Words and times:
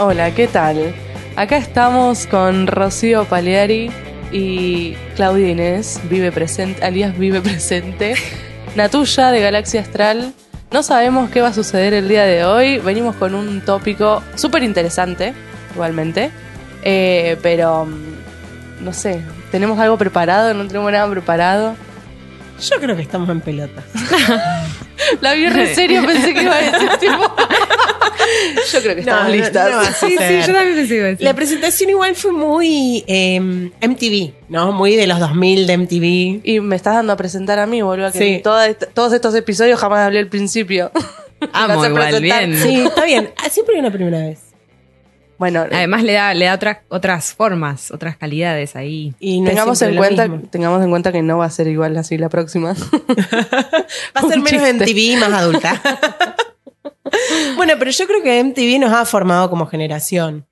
Hola, 0.00 0.32
¿qué 0.32 0.46
tal? 0.46 0.94
Acá 1.34 1.56
estamos 1.56 2.28
con 2.28 2.68
Rocío 2.68 3.24
Paleari 3.24 3.90
y 4.30 4.94
Claudia 5.16 5.48
Inés, 5.48 6.00
vive 6.04 6.30
presente, 6.30 6.84
alias 6.84 7.18
vive 7.18 7.40
presente, 7.40 8.14
Natuya 8.76 9.32
de 9.32 9.40
Galaxia 9.40 9.80
Astral. 9.80 10.34
No 10.70 10.84
sabemos 10.84 11.30
qué 11.30 11.40
va 11.40 11.48
a 11.48 11.52
suceder 11.52 11.94
el 11.94 12.08
día 12.08 12.22
de 12.26 12.44
hoy. 12.44 12.78
Venimos 12.78 13.16
con 13.16 13.34
un 13.34 13.60
tópico 13.60 14.22
súper 14.36 14.62
interesante, 14.62 15.34
igualmente. 15.74 16.30
Eh, 16.84 17.36
pero, 17.42 17.86
mm, 17.86 18.84
no 18.84 18.92
sé, 18.92 19.20
¿tenemos 19.50 19.80
algo 19.80 19.98
preparado? 19.98 20.54
¿No 20.54 20.64
tenemos 20.68 20.92
nada 20.92 21.10
preparado? 21.10 21.74
Yo 22.60 22.76
creo 22.78 22.94
que 22.94 23.02
estamos 23.02 23.28
en 23.30 23.40
pelota. 23.40 23.82
La 25.20 25.32
vi 25.32 25.48
re 25.48 25.74
serio, 25.74 26.06
pensé 26.06 26.34
que 26.34 26.42
iba 26.44 26.54
a 26.54 26.62
decir 26.62 26.88
tipo... 27.00 27.34
Yo 28.72 28.80
creo 28.82 28.94
que 28.94 29.00
estamos 29.00 29.24
No, 29.24 29.30
listas. 29.30 29.70
no 29.70 29.82
Sí, 30.08 30.16
sí, 30.18 30.40
yo 30.46 30.52
también 30.52 30.74
pensé 30.76 30.94
decir. 31.00 31.24
La 31.24 31.34
presentación 31.34 31.90
igual 31.90 32.14
fue 32.14 32.32
muy 32.32 33.04
eh, 33.06 33.40
MTV, 33.40 34.32
¿no? 34.48 34.72
Muy 34.72 34.96
de 34.96 35.06
los 35.06 35.18
2000 35.20 35.66
de 35.66 35.76
MTV. 35.78 36.40
Y 36.44 36.60
me 36.60 36.76
estás 36.76 36.94
dando 36.94 37.12
a 37.12 37.16
presentar 37.16 37.58
a 37.58 37.66
mí, 37.66 37.82
boludo, 37.82 38.12
que 38.12 38.18
Sí. 38.18 38.24
en 38.36 38.42
toda 38.42 38.66
esta- 38.66 38.86
todos 38.86 39.12
estos 39.12 39.34
episodios 39.34 39.78
jamás 39.80 40.00
hablé 40.00 40.18
al 40.18 40.28
principio. 40.28 40.90
Amo 41.52 41.76
Vas 41.76 41.84
a 41.84 41.88
igual, 41.88 42.22
bien. 42.22 42.56
Sí, 42.56 42.80
está 42.80 43.04
bien. 43.04 43.30
Ah, 43.36 43.48
Siempre 43.48 43.74
hay 43.76 43.80
una 43.80 43.90
primera 43.92 44.18
vez. 44.18 44.40
Bueno, 45.38 45.66
Además 45.70 46.02
le 46.02 46.14
da, 46.14 46.34
le 46.34 46.46
da 46.46 46.54
otras, 46.54 46.78
otras 46.88 47.32
formas, 47.32 47.92
otras 47.92 48.16
calidades 48.16 48.74
ahí. 48.74 49.14
Y 49.20 49.40
no 49.40 49.46
es 49.46 49.50
tengamos 49.54 49.80
en, 49.82 49.94
cuenta, 49.94 50.28
tengamos 50.50 50.82
en 50.82 50.90
cuenta 50.90 51.12
que 51.12 51.22
no 51.22 51.38
va 51.38 51.44
a 51.44 51.50
ser 51.50 51.68
igual 51.68 51.96
así 51.96 52.18
la 52.18 52.28
próxima. 52.28 52.74
Va 54.16 54.20
a 54.20 54.28
ser 54.28 54.40
menos. 54.40 54.74
MTV 54.74 54.98
y 54.98 55.16
más 55.16 55.32
adulta. 55.32 55.80
bueno, 57.56 57.74
pero 57.78 57.90
yo 57.90 58.06
creo 58.06 58.22
que 58.22 58.42
MTV 58.42 58.80
nos 58.80 58.92
ha 58.92 59.04
formado 59.04 59.50
como 59.50 59.66
generación. 59.66 60.46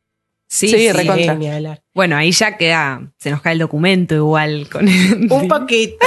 Sí, 0.49 0.69
Sí, 0.69 0.89
sí. 0.89 1.69
Bueno, 1.93 2.17
ahí 2.17 2.31
ya 2.31 2.57
queda, 2.57 3.13
se 3.19 3.31
nos 3.31 3.43
cae 3.43 3.55
el 3.55 3.59
documento 3.59 4.15
igual 4.15 4.69
con 4.71 4.87
el, 4.89 5.31
Un 5.31 5.49
poquito. 5.49 6.07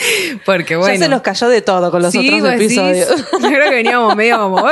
Porque 0.46 0.76
bueno. 0.76 0.94
ya 0.94 1.00
se 1.00 1.08
nos 1.08 1.22
cayó 1.22 1.48
de 1.48 1.60
todo 1.60 1.90
con 1.90 2.00
los 2.02 2.12
Sí, 2.12 2.40
otros 2.40 2.54
episodios. 2.54 3.08
yo 3.32 3.48
creo 3.48 3.68
que 3.68 3.74
veníamos 3.76 4.16
medio 4.16 4.38
como 4.38 4.64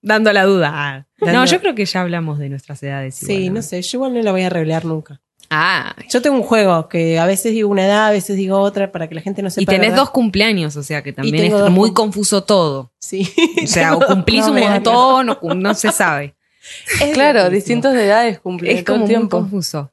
dando 0.00 0.32
la 0.32 0.44
duda. 0.44 0.70
Ah. 0.72 1.06
No, 1.20 1.44
yo 1.44 1.60
creo 1.60 1.74
que 1.74 1.84
ya 1.84 2.00
hablamos 2.00 2.38
de 2.38 2.48
nuestras 2.48 2.82
edades. 2.82 3.14
Sí, 3.14 3.50
no 3.50 3.60
sé. 3.60 3.82
Yo 3.82 3.98
igual 3.98 4.14
no 4.14 4.22
lo 4.22 4.32
voy 4.32 4.42
a 4.42 4.48
revelar 4.48 4.84
nunca. 4.84 5.20
Ah, 5.50 5.96
Yo 6.08 6.22
tengo 6.22 6.36
un 6.36 6.42
juego 6.44 6.88
que 6.88 7.18
a 7.18 7.26
veces 7.26 7.52
digo 7.52 7.68
una 7.68 7.84
edad, 7.84 8.06
a 8.06 8.10
veces 8.12 8.36
digo 8.36 8.58
otra 8.58 8.92
para 8.92 9.08
que 9.08 9.16
la 9.16 9.20
gente 9.20 9.42
no 9.42 9.50
sepa. 9.50 9.62
y 9.62 9.66
tenés 9.66 9.90
¿verdad? 9.90 9.96
dos 10.02 10.10
cumpleaños, 10.10 10.76
o 10.76 10.82
sea 10.84 11.02
que 11.02 11.12
también 11.12 11.52
es 11.52 11.70
muy 11.70 11.88
cum- 11.88 11.94
confuso 11.94 12.44
todo. 12.44 12.92
Sí. 13.00 13.28
O 13.62 13.66
sea, 13.66 13.94
o 13.96 14.00
cumplís 14.06 14.46
No 14.46 14.52
un 14.52 14.60
montón, 14.60 15.28
o 15.30 15.40
cum- 15.40 15.58
no 15.60 15.74
se 15.74 15.90
sabe. 15.92 16.34
Es 17.02 17.12
claro, 17.14 17.38
loquísimo. 17.40 17.54
distintos 17.56 17.92
de 17.94 18.04
edades 18.06 18.38
cumplen 18.38 18.76
Es 18.76 18.84
todo 18.84 18.94
como 18.94 19.04
el 19.06 19.08
muy 19.10 19.16
tiempo. 19.18 19.38
confuso. 19.38 19.90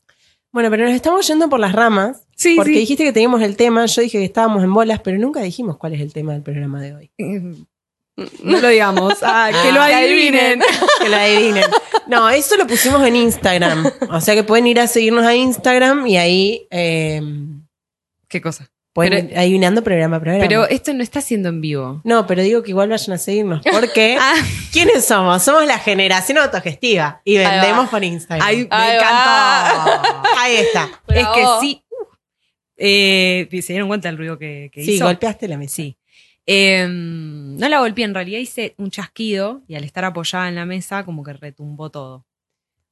Bueno, 0.52 0.70
pero 0.70 0.86
nos 0.86 0.94
estamos 0.94 1.26
yendo 1.28 1.50
por 1.50 1.60
las 1.60 1.72
ramas. 1.74 2.24
Sí, 2.36 2.54
porque 2.56 2.74
sí. 2.74 2.80
dijiste 2.80 3.04
que 3.04 3.12
teníamos 3.14 3.42
el 3.42 3.56
tema, 3.56 3.86
yo 3.88 4.02
dije 4.02 4.20
que 4.20 4.26
estábamos 4.26 4.64
en 4.64 4.74
bolas, 4.74 5.00
pero 5.04 5.18
nunca 5.18 5.42
dijimos 5.42 5.78
cuál 5.78 5.94
es 5.94 6.02
el 6.02 6.14
tema 6.14 6.34
del 6.34 6.44
programa 6.44 6.82
de 6.82 6.94
hoy. 6.94 7.12
No 8.44 8.60
lo 8.60 8.68
digamos. 8.70 9.14
Ah, 9.22 9.52
que 9.64 9.72
lo 9.72 9.80
Ah, 9.82 9.86
adivinen. 9.88 10.60
Que 11.02 11.10
lo 11.10 11.16
adivinen. 11.16 11.64
No, 12.08 12.30
eso 12.30 12.56
lo 12.58 12.66
pusimos 12.66 13.06
en 13.06 13.16
Instagram. 13.16 13.86
O 14.10 14.20
sea 14.22 14.34
que 14.34 14.44
pueden 14.44 14.66
ir 14.68 14.80
a 14.80 14.88
seguirnos 14.88 15.24
a 15.26 15.36
Instagram 15.36 16.08
y 16.08 16.18
ahí 16.18 16.68
eh, 16.72 17.22
¿Qué 18.28 18.42
cosa? 18.42 18.70
pueden 18.94 19.12
Pero- 19.14 19.28
ir 19.30 19.38
adivinando 19.38 19.84
programa 19.84 20.18
a 20.18 20.20
programa. 20.20 20.44
Pero 20.48 20.68
esto 20.68 20.92
no 20.96 21.04
está 21.04 21.22
siendo 21.22 21.50
en 21.50 21.62
vivo. 21.62 22.02
no, 22.04 22.26
pero 22.26 22.42
digo 22.42 22.64
que 22.64 22.72
igual 22.72 22.90
vayan 22.90 23.14
a 23.14 23.18
seguirnos. 23.20 23.62
Porque 23.72 24.18
Ah, 24.20 24.34
¿quiénes 24.74 25.06
somos? 25.06 25.44
Somos 25.44 25.68
la 25.68 25.78
generación 25.78 26.40
autogestiva 26.40 27.22
y 27.24 27.38
vendemos 27.38 27.88
por 27.90 28.04
Instagram. 28.04 28.48
ahí 28.48 28.58
me 28.58 28.96
encantó. 28.96 30.10
Ahí 30.40 30.56
está. 30.56 30.90
Es 31.10 31.28
que 31.28 31.46
sí. 31.62 31.84
Eh, 32.78 33.48
¿Se 33.62 33.74
dieron 33.74 33.88
cuenta 33.88 34.08
del 34.08 34.18
ruido 34.18 34.38
que, 34.38 34.70
que 34.72 34.84
Sí, 34.84 34.94
hizo? 34.94 35.06
golpeaste 35.06 35.48
la 35.48 35.58
mesa. 35.58 35.76
Sí. 35.76 35.97
Eh, 36.50 36.88
no 36.90 37.68
la 37.68 37.80
golpeé, 37.80 38.06
en 38.06 38.14
realidad 38.14 38.40
hice 38.40 38.74
un 38.78 38.90
chasquido 38.90 39.62
y 39.68 39.76
al 39.76 39.84
estar 39.84 40.06
apoyada 40.06 40.48
en 40.48 40.56
la 40.56 40.66
mesa 40.66 41.04
como 41.04 41.24
que 41.24 41.34
retumbó 41.34 41.90
todo. 41.90 42.26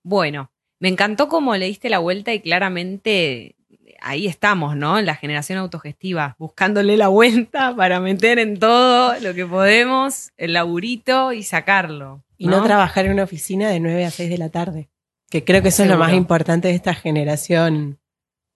Bueno, 0.03 0.51
me 0.79 0.89
encantó 0.89 1.29
cómo 1.29 1.55
le 1.55 1.67
diste 1.67 1.89
la 1.89 1.99
vuelta 1.99 2.33
y 2.33 2.41
claramente 2.41 3.55
ahí 4.01 4.27
estamos, 4.27 4.75
¿no? 4.75 4.99
En 4.99 5.05
la 5.05 5.15
generación 5.15 5.57
autogestiva, 5.57 6.35
buscándole 6.37 6.97
la 6.97 7.07
vuelta 7.07 7.73
para 7.77 8.01
meter 8.01 8.39
en 8.39 8.59
todo 8.59 9.17
lo 9.21 9.33
que 9.33 9.45
podemos 9.45 10.31
el 10.37 10.53
laburito 10.53 11.31
y 11.31 11.43
sacarlo. 11.43 12.23
Y 12.37 12.47
no 12.47 12.61
trabajar 12.63 13.05
en 13.05 13.13
una 13.13 13.23
oficina 13.23 13.69
de 13.69 13.79
9 13.79 14.05
a 14.05 14.11
6 14.11 14.29
de 14.29 14.37
la 14.37 14.49
tarde. 14.49 14.89
Que 15.29 15.45
creo 15.45 15.61
que 15.61 15.69
eso 15.69 15.83
es 15.83 15.89
lo 15.89 15.97
más 15.97 16.13
importante 16.13 16.67
de 16.67 16.75
esta 16.75 16.93
generación 16.93 17.99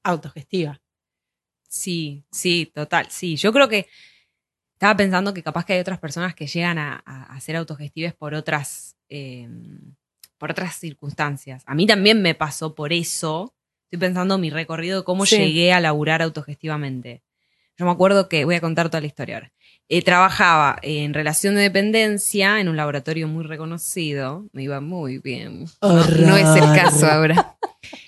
autogestiva. 0.03 0.81
Sí, 1.69 2.25
sí, 2.31 2.69
total. 2.73 3.07
Sí, 3.09 3.37
yo 3.37 3.53
creo 3.53 3.69
que 3.69 3.87
estaba 4.79 4.95
pensando 4.95 5.33
que 5.33 5.43
capaz 5.43 5.65
que 5.65 5.73
hay 5.73 5.79
otras 5.81 5.99
personas 5.99 6.33
que 6.33 6.47
llegan 6.47 6.77
a, 6.77 7.03
a- 7.05 7.23
a 7.35 7.39
ser 7.41 7.57
autogestives 7.57 8.13
por 8.13 8.33
otras, 8.33 8.95
eh, 9.09 9.49
por 10.37 10.51
otras 10.51 10.75
circunstancias. 10.77 11.63
A 11.65 11.75
mí 11.75 11.85
también 11.85 12.21
me 12.21 12.33
pasó 12.33 12.73
por 12.75 12.93
eso. 12.93 13.53
Estoy 13.91 13.99
pensando 14.07 14.35
en 14.35 14.41
mi 14.41 14.49
recorrido 14.49 14.99
de 14.99 15.03
cómo 15.03 15.25
Sí. 15.25 15.35
llegué 15.37 15.73
a 15.73 15.81
laburar 15.81 16.21
autogestivamente. 16.21 17.23
Yo 17.77 17.85
me 17.85 17.91
acuerdo 17.91 18.29
que, 18.29 18.45
voy 18.45 18.55
a 18.55 18.61
contar 18.61 18.87
toda 18.89 19.01
la 19.01 19.07
historia 19.07 19.35
ahora. 19.35 19.51
Eh, 19.89 20.01
trabajaba 20.01 20.77
en 20.81 21.13
relación 21.13 21.55
de 21.55 21.61
dependencia 21.61 22.61
en 22.61 22.69
un 22.69 22.77
laboratorio 22.77 23.27
muy 23.27 23.43
reconocido. 23.43 24.45
Me 24.53 24.63
iba 24.63 24.79
muy 24.79 25.17
bien. 25.17 25.65
No, 25.81 26.05
no 26.07 26.37
es 26.37 26.55
el 26.55 26.73
caso 26.73 27.05
ahora. 27.05 27.57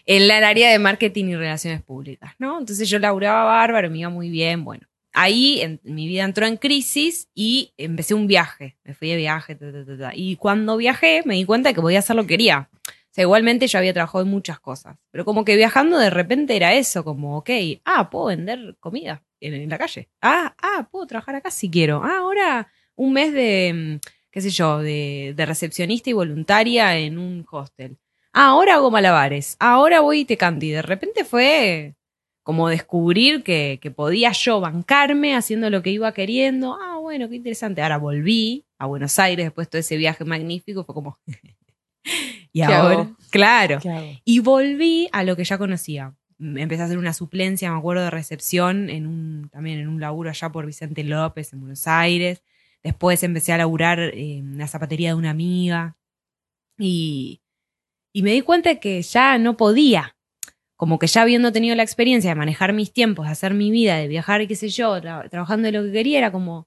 En 0.05 0.27
la 0.29 0.37
área 0.47 0.71
de 0.71 0.79
marketing 0.79 1.25
y 1.25 1.35
relaciones 1.35 1.81
públicas, 1.81 2.33
¿no? 2.39 2.59
Entonces 2.59 2.89
yo 2.89 2.97
laburaba 2.99 3.43
bárbaro, 3.45 3.89
me 3.89 3.99
iba 3.99 4.09
muy 4.09 4.29
bien. 4.29 4.63
Bueno, 4.63 4.85
ahí 5.13 5.61
en- 5.61 5.79
mi 5.83 6.07
vida 6.07 6.23
entró 6.23 6.45
en 6.45 6.57
crisis 6.57 7.29
y 7.33 7.73
empecé 7.77 8.13
un 8.13 8.27
viaje. 8.27 8.77
Me 8.83 8.93
fui 8.93 9.09
de 9.09 9.17
viaje. 9.17 9.55
ta, 9.55 9.71
ta, 9.71 9.97
ta. 9.97 10.11
Y 10.15 10.35
cuando 10.37 10.77
viajé 10.77 11.21
me 11.25 11.35
di 11.35 11.45
cuenta 11.45 11.69
de 11.69 11.75
que 11.75 11.81
podía 11.81 11.99
hacer 11.99 12.15
lo 12.15 12.23
que 12.23 12.29
quería. 12.29 12.69
O 13.11 13.13
sea, 13.13 13.23
igualmente 13.23 13.67
yo 13.67 13.77
había 13.77 13.93
trabajado 13.93 14.23
en 14.23 14.29
muchas 14.29 14.59
cosas. 14.59 14.97
Pero 15.11 15.25
como 15.25 15.43
que 15.43 15.57
viajando 15.57 15.97
de 15.97 16.09
repente 16.09 16.55
era 16.55 16.73
eso, 16.73 17.03
como, 17.03 17.37
ok, 17.37 17.49
ah, 17.83 18.09
puedo 18.09 18.27
vender 18.27 18.77
comida 18.79 19.23
en, 19.41 19.69
la 19.69 19.77
calle. 19.77 20.09
Ah, 20.21 20.55
ah, 20.61 20.87
puedo 20.89 21.07
trabajar 21.07 21.35
acá 21.35 21.51
si 21.51 21.69
quiero. 21.69 22.01
Ah, 22.03 22.19
ahora 22.19 22.71
un 22.95 23.13
mes 23.13 23.33
de, 23.33 23.99
mm, 23.99 24.07
qué 24.31 24.41
sé 24.41 24.49
yo, 24.49 24.79
de, 24.79 25.33
recepcionista 25.37 26.09
y 26.09 26.13
voluntaria 26.13 26.97
en 26.97 27.17
un 27.17 27.45
hostel. 27.51 27.97
Ah, 28.33 28.47
ahora 28.47 28.75
hago 28.75 28.91
malabares. 28.91 29.57
Ahora 29.59 29.99
voy 29.99 30.21
y 30.21 30.25
te 30.25 30.37
canto. 30.37 30.65
Y 30.65 30.71
de 30.71 30.81
repente 30.81 31.25
fue 31.25 31.95
como 32.43 32.69
descubrir 32.69 33.43
que, 33.43 33.79
que 33.81 33.91
podía 33.91 34.31
yo 34.31 34.59
bancarme 34.59 35.35
haciendo 35.35 35.69
lo 35.69 35.81
que 35.81 35.91
iba 35.91 36.11
queriendo. 36.13 36.77
Ah, 36.81 36.97
bueno, 36.97 37.29
qué 37.29 37.35
interesante. 37.35 37.81
Ahora 37.81 37.97
volví 37.97 38.65
a 38.77 38.87
Buenos 38.87 39.19
Aires 39.19 39.45
después 39.45 39.67
de 39.67 39.71
todo 39.71 39.79
ese 39.79 39.97
viaje 39.97 40.25
magnífico. 40.25 40.83
Fue 40.83 40.95
como... 40.95 41.19
y 42.53 42.59
¿Qué 42.59 42.63
ahora, 42.63 42.93
hago? 42.95 43.15
claro. 43.29 43.79
Y 44.25 44.39
volví 44.39 45.07
a 45.11 45.23
lo 45.23 45.35
que 45.35 45.43
ya 45.43 45.57
conocía. 45.57 46.15
Empecé 46.39 46.81
a 46.81 46.85
hacer 46.85 46.97
una 46.97 47.13
suplencia, 47.13 47.71
me 47.71 47.77
acuerdo, 47.77 48.03
de 48.03 48.09
recepción 48.09 48.89
en 48.89 49.05
un, 49.05 49.49
también 49.49 49.77
en 49.79 49.87
un 49.87 49.99
laburo 50.01 50.31
allá 50.31 50.49
por 50.49 50.65
Vicente 50.65 51.03
López, 51.03 51.53
en 51.53 51.59
Buenos 51.59 51.87
Aires. 51.87 52.43
Después 52.81 53.21
empecé 53.21 53.53
a 53.53 53.57
laburar 53.57 53.99
eh, 53.99 54.37
en 54.37 54.57
la 54.57 54.67
zapatería 54.67 55.09
de 55.09 55.15
una 55.15 55.29
amiga. 55.29 55.95
Y, 56.79 57.41
y 58.11 58.23
me 58.23 58.31
di 58.31 58.41
cuenta 58.41 58.79
que 58.79 59.03
ya 59.03 59.37
no 59.37 59.55
podía. 59.55 60.15
Como 60.81 60.97
que 60.97 61.05
ya 61.05 61.21
habiendo 61.21 61.51
tenido 61.51 61.75
la 61.75 61.83
experiencia 61.83 62.31
de 62.31 62.35
manejar 62.35 62.73
mis 62.73 62.91
tiempos, 62.91 63.27
de 63.27 63.31
hacer 63.33 63.53
mi 63.53 63.69
vida, 63.69 63.97
de 63.97 64.07
viajar 64.07 64.41
y 64.41 64.47
qué 64.47 64.55
sé 64.55 64.67
yo, 64.69 64.97
tra- 64.97 65.29
trabajando 65.29 65.67
de 65.67 65.73
lo 65.73 65.83
que 65.83 65.91
quería, 65.91 66.17
era 66.17 66.31
como, 66.31 66.65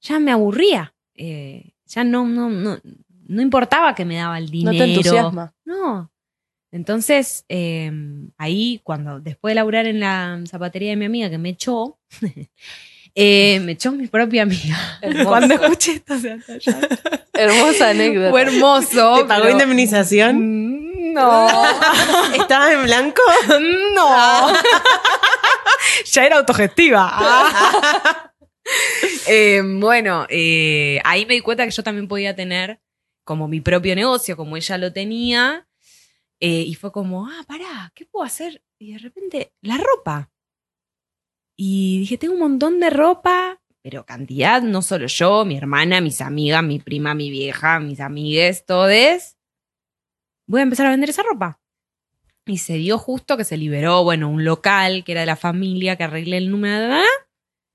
ya 0.00 0.18
me 0.18 0.32
aburría. 0.32 0.94
Eh, 1.14 1.70
ya 1.86 2.02
no, 2.02 2.26
no, 2.26 2.50
no, 2.50 2.78
no 3.28 3.40
importaba 3.40 3.94
que 3.94 4.04
me 4.04 4.16
daba 4.16 4.36
el 4.38 4.46
No 4.46 4.50
dinero. 4.50 4.78
te 4.78 4.90
entusiasma. 4.90 5.54
No. 5.64 6.10
Entonces, 6.72 7.44
eh, 7.48 7.92
ahí 8.36 8.80
cuando, 8.82 9.20
después 9.20 9.52
de 9.52 9.54
laburar 9.54 9.86
en 9.86 10.00
la 10.00 10.40
zapatería 10.46 10.90
de 10.90 10.96
mi 10.96 11.04
amiga 11.04 11.30
que 11.30 11.38
me 11.38 11.50
echó, 11.50 12.00
eh, 13.14 13.60
me 13.60 13.72
echó 13.72 13.92
mi 13.92 14.08
propia 14.08 14.42
amiga. 14.42 14.76
Hermoso. 15.02 15.28
Cuando 15.28 15.54
escuché 15.54 15.92
esto 15.92 16.18
se. 16.18 16.30
Hermosa 17.34 17.90
anécdota. 17.90 18.30
Fue 18.30 18.42
hermoso. 18.42 19.14
¿Te 19.18 19.24
pagó 19.24 19.42
pero- 19.44 19.52
indemnización? 19.52 20.81
No. 21.02 21.48
¿Estabas 22.34 22.72
en 22.72 22.84
blanco? 22.84 23.22
No. 23.94 24.52
ya 26.04 26.26
era 26.26 26.38
autogestiva. 26.38 28.28
Eh, 29.26 29.60
bueno, 29.64 30.24
eh, 30.28 31.00
ahí 31.04 31.26
me 31.26 31.34
di 31.34 31.40
cuenta 31.40 31.64
que 31.64 31.72
yo 31.72 31.82
también 31.82 32.06
podía 32.06 32.34
tener 32.36 32.80
como 33.24 33.48
mi 33.48 33.60
propio 33.60 33.94
negocio, 33.96 34.36
como 34.36 34.56
ella 34.56 34.78
lo 34.78 34.92
tenía. 34.92 35.66
eh, 36.40 36.62
y 36.66 36.74
fue 36.74 36.92
como, 36.92 37.26
ah, 37.26 37.42
pará, 37.46 37.90
¿qué 37.94 38.06
puedo 38.06 38.24
hacer? 38.24 38.62
Y 38.78 38.92
de 38.92 38.98
repente, 38.98 39.52
la 39.62 39.78
ropa. 39.78 40.30
Y 41.56 41.98
dije, 42.00 42.18
tengo 42.18 42.34
un 42.34 42.40
montón 42.40 42.78
de 42.78 42.90
ropa, 42.90 43.60
pero 43.82 44.06
cantidad, 44.06 44.62
no 44.62 44.80
solo 44.80 45.06
yo, 45.08 45.44
mi 45.44 45.56
hermana, 45.56 46.00
mis 46.00 46.20
amigas, 46.20 46.62
mi 46.62 46.78
prima, 46.78 47.14
mi 47.14 47.30
vieja, 47.30 47.80
mis 47.80 47.98
amigues, 48.00 48.64
todes. 48.64 49.36
Voy 50.46 50.60
a 50.60 50.64
empezar 50.64 50.86
a 50.86 50.90
vender 50.90 51.10
esa 51.10 51.22
ropa. 51.22 51.58
Y 52.44 52.58
se 52.58 52.74
dio 52.74 52.98
justo 52.98 53.36
que 53.36 53.44
se 53.44 53.56
liberó, 53.56 54.02
bueno, 54.02 54.28
un 54.28 54.44
local 54.44 55.04
que 55.04 55.12
era 55.12 55.20
de 55.20 55.26
la 55.26 55.36
familia, 55.36 55.96
que 55.96 56.04
arreglé 56.04 56.38
el 56.38 56.50
número 56.50 56.78
de... 56.96 57.02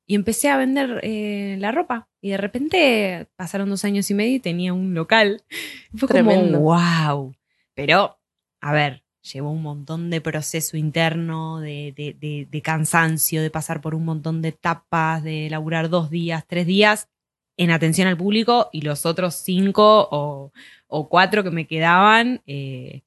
Y 0.10 0.16
empecé 0.16 0.50
a 0.50 0.58
vender 0.58 1.00
eh, 1.04 1.58
la 1.60 1.72
ropa. 1.72 2.08
Y 2.22 2.30
de 2.30 2.38
repente 2.38 3.28
pasaron 3.36 3.70
dos 3.70 3.84
años 3.86 4.10
y 4.10 4.14
medio 4.14 4.36
y 4.36 4.40
tenía 4.40 4.74
un 4.74 4.94
local. 4.94 5.44
Fue 5.96 6.08
Tremendo. 6.08 6.60
como, 6.60 6.76
wow. 6.76 7.36
Pero, 7.74 8.18
a 8.62 8.72
ver, 8.74 9.04
llevó 9.22 9.52
un 9.52 9.62
montón 9.62 10.10
de 10.10 10.22
proceso 10.22 10.78
interno, 10.78 11.60
de, 11.60 11.94
de- 11.96 12.14
de- 12.20 12.48
de 12.50 12.62
cansancio, 12.62 13.42
de 13.42 13.52
pasar 13.52 13.82
por 13.82 13.96
un 13.96 14.06
montón 14.06 14.42
de 14.42 14.50
etapas, 14.50 15.24
de 15.24 15.50
laburar 15.50 15.90
dos 15.90 16.10
días, 16.10 16.46
tres 16.48 16.66
días 16.66 17.10
en 17.58 17.72
atención 17.72 18.08
al 18.08 18.18
público 18.18 18.70
y 18.72 18.82
los 18.82 19.06
otros 19.06 19.36
cinco 19.36 20.08
o, 20.12 20.52
o 20.88 21.10
cuatro 21.10 21.44
que 21.44 21.52
me 21.52 21.68
quedaban 21.68 22.42
eh, 22.46 23.02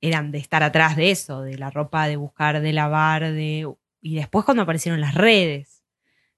eran 0.00 0.32
de 0.32 0.38
estar 0.38 0.62
atrás 0.62 0.96
de 0.96 1.10
eso, 1.10 1.42
de 1.42 1.58
la 1.58 1.70
ropa, 1.70 2.08
de 2.08 2.16
buscar, 2.16 2.60
de 2.60 2.72
lavar, 2.72 3.32
de... 3.32 3.70
Y 4.00 4.14
después 4.14 4.46
cuando 4.46 4.62
aparecieron 4.62 5.00
las 5.00 5.14
redes, 5.14 5.84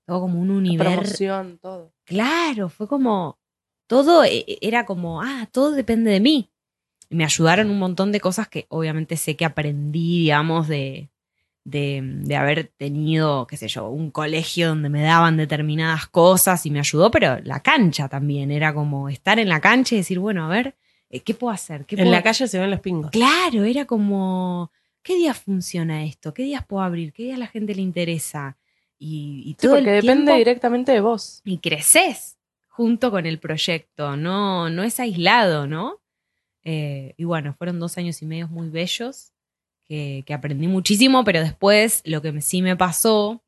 todo 0.04 0.20
como 0.20 0.40
un 0.40 0.50
universo. 0.50 0.92
Promoción, 0.92 1.58
todo. 1.58 1.92
Claro, 2.04 2.68
fue 2.68 2.88
como, 2.88 3.38
todo 3.86 4.24
eh, 4.24 4.58
era 4.60 4.84
como, 4.84 5.22
ah, 5.22 5.48
todo 5.52 5.70
depende 5.70 6.10
de 6.10 6.18
mí. 6.18 6.50
Y 7.08 7.14
me 7.14 7.24
ayudaron 7.24 7.70
un 7.70 7.78
montón 7.78 8.10
de 8.10 8.18
cosas 8.18 8.48
que 8.48 8.66
obviamente 8.68 9.16
sé 9.16 9.36
que 9.36 9.44
aprendí, 9.44 10.22
digamos, 10.22 10.66
de, 10.66 11.11
de, 11.64 12.00
de 12.02 12.36
haber 12.36 12.72
tenido, 12.76 13.46
qué 13.46 13.56
sé 13.56 13.68
yo, 13.68 13.88
un 13.88 14.10
colegio 14.10 14.68
donde 14.68 14.88
me 14.88 15.02
daban 15.02 15.36
determinadas 15.36 16.06
cosas 16.08 16.66
y 16.66 16.70
me 16.70 16.80
ayudó, 16.80 17.10
pero 17.10 17.38
la 17.44 17.60
cancha 17.60 18.08
también, 18.08 18.50
era 18.50 18.74
como 18.74 19.08
estar 19.08 19.38
en 19.38 19.48
la 19.48 19.60
cancha 19.60 19.94
y 19.94 19.98
decir, 19.98 20.18
bueno, 20.18 20.44
a 20.44 20.48
ver, 20.48 20.74
eh, 21.10 21.20
¿qué 21.20 21.34
puedo 21.34 21.52
hacer? 21.52 21.84
¿Qué 21.86 21.94
En 21.94 22.02
puedo- 22.02 22.10
la 22.12 22.22
calle 22.22 22.48
se 22.48 22.58
ven 22.58 22.70
los 22.70 22.80
pingos. 22.80 23.10
Claro, 23.12 23.62
era 23.64 23.84
como, 23.84 24.72
¿qué 25.02 25.14
días 25.14 25.38
funciona 25.38 26.04
esto? 26.04 26.34
¿Qué 26.34 26.42
días 26.42 26.64
puedo 26.66 26.82
abrir? 26.82 27.12
¿Qué 27.12 27.24
días 27.24 27.36
a 27.36 27.40
la 27.40 27.46
gente 27.46 27.74
le 27.74 27.82
interesa? 27.82 28.56
Y, 28.98 29.42
y 29.46 29.50
Sí, 29.50 29.56
todo 29.66 29.76
el 29.76 29.84
porque 29.84 29.90
depende 29.92 30.24
tiempo- 30.24 30.38
directamente 30.38 30.92
de 30.92 31.00
vos. 31.00 31.42
y 31.44 31.58
creces 31.58 32.38
junto 32.68 33.10
con 33.10 33.26
el 33.26 33.38
proyecto, 33.38 34.16
no, 34.16 34.68
no 34.70 34.82
es 34.82 34.98
aislado, 34.98 35.66
¿no? 35.66 36.00
Eh, 36.64 37.14
y 37.16 37.24
bueno, 37.24 37.54
fueron 37.58 37.78
dos 37.80 37.98
años 37.98 38.22
y 38.22 38.26
medio 38.26 38.48
muy 38.48 38.68
bellos, 38.70 39.32
que, 39.92 40.22
que 40.24 40.32
aprendí 40.32 40.68
muchísimo, 40.68 41.22
pero 41.22 41.40
después 41.40 42.00
lo 42.06 42.22
que 42.22 42.40
sí 42.40 42.62
me 42.62 42.78
pasó, 42.78 43.42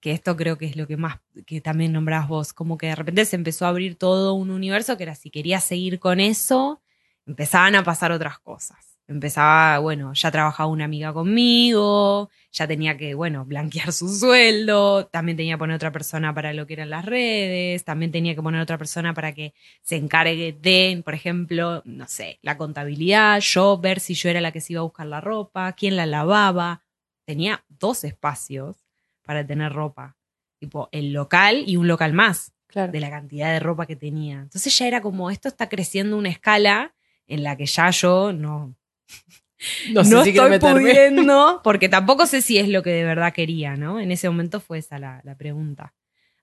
que 0.00 0.12
esto 0.12 0.34
creo 0.34 0.56
que 0.56 0.64
es 0.64 0.76
lo 0.76 0.86
que 0.86 0.96
más, 0.96 1.20
que 1.44 1.60
también 1.60 1.92
nombrás 1.92 2.26
vos, 2.26 2.54
como 2.54 2.78
que 2.78 2.86
de 2.86 2.94
repente 2.94 3.26
se 3.26 3.36
empezó 3.36 3.66
a 3.66 3.68
abrir 3.68 3.94
todo 3.96 4.32
un 4.32 4.48
universo 4.48 4.96
que 4.96 5.02
era 5.02 5.14
si 5.14 5.28
quería 5.28 5.60
seguir 5.60 5.98
con 5.98 6.20
eso, 6.20 6.80
empezaban 7.26 7.74
a 7.74 7.84
pasar 7.84 8.12
otras 8.12 8.38
cosas. 8.38 8.87
Empezaba, 9.10 9.78
bueno, 9.78 10.12
ya 10.12 10.30
trabajaba 10.30 10.68
una 10.68 10.84
amiga 10.84 11.14
conmigo, 11.14 12.28
ya 12.52 12.66
tenía 12.68 12.98
que, 12.98 13.14
bueno, 13.14 13.46
blanquear 13.46 13.90
su 13.90 14.06
sueldo, 14.06 15.06
también 15.06 15.38
tenía 15.38 15.54
que 15.54 15.58
poner 15.58 15.76
otra 15.76 15.90
persona 15.90 16.34
para 16.34 16.52
lo 16.52 16.66
que 16.66 16.74
eran 16.74 16.90
las 16.90 17.06
redes, 17.06 17.84
también 17.84 18.12
tenía 18.12 18.34
que 18.34 18.42
poner 18.42 18.60
otra 18.60 18.76
persona 18.76 19.14
para 19.14 19.32
que 19.32 19.54
se 19.80 19.96
encargue 19.96 20.52
de, 20.60 21.00
por 21.02 21.14
ejemplo, 21.14 21.80
no 21.86 22.06
sé, 22.06 22.38
la 22.42 22.58
contabilidad, 22.58 23.40
yo 23.40 23.78
ver 23.78 23.98
si 24.00 24.12
yo 24.12 24.28
era 24.28 24.42
la 24.42 24.52
que 24.52 24.60
se 24.60 24.74
iba 24.74 24.80
a 24.80 24.84
buscar 24.84 25.06
la 25.06 25.22
ropa, 25.22 25.72
quién 25.72 25.96
la 25.96 26.04
lavaba. 26.04 26.82
Tenía 27.24 27.64
dos 27.68 28.04
espacios 28.04 28.76
para 29.24 29.46
tener 29.46 29.72
ropa, 29.72 30.16
tipo 30.58 30.90
el 30.92 31.14
local 31.14 31.64
y 31.66 31.76
un 31.76 31.88
local 31.88 32.12
más 32.12 32.52
Claro. 32.66 32.92
de 32.92 33.00
la 33.00 33.08
cantidad 33.08 33.50
de 33.50 33.60
ropa 33.60 33.86
que 33.86 33.96
tenía. 33.96 34.40
Entonces 34.40 34.76
ya 34.78 34.86
era 34.86 35.00
como, 35.00 35.30
esto 35.30 35.48
está 35.48 35.70
creciendo 35.70 36.18
una 36.18 36.28
escala 36.28 36.94
en 37.26 37.42
la 37.42 37.56
que 37.56 37.64
ya 37.64 37.88
yo 37.88 38.34
no, 38.34 38.74
No, 39.92 40.04
sé 40.04 40.14
no 40.14 40.22
si 40.22 40.30
quiero 40.30 40.46
estoy 40.46 40.72
pudiendo, 40.72 41.60
porque 41.64 41.88
tampoco 41.88 42.26
sé 42.26 42.42
si 42.42 42.58
es 42.58 42.68
lo 42.68 42.84
que 42.84 42.90
de 42.90 43.02
verdad 43.02 43.32
quería, 43.32 43.74
¿no? 43.76 43.98
En 43.98 44.12
ese 44.12 44.28
momento 44.28 44.60
fue 44.60 44.78
esa 44.78 45.00
la, 45.00 45.20
la 45.24 45.36
pregunta. 45.36 45.94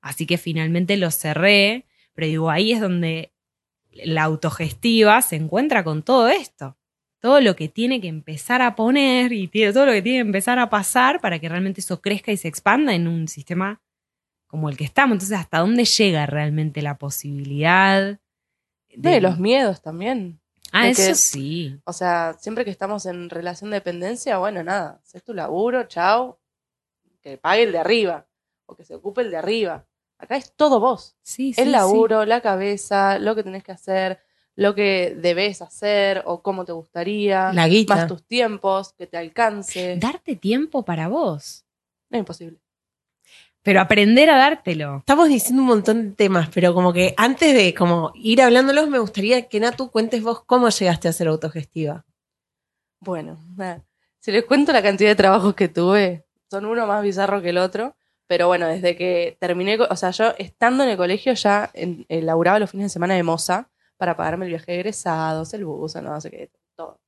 Así 0.02 0.26
que 0.26 0.38
finalmente 0.38 0.98
lo 0.98 1.10
cerré, 1.12 1.86
pero 2.14 2.28
digo, 2.28 2.50
ahí 2.50 2.74
es 2.74 2.82
donde 2.82 3.32
la 3.92 4.24
autogestiva 4.24 5.22
se 5.22 5.38
encuentra 5.38 5.84
con 5.84 6.04
todo 6.04 6.28
esto. 6.28 6.78
Todo 7.20 7.42
lo 7.42 7.56
que 7.56 7.70
tiene 7.70 8.02
que 8.02 8.08
empezar 8.08 8.62
a 8.62 8.76
poner 8.76 9.32
y 9.34 9.48
todo 9.48 9.86
lo 9.86 9.94
que 9.94 10.02
tiene 10.02 10.20
que 10.20 10.28
empezar 10.28 10.60
a 10.60 10.70
pasar 10.70 11.22
para 11.22 11.40
que 11.40 11.50
realmente 11.50 11.82
eso 11.82 12.02
crezca 12.02 12.32
y 12.32 12.38
se 12.38 12.48
expanda 12.48 12.94
en 12.94 13.08
un 13.08 13.28
sistema 13.28 13.82
como 14.46 14.70
el 14.70 14.78
que 14.78 14.84
estamos. 14.84 15.16
Entonces, 15.16 15.38
¿hasta 15.38 15.60
dónde 15.60 15.86
llega 15.86 16.26
realmente 16.26 16.82
la 16.82 16.98
posibilidad? 16.98 18.20
Y 18.90 19.20
los 19.20 19.40
miedos 19.40 19.82
también. 19.82 20.40
Ah, 20.76 20.90
eso 20.90 21.02
que- 21.08 21.16
sí. 21.16 21.80
O 21.86 21.94
sea, 21.94 22.36
siempre 22.40 22.66
que 22.66 22.72
estamos 22.72 23.06
en 23.06 23.30
relación 23.30 23.70
de 23.70 23.76
dependencia, 23.78 24.38
bueno, 24.38 24.64
nada, 24.64 25.00
haces 25.04 25.24
tu 25.24 25.34
laburo, 25.34 25.84
chao, 25.88 26.40
que 27.22 27.38
pague 27.38 27.64
el 27.64 27.72
de 27.72 27.80
arriba 27.80 28.28
o 28.66 28.76
que 28.76 28.84
se 28.84 28.96
ocupe 28.96 29.22
el 29.22 29.32
de 29.32 29.38
arriba. 29.38 29.86
Acá 30.18 30.38
es 30.38 30.54
todo 30.56 30.80
vos. 30.80 31.16
Sí, 31.22 31.54
sí, 31.54 31.62
el 31.62 31.68
sí. 31.68 31.72
laburo, 31.72 32.26
la 32.26 32.42
cabeza, 32.42 33.20
lo 33.20 33.36
que 33.36 33.44
tenés 33.44 33.64
que 33.64 33.72
hacer, 33.72 34.20
lo 34.56 34.74
que 34.76 35.16
debes 35.18 35.62
hacer 35.62 36.24
o 36.26 36.42
cómo 36.42 36.64
te 36.66 36.72
gustaría, 36.72 37.52
La 37.54 37.68
guita. 37.68 37.96
más 37.96 38.08
tus 38.08 38.24
tiempos, 38.26 38.94
que 38.94 39.08
te 39.08 39.18
alcance. 39.18 39.98
Darte 40.00 40.36
tiempo 40.36 40.84
para 40.86 41.08
vos. 41.10 41.66
No 42.10 42.18
es 42.18 42.20
imposible. 42.20 42.60
Pero 43.66 43.82
aprender 43.82 44.30
a 44.30 44.38
dártelo. 44.38 44.98
Estamos 45.00 45.28
diciendo 45.28 45.64
un 45.64 45.68
montón 45.68 46.10
de 46.10 46.16
temas, 46.16 46.50
pero 46.54 46.76
como 46.76 46.94
que 46.94 47.16
antes 47.18 47.52
de 47.56 47.74
como 47.74 48.12
ir 48.14 48.44
hablándolos, 48.44 48.88
me 48.88 49.00
gustaría 49.00 49.48
que 49.48 49.60
Natu 49.60 49.90
cuentes 49.90 50.22
vos 50.22 50.44
cómo 50.46 50.70
llegaste 50.70 51.08
a 51.08 51.14
ser 51.14 51.28
autogestiva. 51.28 52.06
Bueno, 53.00 53.40
nada. 53.58 53.84
si 54.20 54.32
les 54.32 54.46
cuento 54.46 54.72
la 54.72 54.84
cantidad 54.84 55.10
de 55.10 55.16
trabajos 55.16 55.56
que 55.56 55.68
tuve, 55.68 56.26
son 56.52 56.68
uno 56.68 56.86
más 56.86 57.02
bizarro 57.02 57.42
que 57.42 57.50
el 57.50 57.58
otro. 57.58 57.96
Pero 58.28 58.46
bueno, 58.46 58.68
desde 58.68 58.96
que 58.96 59.36
terminé, 59.40 59.80
o 59.82 59.96
sea, 59.96 60.12
yo 60.12 60.36
estando 60.38 60.84
en 60.84 60.92
el 60.92 60.98
colegio 60.98 61.34
ya 61.34 61.72
en, 61.74 62.06
eh, 62.08 62.22
laburaba 62.22 62.60
los 62.60 62.70
fines 62.70 62.86
de 62.86 62.90
semana 62.90 63.16
de 63.16 63.24
moza 63.24 63.72
para 63.98 64.16
pagarme 64.16 64.46
el 64.46 64.52
viaje 64.52 64.74
de 64.74 64.78
egresados, 64.78 65.56
el 65.56 65.66
bus, 65.66 65.96
no 65.96 66.22
sé 66.22 66.30
qué, 66.30 66.52
todo. 66.76 67.00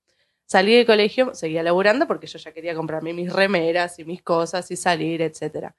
Salí 0.47 0.75
del 0.75 0.87
colegio, 0.87 1.35
seguía 1.35 1.61
laburando 1.61 2.07
porque 2.07 2.25
yo 2.25 2.39
ya 2.39 2.51
quería 2.51 2.73
comprarme 2.73 3.13
mis 3.13 3.31
remeras 3.31 3.99
y 3.99 4.05
mis 4.05 4.23
cosas 4.23 4.71
y 4.71 4.75
salir, 4.75 5.21
etcétera. 5.21 5.75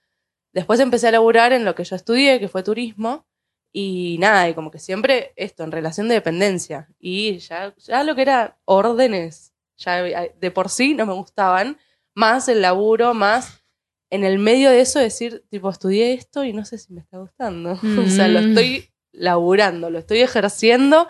Después 0.53 0.81
empecé 0.81 1.09
a 1.09 1.13
laburar 1.13 1.53
en 1.53 1.65
lo 1.65 1.75
que 1.75 1.85
yo 1.85 1.95
estudié, 1.97 2.41
que 2.41 2.49
fue 2.49 2.63
turismo, 2.63 3.27
y 3.73 4.17
nada, 4.19 4.49
y 4.49 4.55
como 4.55 4.71
que 4.71 4.79
siempre 4.79 5.33
esto, 5.37 5.63
en 5.63 5.73
relación 5.73 6.09
de 6.09 6.15
dependencia. 6.15 6.89
Y 6.99 7.39
ya, 7.39 7.75
ya 7.77 8.03
lo 8.03 8.15
que 8.15 8.23
era 8.23 8.59
órdenes, 8.65 9.53
ya 9.77 10.03
de 10.03 10.51
por 10.51 10.69
sí 10.71 10.95
no 10.95 11.07
me 11.07 11.13
gustaban, 11.13 11.77
más 12.15 12.49
el 12.49 12.63
laburo, 12.63 13.15
más 13.15 13.63
en 14.11 14.25
el 14.25 14.39
medio 14.39 14.71
de 14.71 14.81
eso 14.81 14.99
decir, 14.99 15.45
tipo, 15.51 15.69
estudié 15.69 16.15
esto 16.15 16.43
y 16.45 16.53
no 16.55 16.65
sé 16.65 16.79
si 16.79 16.93
me 16.95 17.01
está 17.01 17.19
gustando. 17.19 17.73
o 17.99 18.09
sea, 18.09 18.27
lo 18.29 18.41
Mm. 18.41 18.45
estoy 18.49 18.91
laburando, 19.13 19.91
lo 19.91 19.99
estoy 19.99 20.21
ejerciendo 20.21 21.07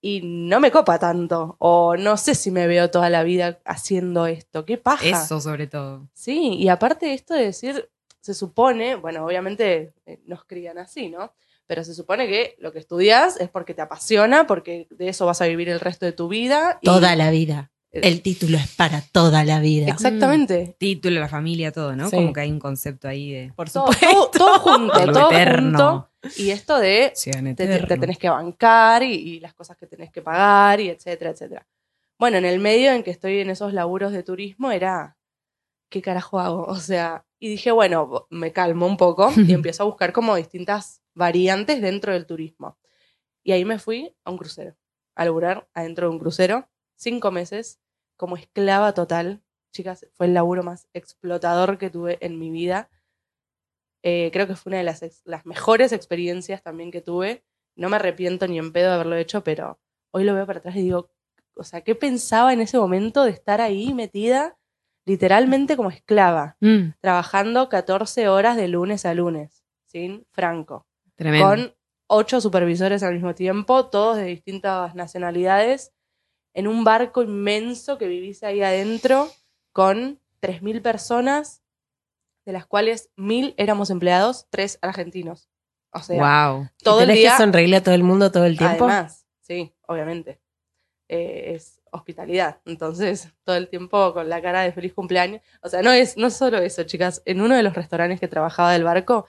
y 0.00 0.20
no 0.24 0.58
me 0.58 0.70
copa 0.70 0.98
tanto. 0.98 1.56
O 1.58 1.96
no 1.96 2.16
sé 2.16 2.34
si 2.34 2.50
me 2.50 2.66
veo 2.66 2.90
toda 2.90 3.10
la 3.10 3.22
vida 3.22 3.60
haciendo 3.66 4.26
esto. 4.26 4.64
¿Qué 4.64 4.78
paja? 4.78 5.06
Eso 5.24 5.40
sobre 5.40 5.66
todo. 5.66 6.08
Sí, 6.14 6.54
y 6.58 6.68
aparte 6.68 7.06
de 7.06 7.14
esto 7.14 7.34
de 7.34 7.44
decir, 7.44 7.88
se 8.22 8.32
supone, 8.34 8.94
bueno, 8.94 9.24
obviamente 9.26 9.92
eh, 10.06 10.20
nos 10.24 10.44
crían 10.46 10.78
así, 10.78 11.10
¿no? 11.10 11.34
Pero 11.66 11.84
se 11.84 11.94
supone 11.94 12.26
que 12.26 12.56
lo 12.58 12.72
que 12.72 12.78
estudias 12.78 13.38
es 13.40 13.48
porque 13.50 13.74
te 13.74 13.82
apasiona, 13.82 14.46
porque 14.46 14.86
de 14.90 15.08
eso 15.08 15.26
vas 15.26 15.40
a 15.42 15.46
vivir 15.46 15.68
el 15.68 15.80
resto 15.80 16.06
de 16.06 16.12
tu 16.12 16.28
vida. 16.28 16.78
y- 16.80 16.86
Toda 16.86 17.14
la 17.16 17.30
vida. 17.30 17.70
Eh, 17.92 18.00
El 18.04 18.22
título 18.22 18.56
es 18.56 18.68
para 18.74 19.02
toda 19.12 19.44
la 19.44 19.60
vida. 19.60 19.86
Exactamente. 19.90 20.76
Título, 20.78 21.20
la 21.20 21.28
familia, 21.28 21.72
todo, 21.72 21.94
¿no? 21.94 22.08
Sí. 22.08 22.16
Como 22.16 22.32
que 22.32 22.40
hay 22.40 22.50
un 22.50 22.58
concepto 22.58 23.06
ahí 23.06 23.32
de. 23.32 23.52
Por 23.54 23.68
Todo, 23.70 23.92
supuesto. 23.92 24.30
todo- 24.30 24.30
todo 24.38 24.58
junto, 24.60 25.12
todo 25.12 25.30
eterno. 25.30 25.78
junto. 25.78 26.08
Y 26.40 26.50
esto 26.50 26.78
de 26.78 27.12
te, 27.14 27.54
te- 27.54 27.96
tenés 27.98 28.16
que 28.18 28.28
bancar 28.30 29.02
y, 29.02 29.12
y 29.14 29.40
las 29.40 29.52
cosas 29.54 29.76
que 29.76 29.86
tenés 29.86 30.10
que 30.10 30.22
pagar 30.22 30.80
y 30.80 30.88
etcétera, 30.88 31.32
etcétera. 31.32 31.66
Bueno, 32.18 32.38
en 32.38 32.44
el 32.44 32.60
medio 32.60 32.92
en 32.92 33.02
que 33.02 33.10
estoy 33.10 33.40
en 33.40 33.50
esos 33.50 33.72
laburos 33.72 34.12
de 34.12 34.22
turismo 34.22 34.70
era, 34.70 35.16
¿qué 35.90 36.00
carajo 36.02 36.38
hago? 36.40 36.64
O 36.68 36.76
sea, 36.76 37.24
y 37.42 37.48
dije, 37.48 37.72
bueno, 37.72 38.28
me 38.30 38.52
calmo 38.52 38.86
un 38.86 38.96
poco 38.96 39.32
y 39.36 39.52
empiezo 39.52 39.82
a 39.82 39.86
buscar 39.86 40.12
como 40.12 40.36
distintas 40.36 41.02
variantes 41.12 41.82
dentro 41.82 42.12
del 42.12 42.24
turismo. 42.24 42.78
Y 43.42 43.50
ahí 43.50 43.64
me 43.64 43.80
fui 43.80 44.14
a 44.22 44.30
un 44.30 44.38
crucero, 44.38 44.76
a 45.16 45.24
laburar 45.24 45.68
adentro 45.74 46.06
de 46.06 46.12
un 46.12 46.20
crucero, 46.20 46.68
cinco 46.94 47.32
meses, 47.32 47.80
como 48.16 48.36
esclava 48.36 48.94
total. 48.94 49.42
Chicas, 49.72 50.06
fue 50.12 50.26
el 50.26 50.34
laburo 50.34 50.62
más 50.62 50.86
explotador 50.92 51.78
que 51.78 51.90
tuve 51.90 52.16
en 52.20 52.38
mi 52.38 52.48
vida. 52.48 52.90
Eh, 54.04 54.30
creo 54.32 54.46
que 54.46 54.54
fue 54.54 54.70
una 54.70 54.78
de 54.78 54.84
las, 54.84 55.02
las 55.24 55.44
mejores 55.44 55.90
experiencias 55.90 56.62
también 56.62 56.92
que 56.92 57.00
tuve. 57.00 57.42
No 57.74 57.88
me 57.88 57.96
arrepiento 57.96 58.46
ni 58.46 58.60
en 58.60 58.72
pedo 58.72 58.90
de 58.90 58.94
haberlo 58.94 59.16
hecho, 59.16 59.42
pero 59.42 59.80
hoy 60.12 60.22
lo 60.22 60.32
veo 60.32 60.46
para 60.46 60.60
atrás 60.60 60.76
y 60.76 60.82
digo, 60.82 61.10
o 61.56 61.64
sea, 61.64 61.80
¿qué 61.80 61.96
pensaba 61.96 62.52
en 62.52 62.60
ese 62.60 62.78
momento 62.78 63.24
de 63.24 63.32
estar 63.32 63.60
ahí 63.60 63.94
metida 63.94 64.56
literalmente 65.04 65.76
como 65.76 65.90
esclava, 65.90 66.56
Mm, 66.60 66.94
trabajando 67.00 67.68
14 67.68 68.28
horas 68.28 68.56
de 68.56 68.68
lunes 68.68 69.04
a 69.06 69.14
lunes, 69.14 69.64
sin 69.86 70.26
franco, 70.30 70.86
tremendo. 71.16 71.46
con 71.48 71.74
ocho 72.06 72.40
supervisores 72.40 73.02
al 73.02 73.14
mismo 73.14 73.34
tiempo, 73.34 73.86
todos 73.86 74.16
de 74.16 74.24
distintas 74.24 74.94
nacionalidades, 74.94 75.92
en 76.54 76.68
un 76.68 76.84
barco 76.84 77.22
inmenso 77.22 77.96
que 77.98 78.06
vivís 78.06 78.42
ahí 78.42 78.62
adentro 78.62 79.28
con 79.72 80.20
3.000 80.40 80.82
personas, 80.82 81.62
de 82.44 82.52
las 82.52 82.66
cuales 82.66 83.10
1.000 83.16 83.54
éramos 83.56 83.88
empleados, 83.90 84.46
3 84.50 84.78
argentinos. 84.82 85.48
O 85.94 86.00
sea, 86.00 86.50
wow. 86.50 86.68
todo 86.82 87.00
¿Y 87.00 87.02
el 87.02 87.06
tenés 87.08 87.20
día... 87.22 87.30
que 87.32 87.36
sonreírle 87.42 87.76
a 87.76 87.82
todo 87.82 87.94
el 87.94 88.02
mundo 88.02 88.30
todo 88.32 88.44
el 88.46 88.58
tiempo? 88.58 88.84
Además, 88.84 89.26
sí, 89.40 89.72
obviamente. 89.86 90.40
Eh, 91.08 91.54
es 91.54 91.81
hospitalidad. 91.92 92.58
Entonces, 92.66 93.28
todo 93.44 93.56
el 93.56 93.68
tiempo 93.68 94.12
con 94.12 94.28
la 94.28 94.42
cara 94.42 94.62
de 94.62 94.72
feliz 94.72 94.92
cumpleaños. 94.92 95.40
O 95.62 95.68
sea, 95.68 95.82
no 95.82 95.92
es 95.92 96.16
no 96.16 96.30
solo 96.30 96.58
eso, 96.58 96.82
chicas. 96.82 97.22
En 97.24 97.40
uno 97.40 97.54
de 97.54 97.62
los 97.62 97.74
restaurantes 97.74 98.18
que 98.18 98.28
trabajaba 98.28 98.72
del 98.72 98.82
barco, 98.84 99.26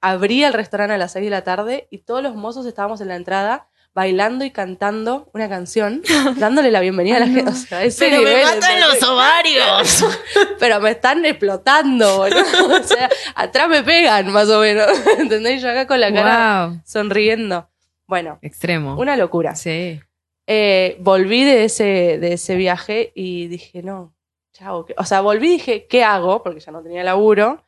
abría 0.00 0.48
el 0.48 0.54
restaurante 0.54 0.94
a 0.94 0.98
las 0.98 1.12
6 1.12 1.24
de 1.26 1.30
la 1.30 1.44
tarde 1.44 1.86
y 1.90 1.98
todos 1.98 2.22
los 2.22 2.34
mozos 2.34 2.66
estábamos 2.66 3.00
en 3.00 3.08
la 3.08 3.16
entrada 3.16 3.68
bailando 3.94 4.44
y 4.44 4.50
cantando 4.50 5.30
una 5.34 5.48
canción, 5.48 6.02
dándole 6.36 6.72
la 6.72 6.80
bienvenida 6.80 7.18
a 7.18 7.20
la 7.20 7.26
gente. 7.28 7.50
O 7.50 7.54
sea, 7.54 7.84
ese 7.84 8.08
Pero 8.10 8.22
me 8.22 8.42
matan 8.42 8.80
los 8.80 9.02
ovarios. 9.04 10.04
Pero 10.58 10.80
me 10.80 10.90
están 10.90 11.24
explotando, 11.24 12.16
boludo. 12.18 12.40
O 12.80 12.82
sea, 12.82 13.08
atrás 13.36 13.68
me 13.68 13.82
pegan, 13.84 14.32
más 14.32 14.48
o 14.48 14.60
menos. 14.60 14.88
¿Entendés? 15.18 15.62
Yo 15.62 15.70
acá 15.70 15.86
con 15.86 16.00
la 16.00 16.12
cara 16.12 16.66
Wow. 16.66 16.80
sonriendo. 16.84 17.68
Bueno, 18.06 18.38
Extremo. 18.42 18.96
una 18.98 19.16
locura. 19.16 19.54
Sí. 19.54 20.00
Eh, 20.46 20.96
volví 21.00 21.44
de 21.44 21.64
ese, 21.64 22.18
de 22.18 22.34
ese 22.34 22.54
viaje 22.56 23.12
y 23.14 23.46
dije, 23.48 23.82
no, 23.82 24.14
chao. 24.52 24.84
¿qué-?". 24.84 24.94
O 24.98 25.04
sea, 25.04 25.20
volví 25.20 25.46
y 25.48 25.52
dije, 25.52 25.86
¿qué 25.86 26.04
hago? 26.04 26.42
Porque 26.42 26.60
ya 26.60 26.72
no 26.72 26.82
tenía 26.82 27.02
laburo. 27.04 27.64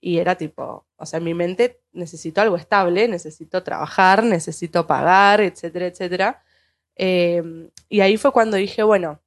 Y 0.00 0.18
era 0.18 0.36
tipo, 0.36 0.86
o 0.96 1.06
sea, 1.06 1.18
en 1.18 1.24
mi 1.24 1.34
mente 1.34 1.80
necesito 1.92 2.40
algo 2.40 2.56
estable, 2.56 3.08
necesito 3.08 3.62
trabajar, 3.64 4.22
necesito 4.22 4.86
pagar, 4.86 5.40
etcétera, 5.40 5.86
etcétera. 5.86 6.42
Eh, 6.94 7.42
y 7.88 8.00
ahí 8.00 8.16
fue 8.16 8.30
cuando 8.30 8.56
dije, 8.56 8.82
bueno, 8.84 9.20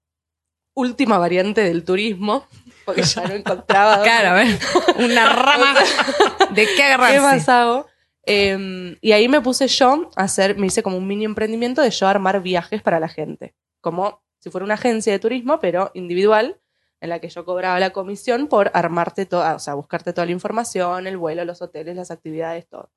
última 0.74 1.18
variante 1.18 1.62
del 1.62 1.84
turismo, 1.84 2.48
porque 2.86 3.04
ya 3.04 3.26
no 3.28 3.34
encontraba. 3.34 3.98
dónde- 3.98 4.10
Claro, 4.10 4.30
a 4.30 4.34
ver. 4.34 4.60
Una 5.00 5.34
rama. 5.34 5.74
¿De 6.52 6.66
qué 6.76 6.84
agarrarse? 6.84 7.16
¿Qué 7.16 7.22
más 7.22 7.50
hago? 7.50 7.86
Eh, 8.26 8.98
y 9.02 9.12
ahí 9.14 9.28
me 9.28 9.42
puse 9.42 9.68
yo 9.68 10.10
a 10.16 10.24
hacer, 10.24 10.58
me 10.58 10.68
hice 10.68 10.84
como 10.84 10.98
un 10.98 11.08
mini 11.08 11.26
emprendimiento 11.26 11.82
de 11.82 11.90
yo 11.90 12.08
armar 12.08 12.42
viajes 12.42 12.82
para 12.82 13.00
la 13.00 13.08
gente. 13.08 13.56
Como 13.82 14.22
si 14.40 14.50
fuera 14.50 14.66
una 14.66 14.76
agencia 14.76 15.12
de 15.14 15.20
turismo, 15.20 15.60
pero 15.60 15.92
individual, 15.94 16.60
en 17.00 17.10
la 17.10 17.20
que 17.20 17.30
yo 17.30 17.46
cobraba 17.46 17.80
la 17.80 17.92
comisión 17.92 18.48
por 18.48 18.70
armarte 18.74 19.26
toda, 19.26 19.56
o 19.56 19.60
sea, 19.60 19.74
buscarte 19.74 20.14
toda 20.14 20.26
la 20.26 20.32
información, 20.34 21.08
el 21.08 21.18
vuelo, 21.18 21.44
los 21.46 21.62
hoteles, 21.62 21.96
las 21.96 22.12
actividades, 22.12 22.68
todo. 22.68 22.92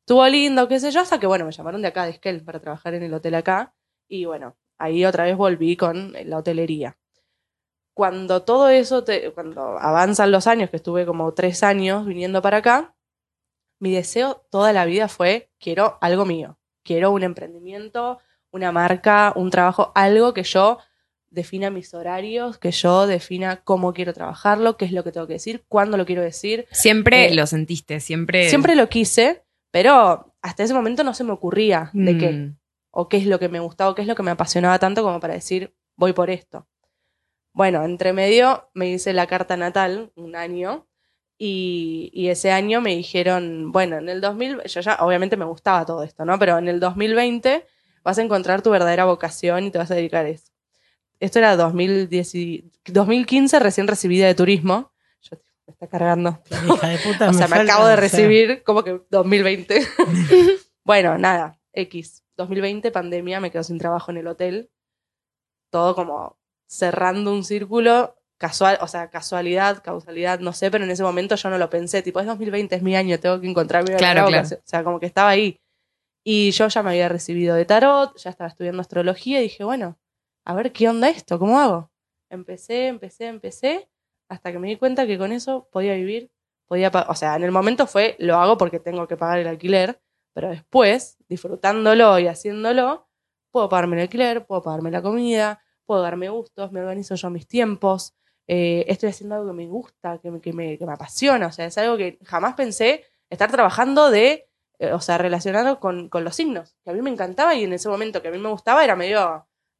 Estuvo 0.00 0.26
lindo, 0.28 0.68
qué 0.68 0.80
sé 0.80 0.90
yo, 0.90 1.00
hasta 1.00 1.20
que, 1.20 1.26
bueno, 1.26 1.44
me 1.44 1.52
llamaron 1.52 1.82
de 1.82 1.88
acá, 1.88 2.04
de 2.04 2.10
Esquel, 2.12 2.42
para 2.44 2.60
trabajar 2.60 2.94
en 2.94 3.02
el 3.04 3.14
hotel 3.14 3.34
acá. 3.36 3.74
Y 4.08 4.24
bueno, 4.26 4.56
ahí 4.78 5.04
otra 5.04 5.24
vez 5.24 5.36
volví 5.36 5.76
con 5.76 6.12
la 6.24 6.38
hotelería. 6.38 6.98
Cuando 7.94 8.42
todo 8.42 8.68
eso, 8.70 9.04
te- 9.04 9.32
cuando 9.32 9.78
avanzan 9.78 10.32
los 10.32 10.46
años, 10.46 10.70
que 10.70 10.76
estuve 10.76 11.04
como 11.06 11.32
tres 11.34 11.62
años 11.62 12.06
viniendo 12.06 12.40
para 12.42 12.58
acá, 12.58 12.94
mi 13.82 13.90
deseo 13.92 14.44
toda 14.50 14.72
la 14.72 14.84
vida 14.84 15.08
fue, 15.08 15.50
quiero 15.58 15.98
algo 16.00 16.24
mío, 16.24 16.56
quiero 16.84 17.10
un 17.10 17.24
emprendimiento, 17.24 18.18
una 18.52 18.70
marca, 18.70 19.32
un 19.34 19.50
trabajo, 19.50 19.90
algo 19.96 20.32
que 20.34 20.44
yo 20.44 20.78
defina 21.30 21.68
mis 21.70 21.92
horarios, 21.94 22.58
que 22.58 22.70
yo 22.70 23.06
defina 23.08 23.56
cómo 23.64 23.92
quiero 23.92 24.12
trabajarlo, 24.12 24.76
qué 24.76 24.84
es 24.84 24.92
lo 24.92 25.02
que 25.02 25.10
tengo 25.10 25.26
que 25.26 25.32
decir, 25.32 25.64
cuándo 25.66 25.96
lo 25.96 26.06
quiero 26.06 26.22
decir. 26.22 26.66
Siempre 26.70 27.26
Eh, 27.28 27.34
lo 27.34 27.46
sentiste, 27.46 27.98
siempre. 27.98 28.48
Siempre 28.50 28.76
lo 28.76 28.88
quise, 28.88 29.42
pero 29.72 30.32
hasta 30.42 30.62
ese 30.62 30.74
momento 30.74 31.02
no 31.02 31.12
se 31.14 31.24
me 31.24 31.32
ocurría 31.32 31.90
de 31.92 32.18
qué, 32.18 32.30
Mm. 32.32 32.56
o 32.92 33.08
qué 33.08 33.16
es 33.16 33.26
lo 33.26 33.38
que 33.40 33.48
me 33.48 33.58
gustaba, 33.60 33.90
o 33.90 33.94
qué 33.96 34.02
es 34.02 34.08
lo 34.08 34.14
que 34.14 34.22
me 34.22 34.30
apasionaba 34.30 34.78
tanto 34.78 35.02
como 35.02 35.18
para 35.18 35.34
decir, 35.34 35.74
voy 35.96 36.12
por 36.12 36.30
esto. 36.30 36.68
Bueno, 37.54 37.82
entre 37.84 38.12
medio 38.12 38.70
me 38.74 38.88
hice 38.88 39.12
la 39.12 39.26
carta 39.26 39.56
natal 39.56 40.12
un 40.14 40.36
año 40.36 40.86
y, 41.44 42.08
y 42.14 42.28
ese 42.28 42.52
año 42.52 42.80
me 42.80 42.94
dijeron, 42.94 43.72
bueno, 43.72 43.96
en 43.96 44.08
el 44.08 44.20
2000, 44.20 44.62
yo 44.62 44.80
ya 44.80 44.96
obviamente 45.00 45.36
me 45.36 45.44
gustaba 45.44 45.84
todo 45.84 46.04
esto, 46.04 46.24
¿no? 46.24 46.38
Pero 46.38 46.56
en 46.56 46.68
el 46.68 46.78
2020 46.78 47.66
vas 48.04 48.16
a 48.18 48.22
encontrar 48.22 48.62
tu 48.62 48.70
verdadera 48.70 49.06
vocación 49.06 49.64
y 49.64 49.72
te 49.72 49.78
vas 49.78 49.90
a 49.90 49.96
dedicar 49.96 50.24
a 50.24 50.28
eso. 50.28 50.52
Esto 51.18 51.40
era 51.40 51.56
2010, 51.56 52.34
y- 52.36 52.70
2015, 52.86 53.58
recién 53.58 53.88
recibida 53.88 54.28
de 54.28 54.36
turismo. 54.36 54.92
Yo, 55.22 55.36
me 55.66 55.72
está 55.72 55.88
cargando. 55.88 56.38
Hija 56.64 56.86
de 56.86 56.98
puta, 56.98 57.30
O 57.30 57.32
sea, 57.32 57.48
me 57.48 57.56
acabo 57.56 57.86
de 57.88 57.94
o 57.94 57.96
sea, 57.96 58.00
recibir 58.00 58.62
como 58.62 58.84
que 58.84 59.00
2020. 59.10 59.84
bueno, 60.84 61.18
nada, 61.18 61.58
X. 61.72 62.22
2020, 62.36 62.92
pandemia, 62.92 63.40
me 63.40 63.50
quedo 63.50 63.64
sin 63.64 63.78
trabajo 63.78 64.12
en 64.12 64.18
el 64.18 64.28
hotel. 64.28 64.70
Todo 65.70 65.96
como 65.96 66.36
cerrando 66.68 67.32
un 67.32 67.42
círculo, 67.42 68.14
casual, 68.42 68.76
o 68.80 68.88
sea, 68.88 69.08
casualidad, 69.08 69.84
causalidad, 69.84 70.40
no 70.40 70.52
sé, 70.52 70.68
pero 70.68 70.82
en 70.82 70.90
ese 70.90 71.04
momento 71.04 71.36
yo 71.36 71.48
no 71.48 71.58
lo 71.58 71.70
pensé. 71.70 72.02
Tipo, 72.02 72.18
es 72.18 72.26
2020, 72.26 72.74
es 72.74 72.82
mi 72.82 72.96
año, 72.96 73.20
tengo 73.20 73.40
que 73.40 73.48
encontrar 73.48 73.88
mi 73.88 73.94
Claro, 73.94 74.26
claro. 74.26 74.48
O 74.48 74.60
sea, 74.64 74.82
como 74.82 74.98
que 74.98 75.06
estaba 75.06 75.28
ahí. 75.28 75.60
Y 76.24 76.50
yo 76.50 76.66
ya 76.66 76.82
me 76.82 76.90
había 76.90 77.08
recibido 77.08 77.54
de 77.54 77.64
tarot, 77.64 78.16
ya 78.16 78.30
estaba 78.30 78.48
estudiando 78.48 78.80
astrología 78.80 79.38
y 79.38 79.44
dije, 79.44 79.62
bueno, 79.62 79.96
a 80.44 80.54
ver 80.54 80.72
qué 80.72 80.88
onda 80.88 81.08
esto, 81.08 81.38
¿cómo 81.38 81.60
hago? 81.60 81.92
Empecé, 82.30 82.88
empecé, 82.88 83.28
empecé, 83.28 83.88
hasta 84.28 84.50
que 84.50 84.58
me 84.58 84.66
di 84.66 84.76
cuenta 84.76 85.06
que 85.06 85.18
con 85.18 85.30
eso 85.30 85.68
podía 85.70 85.94
vivir, 85.94 86.32
podía, 86.66 86.90
o 87.06 87.14
sea, 87.14 87.36
en 87.36 87.44
el 87.44 87.52
momento 87.52 87.86
fue, 87.86 88.16
lo 88.18 88.38
hago 88.38 88.58
porque 88.58 88.80
tengo 88.80 89.06
que 89.06 89.16
pagar 89.16 89.38
el 89.38 89.46
alquiler, 89.46 90.00
pero 90.32 90.50
después, 90.50 91.16
disfrutándolo 91.28 92.18
y 92.18 92.26
haciéndolo, 92.26 93.06
puedo 93.52 93.68
pagarme 93.68 93.94
el 93.98 94.02
alquiler, 94.02 94.46
puedo 94.46 94.62
pagarme 94.62 94.90
la 94.90 95.00
comida, 95.00 95.62
puedo 95.86 96.02
darme 96.02 96.28
gustos, 96.28 96.72
me 96.72 96.80
organizo 96.80 97.14
yo 97.14 97.30
mis 97.30 97.46
tiempos, 97.46 98.16
eh, 98.48 98.84
estoy 98.88 99.10
haciendo 99.10 99.36
algo 99.36 99.48
que 99.48 99.52
me 99.56 99.66
gusta, 99.66 100.18
que 100.18 100.30
me, 100.30 100.40
que, 100.40 100.52
me, 100.52 100.78
que 100.78 100.86
me 100.86 100.92
apasiona, 100.92 101.46
o 101.48 101.52
sea, 101.52 101.66
es 101.66 101.78
algo 101.78 101.96
que 101.96 102.18
jamás 102.24 102.54
pensé 102.54 103.04
estar 103.30 103.50
trabajando 103.50 104.10
de, 104.10 104.48
eh, 104.78 104.92
o 104.92 105.00
sea, 105.00 105.16
relacionado 105.18 105.78
con, 105.80 106.08
con 106.08 106.24
los 106.24 106.34
signos, 106.36 106.74
que 106.84 106.90
a 106.90 106.92
mí 106.94 107.00
me 107.02 107.10
encantaba 107.10 107.54
y 107.54 107.64
en 107.64 107.72
ese 107.72 107.88
momento 107.88 108.20
que 108.20 108.28
a 108.28 108.30
mí 108.32 108.38
me 108.38 108.48
gustaba 108.48 108.84
era 108.84 108.96
medio, 108.96 109.20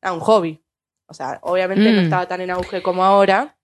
ah, 0.02 0.12
un 0.12 0.21
hobby. 0.21 0.62
O 1.07 1.14
sea, 1.14 1.38
obviamente 1.42 1.92
no 1.92 2.00
Mm. 2.00 2.04
estaba 2.04 2.26
tan 2.26 2.40
en 2.40 2.50
auge 2.50 2.83
como 2.83 3.04
ahora, 3.04 3.59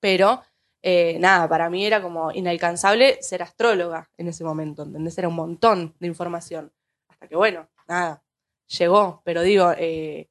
pero 0.00 0.42
eh, 0.82 1.18
nada, 1.18 1.48
para 1.48 1.68
mí 1.68 1.84
era 1.84 2.00
como 2.00 2.30
inalcanzable 2.30 3.20
ser 3.20 3.42
astróloga 3.42 4.08
en 4.16 4.28
ese 4.28 4.44
momento, 4.44 4.84
¿entendés? 4.84 5.18
Era 5.18 5.26
un 5.26 5.34
montón 5.34 5.94
de 5.98 6.06
información. 6.06 6.72
Hasta 7.08 7.26
que, 7.26 7.34
bueno, 7.34 7.66
nada, 7.88 8.22
llegó. 8.68 9.20
Pero 9.24 9.42
digo, 9.42 9.72
eh, 9.76 10.28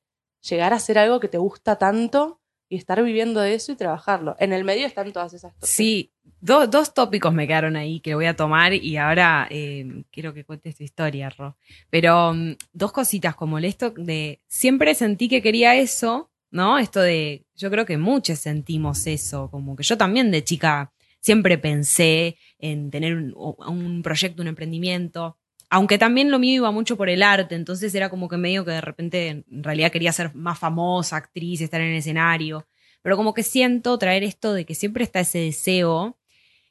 llegar 0.48 0.72
a 0.72 0.78
hacer 0.78 0.98
algo 0.98 1.20
que 1.20 1.28
te 1.28 1.38
gusta 1.38 1.78
tanto 1.78 2.40
y 2.70 2.78
estar 2.78 3.04
viviendo 3.04 3.40
de 3.42 3.54
eso 3.54 3.72
y 3.72 3.76
trabajarlo. 3.76 4.36
En 4.40 4.54
el 4.54 4.64
medio 4.64 4.88
están 4.88 5.12
todas 5.14 5.34
esas 5.34 5.54
cosas. 5.54 5.70
Sí, 5.70 6.12
do- 6.42 6.68
dos 6.68 6.94
tópicos 6.94 7.34
me 7.34 7.48
quedaron 7.48 7.76
ahí 7.76 8.00
que 8.00 8.16
voy 8.16 8.26
a 8.26 8.36
tomar 8.36 8.74
y 8.74 8.98
ahora 8.98 9.48
eh, 9.50 10.04
quiero 10.12 10.34
que 10.34 10.44
cuentes 10.46 10.76
tu 10.76 10.84
historia, 10.84 11.30
Ro. 11.30 11.58
Pero 11.90 12.34
mm, 12.34 12.56
dos 12.74 12.92
cositas 12.92 13.36
como 13.36 13.60
esto 13.60 13.92
de 13.92 14.42
siempre 14.48 14.96
sentí 14.96 15.28
que 15.30 15.42
quería 15.42 15.76
eso, 15.76 16.32
¿no? 16.52 16.78
Esto 16.80 17.02
de, 17.02 17.46
yo 17.56 17.70
creo 17.70 17.86
que 17.86 17.98
muchos 17.98 18.40
sentimos 18.40 19.06
eso, 19.08 19.50
como 19.52 19.76
que 19.76 19.84
yo 19.84 19.98
también 19.98 20.32
de 20.32 20.44
chica 20.44 20.92
siempre 21.20 21.58
pensé 21.58 22.38
en 22.60 22.92
tener 22.92 23.16
un, 23.16 23.34
un 23.68 24.02
proyecto, 24.04 24.42
un 24.42 24.48
emprendimiento. 24.48 25.38
Aunque 25.76 25.98
también 25.98 26.32
lo 26.32 26.40
mío 26.40 26.56
iba 26.56 26.72
mucho 26.72 26.96
por 26.96 27.10
el 27.10 27.22
arte, 27.22 27.56
entonces 27.56 27.94
era 27.96 28.10
como 28.10 28.30
que 28.30 28.38
medio 28.38 28.64
que 28.64 28.72
de 28.72 28.82
repente 28.82 29.28
en 29.28 29.64
realidad 29.64 29.92
quería 29.92 30.14
ser 30.14 30.34
más 30.34 30.58
famosa, 30.58 31.18
actriz, 31.18 31.60
estar 31.62 31.82
en 31.82 31.92
el 31.92 31.98
escenario 31.98 32.66
pero 33.06 33.18
como 33.18 33.36
que 33.36 33.44
siento 33.44 34.00
traer 34.00 34.24
esto 34.24 34.54
de 34.54 34.66
que 34.66 34.74
siempre 34.74 35.04
está 35.04 35.20
ese 35.20 35.38
deseo. 35.38 36.18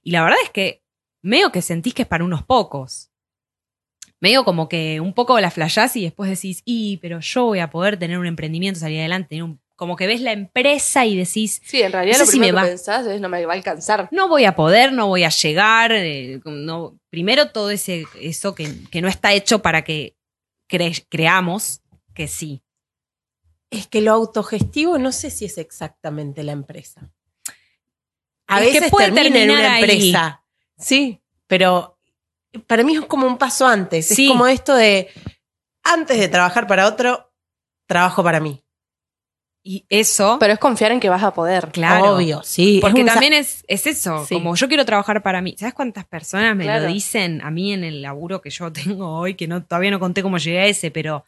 Y 0.02 0.10
la 0.10 0.24
verdad 0.24 0.40
es 0.42 0.50
que 0.50 0.82
medio 1.22 1.52
que 1.52 1.62
sentís 1.62 1.94
que 1.94 2.02
es 2.02 2.08
para 2.08 2.24
unos 2.24 2.42
pocos. 2.42 3.12
Medio 4.18 4.44
como 4.44 4.68
que 4.68 4.98
un 4.98 5.14
poco 5.14 5.38
la 5.38 5.52
flashás 5.52 5.94
y 5.94 6.02
después 6.02 6.28
decís, 6.28 6.62
y, 6.64 6.96
pero 6.96 7.20
yo 7.20 7.44
voy 7.44 7.60
a 7.60 7.70
poder 7.70 8.00
tener 8.00 8.18
un 8.18 8.26
emprendimiento, 8.26 8.80
salir 8.80 8.98
adelante, 8.98 9.28
tener 9.28 9.44
un- 9.44 9.60
como 9.76 9.96
que 9.96 10.06
ves 10.06 10.20
la 10.20 10.32
empresa 10.32 11.04
y 11.04 11.16
decís, 11.16 11.60
Sí, 11.64 11.82
en 11.82 11.92
realidad 11.92 12.18
No 12.18 12.24
lo 12.26 12.30
si 12.30 12.38
me 12.38 12.46
que 12.46 12.52
va. 12.52 12.62
pensás 12.62 13.06
es 13.06 13.20
no 13.20 13.28
me 13.28 13.44
va 13.44 13.52
a 13.52 13.56
alcanzar. 13.56 14.08
no 14.12 14.28
voy 14.28 14.44
a 14.44 14.54
poder, 14.54 14.92
no 14.92 15.06
voy 15.08 15.24
a 15.24 15.30
llegar. 15.30 15.92
eh, 15.92 16.40
no, 16.44 16.98
primero 17.10 17.50
todo 17.50 17.70
ese, 17.70 18.04
eso 18.20 18.54
que, 18.54 18.68
que 18.90 19.02
no 19.02 19.08
está 19.08 19.32
hecho 19.32 19.62
para 19.62 19.82
que 19.82 20.16
cre- 20.70 21.04
creamos 21.10 21.80
que 22.14 22.28
sí. 22.28 22.62
Es 23.70 23.88
que 23.88 24.00
lo 24.00 24.12
autogestivo 24.12 24.98
no 24.98 25.10
sé 25.10 25.30
si 25.30 25.46
es 25.46 25.58
exactamente 25.58 26.44
la 26.44 26.52
empresa. 26.52 27.10
A 28.46 28.60
Es 28.62 28.68
que 28.68 28.74
veces 28.74 28.90
puede 28.90 29.10
termina 29.10 29.40
en 29.42 29.50
una 29.50 29.74
ahí. 29.74 29.82
empresa. 29.82 30.44
Sí, 30.78 31.20
pero 31.48 31.98
para 32.66 32.84
mí 32.84 32.94
es 32.96 33.04
como 33.06 33.26
un 33.26 33.38
paso 33.38 33.66
antes. 33.66 34.06
Sí. 34.06 34.26
Es 34.26 34.30
como 34.30 34.46
esto 34.46 34.74
de 34.74 35.08
antes 35.82 36.18
de 36.18 36.28
trabajar 36.28 36.66
para 36.66 36.86
otro, 36.86 37.32
trabajo 37.86 38.22
para 38.22 38.38
mí. 38.40 38.62
Y 39.66 39.86
eso, 39.88 40.36
Pero 40.38 40.52
es 40.52 40.58
confiar 40.58 40.92
en 40.92 41.00
que 41.00 41.08
vas 41.08 41.22
a 41.22 41.32
poder. 41.32 41.70
claro. 41.72 42.16
Obvio, 42.16 42.42
sí. 42.44 42.80
Porque 42.82 43.00
es 43.00 43.06
también 43.06 43.32
es, 43.32 43.64
es 43.66 43.86
eso, 43.86 44.26
Sí. 44.26 44.34
como 44.34 44.54
yo 44.56 44.68
quiero 44.68 44.84
trabajar 44.84 45.22
para 45.22 45.40
mí. 45.40 45.56
¿Sabes 45.58 45.72
cuántas 45.72 46.04
personas 46.04 46.54
me 46.54 46.64
Claro. 46.64 46.82
lo 46.86 46.92
dicen 46.92 47.40
a 47.42 47.50
mí 47.50 47.72
en 47.72 47.82
el 47.82 48.02
laburo 48.02 48.42
que 48.42 48.50
yo 48.50 48.70
tengo 49.00 49.08
hoy? 49.18 49.34
Que 49.36 49.48
no, 49.48 49.62
todavía 49.64 49.90
no 49.90 49.98
conté 49.98 50.22
cómo 50.22 50.36
llegué 50.36 50.60
a 50.60 50.66
ese, 50.66 50.90
pero 50.90 51.24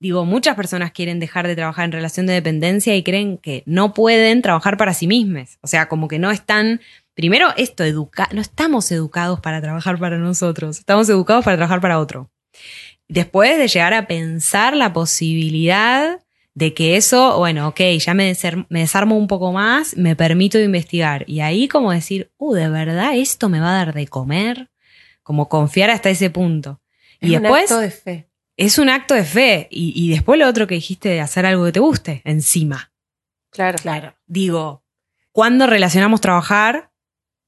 digo, 0.00 0.24
muchas 0.24 0.56
personas 0.56 0.90
quieren 0.90 1.20
dejar 1.20 1.46
de 1.46 1.54
trabajar 1.54 1.84
en 1.84 1.92
relación 1.92 2.26
de 2.26 2.32
dependencia 2.32 2.96
y 2.96 3.04
creen 3.04 3.38
que 3.38 3.62
no 3.66 3.94
pueden 3.94 4.42
trabajar 4.42 4.76
para 4.76 4.92
sí 4.92 5.06
mismas. 5.06 5.58
O 5.60 5.68
sea, 5.68 5.88
como 5.88 6.08
que 6.08 6.18
no 6.18 6.32
están, 6.32 6.80
primero 7.14 7.50
esto, 7.56 7.84
educa 7.84 8.28
no 8.32 8.40
estamos 8.40 8.90
educados 8.90 9.38
para 9.38 9.60
trabajar 9.60 9.96
para 9.98 10.18
nosotros, 10.18 10.78
estamos 10.78 11.08
educados 11.08 11.44
para 11.44 11.56
trabajar 11.56 11.80
para 11.80 12.00
otro. 12.00 12.30
Después 13.06 13.58
de 13.58 13.68
llegar 13.68 13.94
a 13.94 14.08
pensar 14.08 14.76
la 14.76 14.92
posibilidad 14.92 16.18
de 16.54 16.74
que 16.74 16.96
eso, 16.96 17.38
bueno, 17.38 17.68
ok, 17.68 17.80
ya 17.98 18.14
me, 18.14 18.36
me 18.68 18.80
desarmo 18.80 19.16
un 19.16 19.28
poco 19.28 19.52
más, 19.52 19.96
me 19.96 20.16
permito 20.16 20.58
investigar. 20.58 21.24
Y 21.28 21.40
ahí 21.40 21.68
como 21.68 21.92
decir, 21.92 22.32
uh, 22.38 22.54
¿de 22.54 22.68
verdad 22.68 23.14
esto 23.14 23.48
me 23.48 23.60
va 23.60 23.70
a 23.70 23.84
dar 23.84 23.94
de 23.94 24.06
comer? 24.08 24.70
Como 25.22 25.48
confiar 25.48 25.90
hasta 25.90 26.10
ese 26.10 26.30
punto. 26.30 26.80
y 27.20 27.30
después... 27.30 27.70
Un 27.70 27.76
acto 27.76 27.80
de 27.80 27.90
fe. 27.90 28.30
Es 28.56 28.78
un 28.78 28.90
acto 28.90 29.14
de 29.14 29.24
fe. 29.24 29.68
Y, 29.70 29.92
y 29.94 30.10
después 30.10 30.38
lo 30.38 30.46
otro 30.46 30.66
que 30.66 30.74
dijiste 30.74 31.08
de 31.08 31.20
hacer 31.20 31.46
algo 31.46 31.64
que 31.64 31.72
te 31.72 31.80
guste, 31.80 32.20
encima. 32.24 32.92
Claro. 33.50 33.78
Claro. 33.80 34.14
Digo, 34.26 34.84
¿cuándo 35.32 35.66
relacionamos 35.66 36.20
trabajar 36.20 36.90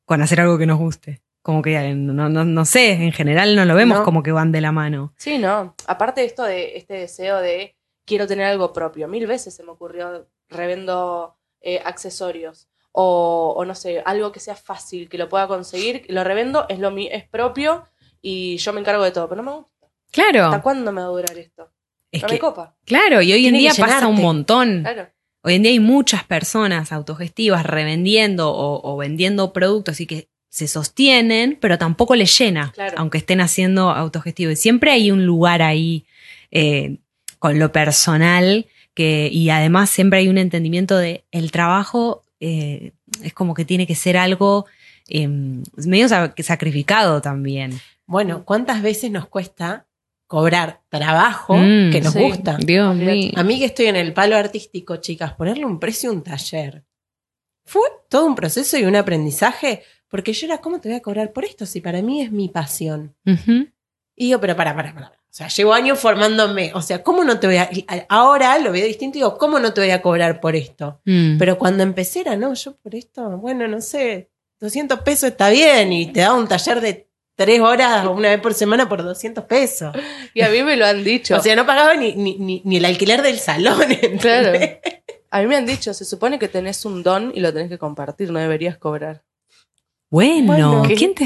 con 0.05 0.23
hacer 0.23 0.41
algo 0.41 0.59
que 0.59 0.67
nos 0.67 0.79
guste? 0.79 1.23
Como 1.43 1.61
que 1.61 1.93
no, 1.95 2.29
no, 2.29 2.45
no 2.45 2.65
sé, 2.65 2.93
en 2.93 3.13
general 3.13 3.57
no 3.57 3.65
lo 3.65 3.75
vemos 3.75 4.01
como 4.03 4.23
que 4.23 4.31
van 4.31 4.53
de 4.53 4.61
la 4.61 4.71
mano. 4.71 5.13
Sí, 5.17 5.39
no. 5.39 5.75
Aparte 5.87 6.21
de 6.21 6.27
esto 6.29 6.45
de 6.45 6.77
este 6.77 6.95
deseo 6.95 7.41
de 7.41 7.75
quiero 8.05 8.27
tener 8.27 8.47
algo 8.47 8.73
propio. 8.73 9.09
Mil 9.09 9.27
veces 9.27 9.55
se 9.55 9.63
me 9.63 9.71
ocurrió 9.71 10.27
revendo 10.49 11.37
eh, 11.61 11.81
accesorios 11.85 12.69
o, 12.93 13.65
no 13.67 13.75
sé, 13.75 14.03
algo 14.05 14.33
que 14.33 14.41
sea 14.41 14.55
fácil, 14.55 15.09
que 15.09 15.17
lo 15.17 15.29
pueda 15.29 15.49
conseguir, 15.49 16.05
lo 16.09 16.25
revendo, 16.25 16.67
es, 16.69 16.79
lo, 16.79 16.95
es 16.97 17.27
propio 17.29 17.87
y 18.21 18.59
yo 18.59 18.73
me 18.73 18.81
encargo 18.81 19.03
de 19.03 19.11
todo, 19.11 19.29
pero 19.29 19.43
no 19.43 19.51
me 19.51 19.57
gusta. 19.57 19.89
Claro. 20.11 20.45
¿Hasta 20.45 20.63
cuándo 20.63 20.93
me 20.93 21.01
va 21.01 21.07
a 21.07 21.11
durar 21.11 21.39
esto? 21.39 21.73
no 22.13 22.29
me 22.29 22.39
copa. 22.39 22.77
Claro, 22.85 23.23
y 23.23 23.33
hoy 23.33 23.47
en 23.47 23.55
día 23.55 23.73
pasa 23.75 24.07
un 24.07 24.21
montón. 24.21 24.87
Hoy 25.43 25.55
en 25.55 25.63
día 25.63 25.73
hay 25.73 25.81
muchas 25.81 26.25
personas 26.25 26.93
autogestivas 26.93 27.65
revendiendo 27.65 28.53
o, 28.55 28.97
vendiendo 28.99 29.53
productos 29.53 30.01
y 30.01 30.07
que 30.07 30.29
se 30.51 30.69
sostienen, 30.69 31.59
pero 31.59 31.79
tampoco 31.79 32.15
les 32.15 32.39
llena, 32.39 32.75
aunque 32.97 33.19
estén 33.19 33.41
haciendo 33.41 33.91
autogestivo. 33.91 34.51
Y 34.51 34.57
siempre 34.57 34.91
hay 34.91 35.11
un 35.11 35.25
lugar 35.25 35.63
ahí 35.63 36.05
eh, 36.51 36.99
con 37.43 37.59
lo 37.59 37.73
personal, 37.73 38.67
que, 38.95 39.29
y 39.33 39.51
además 39.51 39.91
siempre 39.91 40.21
hay 40.21 40.29
un 40.29 40.39
entendimiento 40.39 40.97
de 40.97 41.25
el 41.33 41.51
trabajo 41.51 42.23
eh, 42.39 42.93
es 43.21 43.35
como 43.35 43.53
que 43.53 43.65
tiene 43.65 43.85
que 43.85 43.97
ser 43.97 44.17
algo 44.17 44.67
em, 45.09 45.65
medio 45.75 46.07
sacrificado 46.09 47.21
también. 47.21 47.81
Bueno, 48.07 48.45
¿cuántas 48.45 48.81
veces 48.81 49.11
nos 49.11 49.27
cuesta 49.27 49.89
cobrar 50.29 50.83
trabajo 50.89 51.57
mm, 51.57 51.91
que 51.91 52.01
nos 52.01 52.15
gusta? 52.15 52.59
Dios 52.59 52.95
mío. 52.95 53.33
A 53.35 53.43
mí 53.43 53.59
que 53.59 53.65
estoy 53.65 53.87
en 53.87 53.97
el 53.97 54.13
palo 54.13 54.37
artístico, 54.37 54.99
chicas, 54.99 55.33
ponerle 55.33 55.67
un 55.67 55.81
precio 55.81 56.11
a 56.11 56.13
un 56.13 56.23
taller. 56.23 56.85
Fue 57.65 57.83
todo 58.09 58.25
un 58.25 58.37
proceso 58.37 58.79
y 58.79 58.85
un 58.85 58.95
aprendizaje, 58.95 59.83
porque 60.07 60.33
yo 60.33 60.47
era, 60.47 60.59
¿cómo 60.59 60.81
te 60.81 60.91
voy 60.91 60.99
a 60.99 61.03
cobrar 61.03 61.33
por 61.33 61.45
esto 61.45 61.67
si 61.67 61.81
para 61.81 62.03
mí 62.03 62.23
es 62.23 62.31
mi 62.31 62.49
pasión? 62.51 63.17
Y 64.15 64.27
digo, 64.27 64.41
pero 64.41 64.55
para, 64.55 64.77
para, 64.77 64.95
para. 64.95 65.22
O 65.33 65.35
sea, 65.35 65.49
llevo 65.49 65.73
años 65.73 65.99
formándome. 65.99 66.73
O 66.75 66.83
sea, 66.83 67.03
¿cómo 67.03 67.25
no 67.25 67.41
te 67.41 67.47
voy 67.47 67.57
a.? 67.57 67.71
Ahora 68.11 68.59
lo 68.59 68.71
veo 68.71 68.85
distinto 68.85 69.17
y 69.17 69.23
digo, 69.23 69.39
¿cómo 69.39 69.59
no 69.59 69.73
te 69.73 69.81
voy 69.81 69.89
a 69.89 70.03
cobrar 70.03 70.43
por 70.43 70.55
esto? 70.55 71.01
Mm. 71.07 71.39
Pero 71.39 71.57
cuando 71.57 71.83
empecé 71.83 72.21
era, 72.21 72.37
no, 72.37 72.53
yo 72.53 72.77
por 72.77 72.95
esto, 72.95 73.39
bueno, 73.39 73.67
no 73.67 73.81
sé, 73.81 74.29
200 74.61 75.01
pesos 75.01 75.31
está 75.31 75.49
bien 75.49 75.91
y 75.91 76.13
te 76.13 76.21
da 76.21 76.35
un 76.35 76.47
taller 76.47 76.83
de 76.83 77.09
tres 77.35 77.61
horas 77.61 78.07
una 78.07 78.29
vez 78.29 78.41
por 78.43 78.53
semana 78.53 78.91
por 78.91 79.03
200 79.03 79.45
pesos. 79.45 79.97
Y 80.35 80.43
a 80.43 80.51
mí 80.51 80.63
me 80.63 80.77
lo 80.77 80.85
han 80.85 81.03
dicho. 81.03 81.35
o 81.39 81.41
sea, 81.41 81.57
no 81.57 81.65
pagaba 81.65 81.95
ni, 81.95 82.13
ni, 82.15 82.61
ni, 82.63 82.77
el 82.77 82.85
alquiler 82.85 83.23
del 83.23 83.39
salón. 83.39 83.81
Claro. 84.21 84.53
A 85.31 85.41
mí 85.41 85.47
me 85.47 85.57
han 85.57 85.65
dicho, 85.65 85.95
se 85.95 86.05
supone 86.05 86.39
que 86.39 86.49
tenés 86.49 86.85
un 86.85 87.03
don 87.03 87.33
y 87.35 87.41
lo 87.41 87.55
tenés 87.55 87.71
que 87.71 87.79
compartir, 87.79 88.31
no 88.31 88.39
deberías 88.39 88.77
cobrar. 88.77 89.23
Bueno, 90.11 90.83
¿quién 90.95 91.15
te...? 91.15 91.25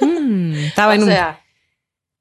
Mm, 0.00 0.54
estaba 0.54 0.94
en 0.94 1.06
sea, 1.06 1.40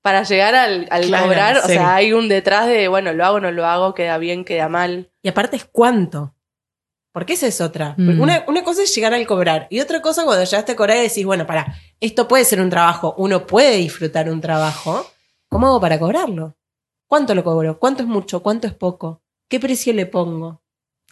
para 0.08 0.24
llegar 0.24 0.56
al, 0.56 0.88
cobrar, 0.88 1.58
o 1.58 1.68
sea, 1.68 1.96
hay 1.96 2.14
un 2.14 2.30
detrás 2.30 2.66
de, 2.66 2.88
bueno, 2.88 3.12
lo 3.12 3.26
hago, 3.26 3.42
no 3.42 3.52
lo 3.52 3.66
hago, 3.66 3.94
queda 3.94 4.18
bien, 4.18 4.46
queda 4.46 4.70
mal. 4.70 5.12
Y 5.22 5.28
aparte 5.28 5.58
es 5.58 5.66
cuánto. 5.66 6.34
Porque 7.12 7.34
esa 7.34 7.46
es 7.46 7.60
otra. 7.60 7.94
Mm. 7.98 8.22
Una, 8.22 8.64
cosa 8.64 8.84
es 8.84 8.96
llegar 8.96 9.14
al 9.14 9.28
cobrar. 9.28 9.68
Y 9.70 9.82
otra 9.82 10.02
cosa 10.02 10.24
cuando 10.24 10.46
llegaste 10.46 10.72
a 10.72 10.76
cobrar 10.78 10.96
y 10.96 11.10
decís, 11.10 11.26
bueno, 11.26 11.46
para, 11.46 11.76
esto 12.00 12.26
puede 12.30 12.46
ser 12.46 12.62
un 12.62 12.70
trabajo, 12.70 13.16
uno 13.18 13.46
puede 13.46 13.76
disfrutar 13.76 14.30
un 14.30 14.40
trabajo. 14.40 15.06
¿Cómo 15.50 15.68
hago 15.68 15.82
para 15.82 16.00
cobrarlo? 16.00 16.56
¿Cuánto 17.06 17.36
lo 17.36 17.44
cobro? 17.44 17.78
¿Cuánto 17.78 18.04
es 18.04 18.08
mucho? 18.08 18.42
¿Cuánto 18.42 18.66
es 18.66 18.74
poco? 18.74 19.22
¿Qué 19.50 19.60
precio 19.60 19.92
le 19.92 20.06
pongo? 20.06 20.62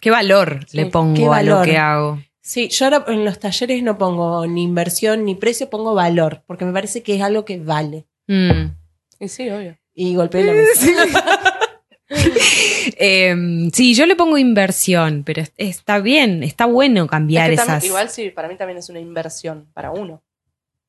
¿Qué 0.00 0.10
valor 0.10 0.60
le 0.72 0.86
pongo 0.86 1.34
a 1.34 1.42
lo 1.42 1.60
que 1.60 1.76
hago? 1.76 2.18
Sí, 2.40 2.70
yo 2.70 2.86
ahora 2.86 3.04
en 3.08 3.26
los 3.26 3.40
talleres 3.40 3.82
no 3.82 3.98
pongo 3.98 4.46
ni 4.46 4.62
inversión 4.62 5.26
ni 5.26 5.34
precio, 5.34 5.68
pongo 5.68 5.92
valor, 5.92 6.44
porque 6.46 6.64
me 6.64 6.72
parece 6.72 7.02
que 7.02 7.16
es 7.16 7.20
algo 7.20 7.44
que 7.44 7.58
vale. 7.58 8.06
Mm. 8.26 8.85
Y 9.20 9.28
sí, 9.28 9.48
obvio. 9.50 9.76
Y 9.94 10.14
golpeé 10.14 10.44
la 10.44 10.52
mesa. 10.54 11.60
Em, 12.98 13.70
sí. 13.72 13.94
yo 13.94 14.06
le 14.06 14.14
pongo 14.14 14.38
inversión, 14.38 15.24
pero 15.24 15.42
está 15.56 15.98
bien, 15.98 16.44
está 16.44 16.64
bueno 16.64 17.08
cambiar 17.08 17.50
esas. 17.50 17.84
igual 17.84 18.10
sí, 18.10 18.30
para 18.30 18.46
mí 18.46 18.54
también 18.56 18.78
es 18.78 18.88
una 18.88 19.00
inversión, 19.00 19.66
para 19.74 19.90
uno. 19.90 20.22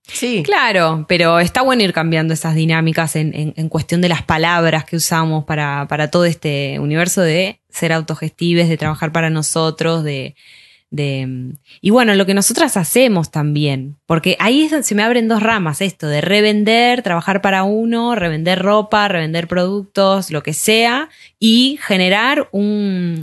Sí. 0.03 0.43
Claro, 0.43 1.05
pero 1.09 1.39
está 1.39 1.63
bueno 1.63 1.83
ir 1.83 1.91
cambiando 1.91 2.33
esas 2.33 2.55
dinámicas 2.55 3.15
en, 3.15 3.53
en, 3.55 3.69
cuestión 3.69 3.99
de 3.99 4.09
las 4.09 4.21
palabras 4.21 4.85
que 4.85 4.95
usamos 4.95 5.43
para, 5.43 5.85
para 5.89 6.09
todo 6.09 6.23
este 6.23 6.79
universo 6.79 7.21
de 7.21 7.59
ser 7.69 7.91
autogestives, 7.91 8.69
de 8.69 8.77
trabajar 8.77 9.11
para 9.11 9.29
nosotros, 9.29 10.05
de, 10.05 10.35
de, 10.89 11.55
y 11.81 11.89
bueno, 11.89 12.15
lo 12.15 12.25
que 12.25 12.33
nosotras 12.33 12.77
hacemos 12.77 13.29
también, 13.31 13.97
porque 14.05 14.37
ahí 14.39 14.69
se 14.69 14.95
me 14.95 15.03
abren 15.03 15.27
dos 15.27 15.43
ramas, 15.43 15.81
esto 15.81 16.07
de 16.07 16.21
revender, 16.21 17.01
trabajar 17.01 17.41
para 17.41 17.63
uno, 17.63 18.15
revender 18.15 18.59
ropa, 18.59 19.07
revender 19.07 19.47
productos, 19.47 20.31
lo 20.31 20.43
que 20.43 20.53
sea, 20.53 21.09
y 21.39 21.77
generar 21.81 22.47
un, 22.51 23.19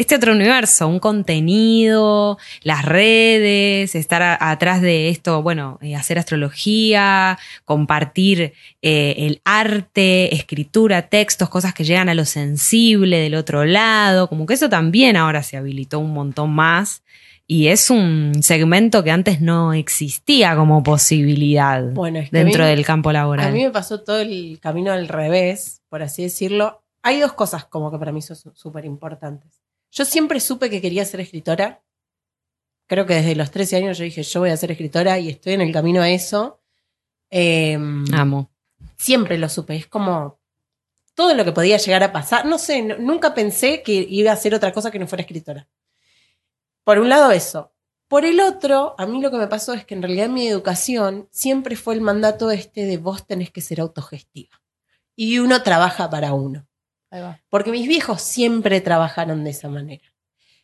este 0.00 0.16
otro 0.16 0.32
universo, 0.32 0.88
un 0.88 0.98
contenido, 0.98 2.38
las 2.62 2.86
redes, 2.86 3.94
estar 3.94 4.38
atrás 4.40 4.80
de 4.80 5.10
esto, 5.10 5.42
bueno, 5.42 5.78
eh, 5.82 5.94
hacer 5.94 6.18
astrología, 6.18 7.38
compartir 7.66 8.54
eh, 8.80 9.14
el 9.18 9.42
arte, 9.44 10.34
escritura, 10.34 11.08
textos, 11.10 11.50
cosas 11.50 11.74
que 11.74 11.84
llegan 11.84 12.08
a 12.08 12.14
lo 12.14 12.24
sensible 12.24 13.18
del 13.18 13.34
otro 13.34 13.66
lado, 13.66 14.26
como 14.28 14.46
que 14.46 14.54
eso 14.54 14.70
también 14.70 15.18
ahora 15.18 15.42
se 15.42 15.58
habilitó 15.58 15.98
un 15.98 16.14
montón 16.14 16.50
más. 16.50 17.02
Y 17.46 17.66
es 17.66 17.90
un 17.90 18.42
segmento 18.42 19.02
que 19.02 19.10
antes 19.10 19.40
no 19.40 19.74
existía 19.74 20.54
como 20.54 20.82
posibilidad 20.84 21.82
dentro 22.30 22.64
del 22.64 22.86
campo 22.86 23.12
laboral. 23.12 23.48
A 23.48 23.50
mí 23.50 23.64
me 23.64 23.70
pasó 23.70 24.02
todo 24.02 24.20
el 24.20 24.60
camino 24.62 24.92
al 24.92 25.08
revés, 25.08 25.82
por 25.88 26.00
así 26.00 26.22
decirlo. 26.22 26.84
Hay 27.02 27.18
dos 27.18 27.32
cosas 27.32 27.64
como 27.64 27.90
que 27.90 27.98
para 27.98 28.12
mí 28.12 28.22
son 28.22 28.36
súper 28.54 28.84
importantes. 28.84 29.59
Yo 29.90 30.04
siempre 30.04 30.40
supe 30.40 30.70
que 30.70 30.80
quería 30.80 31.04
ser 31.04 31.20
escritora. 31.20 31.82
Creo 32.86 33.06
que 33.06 33.14
desde 33.14 33.34
los 33.34 33.50
13 33.50 33.76
años 33.76 33.98
yo 33.98 34.04
dije, 34.04 34.22
yo 34.22 34.40
voy 34.40 34.50
a 34.50 34.56
ser 34.56 34.70
escritora 34.70 35.18
y 35.18 35.28
estoy 35.28 35.54
en 35.54 35.60
el 35.60 35.72
camino 35.72 36.02
a 36.02 36.10
eso. 36.10 36.60
Em, 37.30 38.04
Amo. 38.14 38.50
Siempre 38.96 39.38
lo 39.38 39.48
supe. 39.48 39.76
Es 39.76 39.86
como 39.86 40.40
todo 41.14 41.34
lo 41.34 41.44
que 41.44 41.52
podía 41.52 41.76
llegar 41.76 42.02
a 42.02 42.12
pasar. 42.12 42.46
No 42.46 42.58
sé, 42.58 42.82
nunca 42.82 43.34
pensé 43.34 43.82
que 43.82 43.92
iba 44.08 44.32
a 44.32 44.36
ser 44.36 44.54
otra 44.54 44.72
cosa 44.72 44.90
que 44.90 44.98
no 44.98 45.06
fuera 45.06 45.22
escritora. 45.22 45.68
Por 46.84 46.98
un 46.98 47.08
lado 47.08 47.30
eso. 47.30 47.72
Por 48.08 48.24
el 48.24 48.40
otro, 48.40 48.96
a 48.98 49.06
mí 49.06 49.20
lo 49.20 49.30
que 49.30 49.36
me 49.36 49.46
pasó 49.46 49.72
es 49.72 49.84
que 49.84 49.94
en 49.94 50.02
realidad 50.02 50.28
mi 50.28 50.48
educación 50.48 51.28
siempre 51.30 51.76
fue 51.76 51.94
el 51.94 52.00
mandato 52.00 52.50
este 52.50 52.84
de 52.84 52.96
vos 52.96 53.24
tenés 53.24 53.50
que 53.52 53.60
ser 53.60 53.80
autogestiva. 53.80 54.60
Y 55.14 55.38
uno 55.38 55.62
trabaja 55.62 56.10
para 56.10 56.32
uno. 56.32 56.66
Porque 57.48 57.70
mis 57.70 57.88
viejos 57.88 58.22
siempre 58.22 58.80
trabajaron 58.80 59.44
de 59.44 59.50
esa 59.50 59.68
manera. 59.68 60.04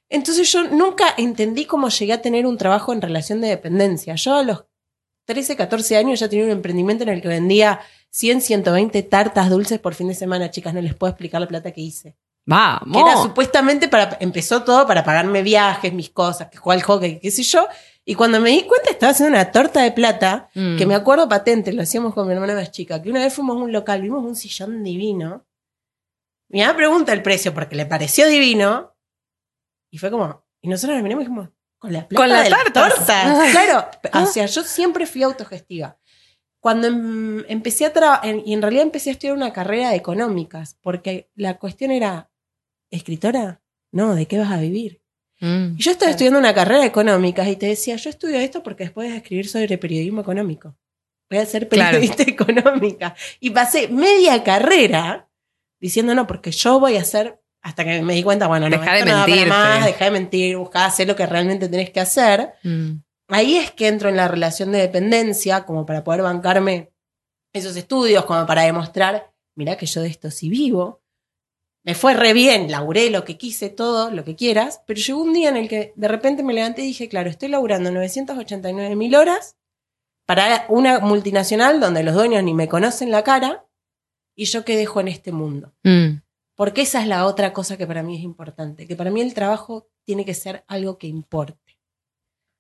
Entonces 0.09 0.51
yo 0.53 0.65
nunca 0.65 1.07
entendí 1.17 1.65
cómo 1.65 1.89
llegué 1.89 2.13
a 2.13 2.23
tener 2.23 2.47
un 2.47 2.57
trabajo 2.59 2.93
en 2.93 3.03
relación 3.03 3.41
de 3.41 3.49
dependencia. 3.49 4.15
Yo 4.15 4.37
a 4.37 4.43
los 4.43 4.65
13, 5.25 5.57
14 5.57 5.97
años 5.97 6.21
ya 6.21 6.29
tenía 6.29 6.45
un 6.45 6.53
emprendimiento 6.53 7.03
en 7.03 7.11
el 7.11 7.21
que 7.21 7.29
vendía 7.29 7.81
100, 8.11 8.41
120 8.41 9.03
tartas 9.03 9.51
dulces 9.51 9.81
por 9.81 9.95
fin 9.95 10.09
de 10.09 10.15
semana. 10.15 10.51
Chicas, 10.51 10.73
no 10.73 10.81
les 10.81 10.95
puedo 10.95 11.11
explicar 11.11 11.41
la 11.41 11.49
plata 11.49 11.73
que 11.73 11.81
hice. 11.81 12.17
Vamos. 12.45 12.97
Que 12.97 13.01
era 13.01 13.21
supuestamente 13.21 13.89
para, 13.89 14.17
empezó 14.21 14.63
todo 14.63 14.87
para 14.87 15.03
pagarme 15.03 15.43
viajes, 15.43 15.93
mis 15.93 16.11
cosas, 16.11 16.49
que 16.49 16.59
jugaba 16.59 16.81
al 16.81 16.87
hockey, 16.87 17.19
qué 17.19 17.33
sé 17.33 17.43
yo. 17.43 17.67
Y 18.05 18.15
cuando 18.15 18.41
me 18.41 18.51
di 18.51 18.63
cuenta 18.63 18.91
estaba 18.91 19.11
haciendo 19.11 19.37
una 19.37 19.51
torta 19.51 19.83
de 19.83 19.91
plata, 19.91 20.49
que 20.55 20.61
mm. 20.61 20.89
me 20.89 20.95
acuerdo 20.95 21.29
patente, 21.29 21.73
lo 21.73 21.83
hacíamos 21.83 22.15
con 22.15 22.29
mi 22.29 22.35
hermana 22.35 22.55
más 22.55 22.71
chica, 22.71 23.03
que 23.03 23.11
una 23.11 23.19
vez 23.19 23.35
fuimos 23.35 23.57
a 23.57 23.65
un 23.65 23.73
local, 23.73 24.01
vimos 24.01 24.25
un 24.25 24.37
sillón 24.37 24.85
divino 24.85 25.45
mi 26.49 26.61
mamá 26.61 26.77
pregunta 26.77 27.13
el 27.13 27.23
precio 27.23 27.53
porque 27.55 27.77
le 27.77 27.87
pareció 27.87 28.27
divino. 28.29 28.97
Y 29.91 29.99
fue 29.99 30.11
como, 30.11 30.45
y 30.61 30.69
nosotros 30.69 30.97
nos 30.97 31.03
miramos 31.03 31.25
y 31.25 31.27
dijimos, 31.29 31.51
con 31.79 31.93
la 31.93 32.09
plata 32.09 32.23
¿Con 32.23 32.29
la 32.29 32.43
de 32.43 32.51
torta. 32.73 33.49
claro, 33.53 33.89
o 34.25 34.27
sea, 34.27 34.47
yo 34.47 34.63
siempre 34.63 35.07
fui 35.07 35.23
autogestiva. 35.23 35.99
cuando 36.61 36.89
em- 36.89 37.45
empecé 37.49 37.85
a 37.87 37.93
trabajar, 37.93 38.35
y 38.45 38.53
en 38.53 38.63
realidad 38.63 38.83
empecé 38.85 39.11
a 39.11 39.13
estudiar 39.13 39.37
una 39.37 39.53
carrera 39.53 39.91
de 39.91 39.97
económicas, 39.97 40.77
porque 40.83 41.31
la 41.37 41.59
cuestión 41.59 41.91
era, 41.93 42.31
¿escritora? 42.91 43.61
No, 43.93 44.15
¿de 44.15 44.27
qué 44.27 44.39
vas 44.39 44.51
a 44.51 44.59
vivir? 44.61 45.01
Mm. 45.41 45.77
Y 45.77 45.83
yo 45.83 45.91
estaba 45.93 46.07
Claro. 46.07 46.11
estudiando 46.13 46.39
una 46.41 46.55
carrera 46.55 46.81
de 46.81 46.87
económicas 46.87 47.47
y 47.49 47.57
te 47.57 47.67
decía, 47.67 47.97
yo 47.97 48.11
estudio 48.11 48.39
esto 48.39 48.63
porque 48.63 48.85
después 48.85 49.13
a 49.13 49.17
escribir 49.17 49.49
sobre 49.49 49.79
periodismo 49.79 50.21
económico. 50.23 50.77
Voy 51.31 51.39
a 51.39 51.47
ser 51.47 51.69
Claro. 51.69 51.99
periodista 51.99 52.23
económica. 52.27 53.15
Y 53.39 53.51
pasé 53.51 53.89
media 53.89 54.43
carrera 54.43 55.29
diciendo, 55.81 56.15
no, 56.15 56.27
porque 56.27 56.51
yo 56.51 56.81
voy 56.81 56.97
a 56.97 57.05
ser, 57.05 57.41
hasta 57.63 57.85
que 57.85 58.03
me 58.03 58.15
di 58.15 58.23
cuenta, 58.23 58.47
bueno, 58.47 58.69
no, 58.69 58.79
Deja 58.79 58.95
de 58.95 59.05
mentirte. 59.05 59.47
más, 59.47 59.85
deja 59.85 60.05
de 60.07 60.11
mentir, 60.11 60.57
busca 60.57 60.87
hacer 60.87 61.09
lo 61.09 61.17
que 61.17 61.27
realmente 61.27 61.69
tenés 61.69 61.91
que 61.91 62.01
hacer. 62.01 62.55
Mm. 62.63 62.99
Ahí 63.29 63.57
es 63.57 63.73
que 63.73 63.89
entro 63.89 64.09
en 64.09 64.17
la 64.17 64.29
relación 64.29 64.73
de 64.73 64.79
dependencia, 64.79 65.65
como 65.65 65.85
para 65.85 66.05
poder 66.05 66.23
bancarme 66.23 66.93
esos 67.53 67.77
estudios, 67.77 68.25
como 68.25 68.47
para 68.47 68.63
demostrar, 68.63 69.33
mirá 69.57 69.77
que 69.77 69.87
yo 69.87 70.03
de 70.03 70.09
esto 70.09 70.31
sí 70.31 70.49
vivo. 70.49 71.03
Me 71.85 71.95
fue 71.95 72.15
re 72.15 72.33
bien, 72.33 72.71
laburé 72.71 73.11
lo 73.11 73.25
que 73.25 73.39
quise, 73.39 73.71
todo, 73.71 74.11
lo 74.11 74.25
que 74.25 74.35
quieras, 74.35 74.83
pero 74.87 75.01
llegó 75.01 75.23
un 75.23 75.33
día 75.33 75.49
en 75.51 75.57
el 75.57 75.69
que 75.69 75.93
de 75.95 76.09
repente 76.09 76.43
me 76.43 76.53
levanté 76.53 76.83
y 76.83 76.87
dije, 76.89 77.09
claro, 77.09 77.31
estoy 77.31 77.49
laburando 77.49 77.91
989 77.93 78.97
mil 78.97 79.15
horas 79.15 79.57
para 80.27 80.67
una 80.69 80.99
multinacional 80.99 81.79
donde 81.79 82.03
los 82.03 82.15
dueños 82.15 82.43
ni 82.43 82.55
me 82.55 82.69
conocen 82.69 83.13
la 83.13 83.23
cara 83.23 83.66
y 84.37 84.45
yo 84.45 84.65
qué 84.65 84.77
dejo 84.77 85.01
en 85.01 85.09
este 85.09 85.33
mundo. 85.33 85.73
Mm. 85.83 86.19
Porque 86.55 86.83
esa 86.83 87.03
es 87.03 87.09
la 87.09 87.27
otra 87.27 87.53
cosa 87.53 87.77
que 87.77 87.87
para 87.87 88.03
mí 88.03 88.17
es 88.17 88.23
importante, 88.23 88.87
que 88.87 88.95
para 88.95 89.11
mí 89.11 89.21
el 89.21 89.35
trabajo 89.35 89.89
tiene 90.05 90.25
que 90.25 90.35
ser 90.35 90.65
algo 90.69 90.99
que 90.99 91.07
importe. 91.09 91.79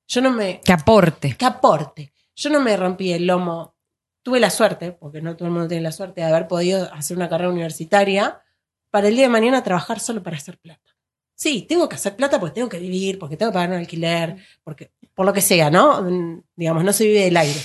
Yo 0.09 0.21
no 0.21 0.31
me, 0.31 0.61
Que 0.61 0.73
aporte. 0.73 1.37
que 1.37 1.45
aporte. 1.45 2.13
Yo 2.35 2.51
no 2.51 2.61
me 2.61 2.77
rompí 2.77 3.13
el 3.13 3.27
lomo. 3.27 3.75
Tuve 4.23 4.41
la 4.41 4.51
suerte, 4.51 4.93
porque 4.93 5.23
no 5.23 5.37
todo 5.37 5.47
el 5.47 5.53
mundo 5.53 5.69
tiene 5.69 5.83
la 5.83 5.93
suerte 5.93 6.21
de 6.21 6.27
haber 6.27 6.49
podido 6.49 6.93
hacer 6.93 7.17
una 7.17 7.29
carrera 7.29 7.51
universitaria, 7.51 8.43
para 8.91 9.09
el 9.09 9.15
día 9.15 9.25
de 9.25 9.31
mañana 9.31 9.63
trabajar 9.63 10.01
solo 10.01 10.23
para 10.23 10.37
hacer 10.37 10.59
plata. 10.59 10.97
Sí, 11.35 11.67
tengo 11.69 11.89
que 11.89 11.97
hacer 11.97 12.17
plata 12.17 12.41
porque 12.41 12.55
tengo 12.55 12.69
que 12.69 12.79
vivir, 12.79 13.19
porque 13.19 13.37
tengo 13.37 13.53
que 13.53 13.55
pagar 13.55 13.71
un 13.71 13.77
alquiler, 13.77 14.37
porque, 14.65 14.93
por 15.15 15.27
lo 15.27 15.33
que 15.33 15.43
sea, 15.43 15.71
¿no? 15.71 16.43
Digamos, 16.55 16.83
no 16.83 16.93
se 16.93 17.05
vive 17.05 17.21
del 17.25 17.37
aire. 17.37 17.61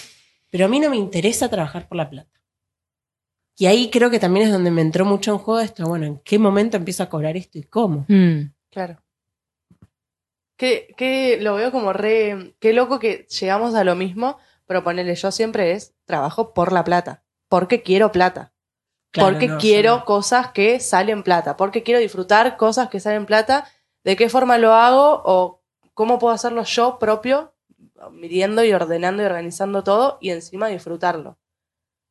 Pero 0.49 0.65
a 0.65 0.67
mí 0.67 0.79
no 0.79 0.89
me 0.89 0.97
interesa 0.97 1.49
trabajar 1.49 1.87
por 1.87 1.97
la 1.97 2.09
plata. 2.09 2.40
Y 3.61 3.67
ahí 3.67 3.91
creo 3.91 4.09
que 4.09 4.17
también 4.17 4.47
es 4.47 4.51
donde 4.51 4.71
me 4.71 4.81
entró 4.81 5.05
mucho 5.05 5.33
en 5.33 5.37
juego 5.37 5.59
esto, 5.59 5.85
bueno, 5.85 6.07
¿en 6.07 6.17
qué 6.17 6.39
momento 6.39 6.77
empiezo 6.77 7.03
a 7.03 7.09
cobrar 7.09 7.37
esto 7.37 7.59
y 7.59 7.63
cómo? 7.63 8.05
Mm. 8.07 8.51
Claro. 8.71 8.97
Que, 10.57 10.91
que 10.97 11.37
lo 11.39 11.53
veo 11.53 11.71
como 11.71 11.93
re. 11.93 12.55
Qué 12.59 12.73
loco 12.73 12.97
que 12.97 13.27
llegamos 13.29 13.75
a 13.75 13.83
lo 13.83 13.93
mismo, 13.93 14.39
pero 14.65 14.83
ponele, 14.83 15.13
yo 15.13 15.29
siempre 15.29 15.73
es 15.73 15.93
trabajo 16.05 16.55
por 16.55 16.71
la 16.71 16.83
plata. 16.83 17.23
Porque 17.49 17.83
quiero 17.83 18.11
plata. 18.11 18.51
Claro, 19.11 19.29
porque 19.29 19.47
no, 19.47 19.59
quiero 19.59 20.05
cosas 20.05 20.51
que 20.53 20.79
salen 20.79 21.21
plata. 21.21 21.55
Porque 21.55 21.83
quiero 21.83 21.99
disfrutar 21.99 22.57
cosas 22.57 22.89
que 22.89 22.99
salen 22.99 23.27
plata. 23.27 23.67
¿De 24.03 24.15
qué 24.15 24.27
forma 24.27 24.57
lo 24.57 24.73
hago? 24.73 25.21
O 25.23 25.61
cómo 25.93 26.17
puedo 26.17 26.33
hacerlo 26.33 26.63
yo 26.63 26.97
propio, 26.97 27.53
midiendo 28.11 28.63
y 28.63 28.73
ordenando 28.73 29.21
y 29.21 29.27
organizando 29.27 29.83
todo 29.83 30.17
y 30.19 30.31
encima 30.31 30.67
disfrutarlo. 30.67 31.37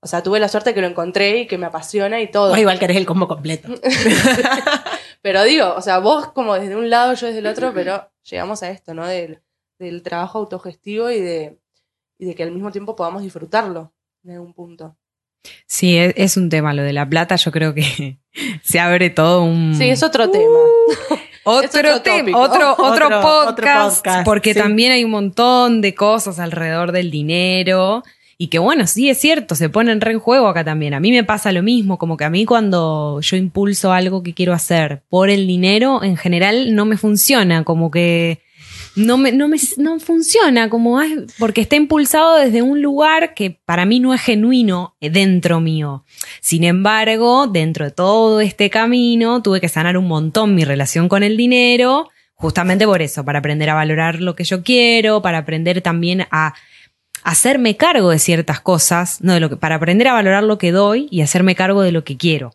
O 0.02 0.06
sea, 0.06 0.22
tuve 0.22 0.40
la 0.40 0.48
suerte 0.48 0.72
que 0.72 0.80
lo 0.80 0.86
encontré 0.86 1.40
y 1.40 1.46
que 1.46 1.58
me 1.58 1.66
apasiona 1.66 2.20
y 2.20 2.30
todo. 2.30 2.48
Vos 2.50 2.58
igual 2.58 2.78
querés 2.78 2.96
el 2.96 3.04
combo 3.06 3.28
completo. 3.28 3.68
Pero 5.22 5.44
digo, 5.44 5.74
o 5.76 5.82
sea, 5.82 5.98
vos 5.98 6.28
como 6.32 6.54
desde 6.54 6.76
un 6.76 6.88
lado, 6.88 7.14
yo 7.14 7.26
desde 7.26 7.40
el 7.40 7.46
otro, 7.46 7.72
pero 7.74 8.08
llegamos 8.22 8.62
a 8.62 8.70
esto, 8.70 8.94
¿no? 8.94 9.06
Del, 9.06 9.40
del 9.78 10.02
trabajo 10.02 10.38
autogestivo 10.38 11.10
y 11.10 11.20
de, 11.20 11.58
y 12.18 12.24
de 12.24 12.34
que 12.34 12.42
al 12.42 12.52
mismo 12.52 12.70
tiempo 12.72 12.96
podamos 12.96 13.22
disfrutarlo 13.22 13.92
en 14.24 14.32
algún 14.32 14.54
punto. 14.54 14.96
Sí, 15.66 15.98
es, 15.98 16.14
es 16.16 16.36
un 16.38 16.48
tema 16.48 16.72
lo 16.72 16.82
de 16.82 16.92
la 16.94 17.06
plata. 17.08 17.36
Yo 17.36 17.50
creo 17.52 17.74
que 17.74 18.18
se 18.62 18.80
abre 18.80 19.10
todo 19.10 19.42
un. 19.42 19.74
Sí, 19.76 19.90
es 19.90 20.02
otro 20.02 20.30
tema. 20.30 20.58
Otro, 21.44 21.64
Es 21.68 21.74
otro 21.74 22.02
tema, 22.02 22.38
otro, 22.38 22.72
otro, 22.72 22.84
Otro- 22.84 23.06
otro 23.06 23.20
podcast, 23.22 23.96
podcast, 23.96 24.24
porque 24.26 24.52
sí. 24.52 24.60
también 24.60 24.92
hay 24.92 25.04
un 25.04 25.10
montón 25.10 25.80
de 25.80 25.94
cosas 25.94 26.38
alrededor 26.38 26.92
del 26.92 27.10
dinero 27.10 28.02
y 28.42 28.48
que 28.48 28.58
bueno, 28.58 28.86
sí 28.86 29.10
es 29.10 29.18
cierto, 29.18 29.54
se 29.54 29.68
ponen 29.68 30.00
re 30.00 30.12
en 30.12 30.18
juego 30.18 30.48
acá 30.48 30.64
también. 30.64 30.94
A 30.94 31.00
mí 31.00 31.12
me 31.12 31.24
pasa 31.24 31.52
lo 31.52 31.62
mismo, 31.62 31.98
como 31.98 32.16
que 32.16 32.24
a 32.24 32.30
mí 32.30 32.46
cuando 32.46 33.20
yo 33.20 33.36
impulso 33.36 33.92
algo 33.92 34.22
que 34.22 34.32
quiero 34.32 34.54
hacer 34.54 35.02
por 35.10 35.28
el 35.28 35.46
dinero, 35.46 36.02
en 36.02 36.16
general 36.16 36.74
no 36.74 36.86
me 36.86 36.96
funciona, 36.96 37.64
como 37.64 37.90
que 37.90 38.40
no 38.96 39.18
me, 39.18 39.32
no 39.32 39.46
me 39.46 39.58
no 39.76 40.00
funciona, 40.00 40.70
como 40.70 41.00
porque 41.38 41.60
está 41.60 41.76
impulsado 41.76 42.38
desde 42.38 42.62
un 42.62 42.80
lugar 42.80 43.34
que 43.34 43.60
para 43.66 43.84
mí 43.84 44.00
no 44.00 44.14
es 44.14 44.22
genuino 44.22 44.96
dentro 45.02 45.60
mío. 45.60 46.06
Sin 46.40 46.64
embargo, 46.64 47.46
dentro 47.46 47.84
de 47.84 47.90
todo 47.90 48.40
este 48.40 48.70
camino, 48.70 49.42
tuve 49.42 49.60
que 49.60 49.68
sanar 49.68 49.98
un 49.98 50.08
montón 50.08 50.54
mi 50.54 50.64
relación 50.64 51.10
con 51.10 51.22
el 51.22 51.36
dinero, 51.36 52.08
justamente 52.36 52.86
por 52.86 53.02
eso, 53.02 53.22
para 53.22 53.40
aprender 53.40 53.68
a 53.68 53.74
valorar 53.74 54.22
lo 54.22 54.34
que 54.34 54.44
yo 54.44 54.62
quiero, 54.62 55.20
para 55.20 55.36
aprender 55.36 55.82
también 55.82 56.26
a 56.30 56.54
hacerme 57.22 57.76
cargo 57.76 58.10
de 58.10 58.18
ciertas 58.18 58.60
cosas, 58.60 59.22
no 59.22 59.34
de 59.34 59.40
lo 59.40 59.48
que, 59.48 59.56
para 59.56 59.76
aprender 59.76 60.08
a 60.08 60.14
valorar 60.14 60.44
lo 60.44 60.58
que 60.58 60.72
doy 60.72 61.08
y 61.10 61.20
hacerme 61.22 61.54
cargo 61.54 61.82
de 61.82 61.92
lo 61.92 62.04
que 62.04 62.16
quiero. 62.16 62.52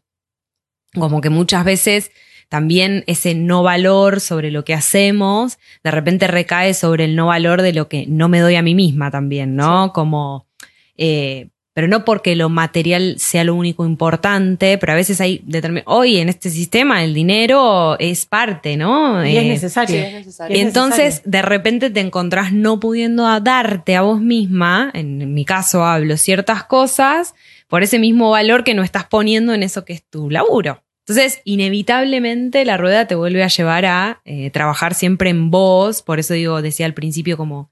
Como 0.93 1.21
que 1.21 1.29
muchas 1.29 1.65
veces 1.65 2.11
también 2.49 3.03
ese 3.07 3.35
no 3.35 3.63
valor 3.63 4.21
sobre 4.21 4.51
lo 4.51 4.63
que 4.63 4.73
hacemos, 4.73 5.57
de 5.83 5.91
repente 5.91 6.27
recae 6.27 6.73
sobre 6.73 7.05
el 7.05 7.15
no 7.15 7.27
valor 7.27 7.61
de 7.61 7.73
lo 7.73 7.87
que 7.89 8.05
no 8.07 8.29
me 8.29 8.39
doy 8.39 8.55
a 8.55 8.61
mí 8.61 8.75
misma 8.75 9.11
también, 9.11 9.55
¿no? 9.55 9.91
Como, 9.93 10.47
eh, 10.95 11.49
pero 11.75 11.89
no 11.89 12.05
porque 12.05 12.37
lo 12.37 12.47
material 12.47 13.15
sea 13.17 13.43
lo 13.43 13.53
único 13.53 13.85
importante, 13.85 14.77
pero 14.77 14.93
a 14.93 14.95
veces 14.95 15.19
hay 15.19 15.43
determin- 15.45 15.83
hoy 15.85 16.17
en 16.17 16.29
este 16.29 16.49
sistema 16.49 17.03
el 17.03 17.13
dinero 17.13 17.99
es 17.99 18.25
parte, 18.25 18.77
¿no? 18.77 19.25
Y 19.25 19.35
es 19.35 19.43
Eh, 19.43 19.47
necesario. 19.49 19.95
Sí, 19.99 20.01
es 20.07 20.13
necesario. 20.13 20.55
Es 20.55 20.63
entonces, 20.63 20.97
necesario. 21.05 21.31
de 21.31 21.41
repente 21.41 21.89
te 21.89 21.99
encontrás 21.99 22.53
no 22.53 22.79
pudiendo 22.79 23.23
darte 23.41 23.97
a 23.97 24.03
vos 24.03 24.21
misma, 24.21 24.89
en 24.93 25.33
mi 25.33 25.43
caso 25.43 25.83
hablo, 25.83 26.15
ciertas 26.15 26.63
cosas 26.63 27.35
por 27.67 27.83
ese 27.83 27.99
mismo 27.99 28.29
valor 28.31 28.63
que 28.63 28.73
no 28.73 28.81
estás 28.81 29.03
poniendo 29.03 29.53
en 29.53 29.61
eso 29.61 29.83
que 29.83 29.91
es 29.93 30.03
tu 30.09 30.29
laburo. 30.29 30.81
Entonces, 31.07 31.41
inevitablemente 31.43 32.63
la 32.65 32.77
rueda 32.77 33.05
te 33.05 33.15
vuelve 33.15 33.43
a 33.43 33.47
llevar 33.47 33.85
a 33.85 34.21
eh, 34.25 34.49
trabajar 34.49 34.93
siempre 34.93 35.29
en 35.29 35.51
vos, 35.51 36.01
por 36.01 36.19
eso 36.19 36.33
digo, 36.33 36.61
decía 36.61 36.85
al 36.85 36.93
principio 36.93 37.37
como 37.37 37.69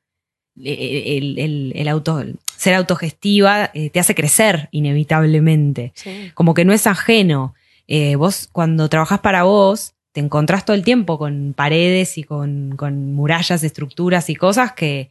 el, 0.62 1.39
el- 1.39 1.74
el 1.76 1.88
auto, 1.88 2.24
ser 2.58 2.76
autogestiva 2.76 3.72
eh, 3.74 3.89
te 3.89 4.00
hace 4.00 4.16
crecer 4.16 4.70
inevitablemente 4.72 5.92
Sí. 5.96 6.32
como 6.34 6.54
que 6.54 6.66
no 6.66 6.74
es 6.74 6.88
ajeno. 6.88 7.56
Eh, 7.88 8.16
vos 8.16 8.48
cuando 8.52 8.88
trabajás 8.89 9.20
para 9.20 9.44
vos, 9.44 9.94
te 10.12 10.20
encontrás 10.22 10.63
todo 10.63 10.76
el 10.76 10.84
tiempo 10.84 11.18
con 11.18 11.54
paredes 11.56 12.18
y 12.18 12.24
con, 12.24 12.76
con 12.78 13.13
murallas, 13.13 13.63
estructuras 13.63 14.30
y 14.30 14.36
cosas 14.36 14.74
que, 14.74 15.10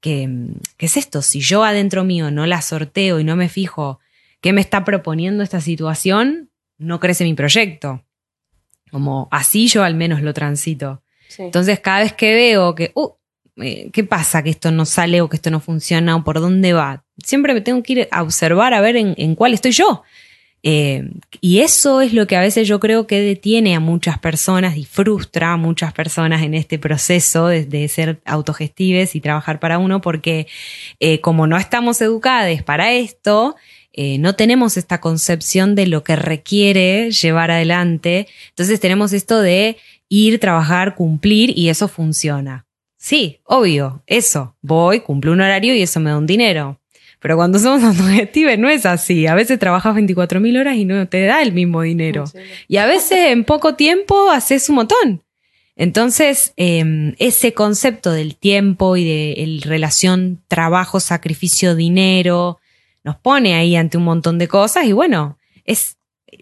que, 0.00 0.28
¿qué 0.76 0.86
es 0.86 0.96
esto? 0.96 1.22
Si 1.22 1.40
yo 1.40 1.64
adentro 1.64 2.04
mío 2.04 2.30
no 2.30 2.46
la 2.46 2.60
sorteo 2.62 3.18
y 3.18 3.24
no 3.24 3.34
me 3.34 3.48
fijo 3.48 3.98
qué 4.40 4.52
me 4.52 4.60
está 4.60 4.84
proponiendo 4.84 5.42
esta 5.42 5.60
situación, 5.60 6.50
no 6.78 7.00
crece 7.00 7.24
mi 7.24 7.34
proyecto. 7.34 8.02
Como 8.90 9.28
así 9.30 9.68
yo 9.68 9.82
al 9.84 9.94
menos 9.94 10.20
lo 10.20 10.34
transito. 10.34 11.02
Sí. 11.28 11.42
Entonces, 11.44 11.80
cada 11.80 12.00
vez 12.00 12.12
que 12.12 12.34
veo 12.34 12.74
que, 12.74 12.92
uh, 12.94 13.08
eh, 13.56 13.90
¿qué 13.92 14.04
pasa? 14.04 14.42
Que 14.42 14.50
esto 14.50 14.70
no 14.70 14.86
sale 14.86 15.20
o 15.20 15.28
que 15.28 15.36
esto 15.36 15.50
no 15.50 15.60
funciona 15.60 16.16
o 16.16 16.24
por 16.24 16.40
dónde 16.40 16.72
va. 16.72 17.04
Siempre 17.22 17.54
me 17.54 17.60
tengo 17.60 17.82
que 17.82 17.92
ir 17.92 18.08
a 18.10 18.22
observar 18.22 18.72
a 18.72 18.80
ver 18.80 18.96
en, 18.96 19.34
cuál 19.34 19.52
estoy 19.54 19.72
yo. 19.72 20.02
Eh, 20.64 21.10
y 21.40 21.58
eso 21.58 22.00
es 22.00 22.12
lo 22.12 22.26
que 22.26 22.36
a 22.36 22.40
veces 22.40 22.68
yo 22.68 22.78
creo 22.78 23.06
que 23.08 23.20
detiene 23.20 23.74
a 23.74 23.80
muchas 23.80 24.18
personas 24.20 24.76
y 24.76 24.84
frustra 24.84 25.52
a 25.52 25.56
muchas 25.56 25.92
personas 25.92 26.42
en 26.42 26.54
este 26.54 26.78
proceso 26.78 27.48
de, 27.48 27.88
ser 27.88 28.22
autogestives 28.24 29.16
y 29.16 29.20
trabajar 29.20 29.58
para 29.60 29.78
uno, 29.78 30.00
porque 30.00 30.46
eh, 31.00 31.20
como 31.20 31.46
no 31.46 31.58
estamos 31.58 32.00
educadas 32.00 32.62
para 32.62 32.92
esto, 32.92 33.56
no 33.94 34.34
tenemos 34.34 34.78
esta 34.78 35.02
concepción 35.02 35.74
de 35.74 35.86
lo 35.86 36.02
que 36.02 36.16
requiere 36.16 37.10
llevar 37.10 37.50
adelante. 37.50 38.26
Entonces 38.48 38.80
tenemos 38.80 39.12
esto 39.12 39.42
de 39.42 39.76
ir, 40.08 40.40
trabajar, 40.40 40.94
cumplir 40.94 41.52
y 41.58 41.68
eso 41.68 41.88
funciona. 41.88 42.64
Sí, 43.02 43.40
obvio, 43.46 44.04
eso. 44.06 44.54
Voy, 44.62 45.00
cumplo 45.00 45.32
un 45.32 45.40
horario 45.40 45.74
y 45.74 45.82
eso 45.82 45.98
me 45.98 46.10
da 46.10 46.18
un 46.18 46.26
dinero. 46.28 46.78
Pero 47.18 47.34
cuando 47.34 47.58
somos 47.58 47.82
autogestivos 47.98 48.56
no 48.58 48.68
es 48.68 48.86
así. 48.86 49.26
A 49.26 49.34
veces 49.34 49.58
trabajas 49.58 49.96
24.000 49.96 50.60
horas 50.60 50.76
y 50.76 50.84
no 50.84 51.08
te 51.08 51.24
da 51.24 51.42
el 51.42 51.52
mismo 51.52 51.82
dinero. 51.82 52.28
Sí. 52.28 52.38
Y 52.68 52.76
a 52.76 52.86
veces 52.86 53.32
en 53.32 53.42
poco 53.42 53.74
tiempo 53.74 54.30
haces 54.30 54.68
un 54.68 54.76
montón. 54.76 55.24
Entonces, 55.74 56.52
eh, 56.56 57.12
ese 57.18 57.54
concepto 57.54 58.12
del 58.12 58.36
tiempo 58.36 58.96
y 58.96 59.04
de 59.04 59.32
el 59.32 59.62
relación 59.62 60.40
trabajo, 60.46 61.00
sacrificio, 61.00 61.74
dinero, 61.74 62.60
nos 63.02 63.16
pone 63.16 63.56
ahí 63.56 63.74
ante 63.74 63.98
un 63.98 64.04
montón 64.04 64.38
de 64.38 64.46
cosas 64.46 64.84
y 64.84 64.92
bueno, 64.92 65.38
es 65.64 65.96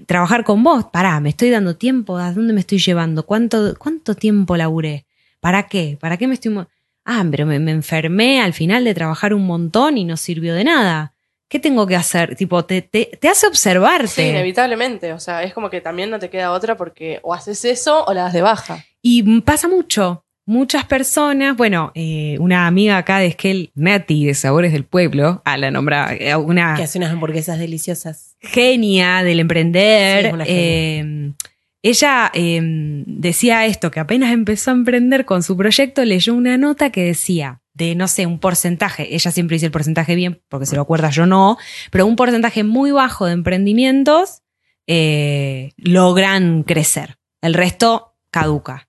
trabajar 0.07 0.45
con 0.45 0.63
vos. 0.63 0.85
Pará, 0.93 1.21
me 1.21 1.31
estoy 1.31 1.49
dando 1.49 1.77
tiempo, 1.77 2.19
¿a 2.19 2.35
dónde 2.35 2.53
me 2.53 2.61
estoy 2.61 2.81
llevando? 2.81 3.25
¿Cuánto, 3.25 3.75
cuánto 3.79 4.15
tiempo 4.15 4.59
laburé? 4.59 5.07
¿Para 5.41 5.65
qué? 5.65 5.97
¿Para 6.01 6.17
qué 6.17 6.27
me 6.29 6.35
estoy... 6.35 6.57
Ah, 7.05 7.25
pero 7.31 7.47
me, 7.47 7.59
me 7.59 7.71
enfermé 7.73 8.41
al 8.41 8.53
final 8.53 8.85
de 8.85 8.95
trabajar 8.95 9.35
un 9.35 9.47
montón 9.47 9.99
y 9.99 10.05
no 10.05 10.17
sirvió 10.17 10.55
de 10.55 10.65
nada. 10.65 11.15
¿Qué 11.49 11.59
tengo 11.59 11.87
que 11.87 11.97
hacer? 11.97 12.37
Tipo, 12.37 12.65
te, 12.65 12.83
te, 12.83 13.07
te 13.21 13.29
hace 13.29 13.47
observarte. 13.47 14.07
Sí, 14.09 14.23
inevitablemente. 14.23 15.13
O 15.13 15.19
sea, 15.19 15.43
es 15.43 15.53
como 15.53 15.69
que 15.71 15.81
también 15.81 16.11
no 16.11 16.19
te 16.21 16.31
queda 16.31 16.53
otra 16.53 16.77
porque 16.77 17.19
o 17.23 17.35
haces 17.35 17.65
eso 17.65 18.05
o 18.05 18.13
la 18.15 18.23
das 18.25 18.33
de 18.35 18.43
baja. 18.43 18.85
Y 19.03 19.41
pasa 19.41 19.67
mucho. 19.67 20.25
Muchas 20.47 20.85
personas, 20.85 21.57
bueno, 21.57 21.93
eh, 21.95 22.37
una 22.41 22.67
amiga 22.67 22.97
acá 22.99 23.19
de 23.19 23.27
Esquel, 23.27 23.71
Nati 23.75 24.27
de 24.27 24.35
Sabores 24.35 24.73
del 24.73 24.85
Pueblo, 24.85 25.43
a 25.45 25.57
la 25.57 25.71
nombra, 25.71 26.13
eh, 26.15 26.35
una 26.37 26.75
Que 26.75 26.83
hace 26.85 26.99
unas 26.99 27.13
hamburguesas 27.13 27.59
deliciosas. 27.59 28.37
genia 28.41 29.23
del 29.23 29.35
Sí, 29.37 29.41
emprender. 29.41 30.27
es 30.27 30.33
una 30.33 30.45
eh, 30.47 31.33
ella 31.83 32.31
eh, 32.35 32.61
decía 33.07 33.67
esto, 33.67 33.91
que 33.91 34.01
apenas 34.01 34.33
empezó 34.33 34.71
a 34.71 34.75
emprender 34.75 35.25
con 35.25 35.43
su 35.43 35.57
proyecto, 35.57 36.05
leyó 36.05 36.35
una 36.35 36.59
nota 36.59 36.91
que 36.91 37.05
decía 37.05 37.63
de, 37.73 37.95
no 37.95 38.09
sé, 38.09 38.27
un 38.27 38.39
porcentaje, 38.39 39.15
ella 39.15 39.31
siempre 39.31 39.55
dice 39.55 39.67
el 39.67 39.73
porcentaje 39.73 40.15
bien, 40.15 40.43
porque 40.49 40.67
se 40.67 40.77
lo 40.77 40.83
acuerda, 40.83 41.11
yo 41.11 41.25
no, 41.25 41.57
pero 41.91 42.07
un 42.07 42.17
porcentaje 42.17 42.65
muy 42.65 42.91
bajo 42.91 43.27
de 43.27 43.33
emprendimientos 43.33 44.43
eh, 44.87 45.73
logran 45.77 46.63
crecer. 46.65 47.19
El 47.41 47.55
resto 47.55 48.17
caduca. 48.31 48.89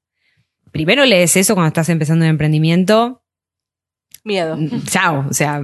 Primero 0.72 1.06
lees 1.06 1.38
eso 1.38 1.54
cuando 1.54 1.70
estás 1.70 1.90
empezando 1.90 2.26
un 2.26 2.32
emprendimiento, 2.32 3.24
Miedo. 4.24 4.58
chao, 4.88 5.26
o 5.30 5.34
sea, 5.34 5.64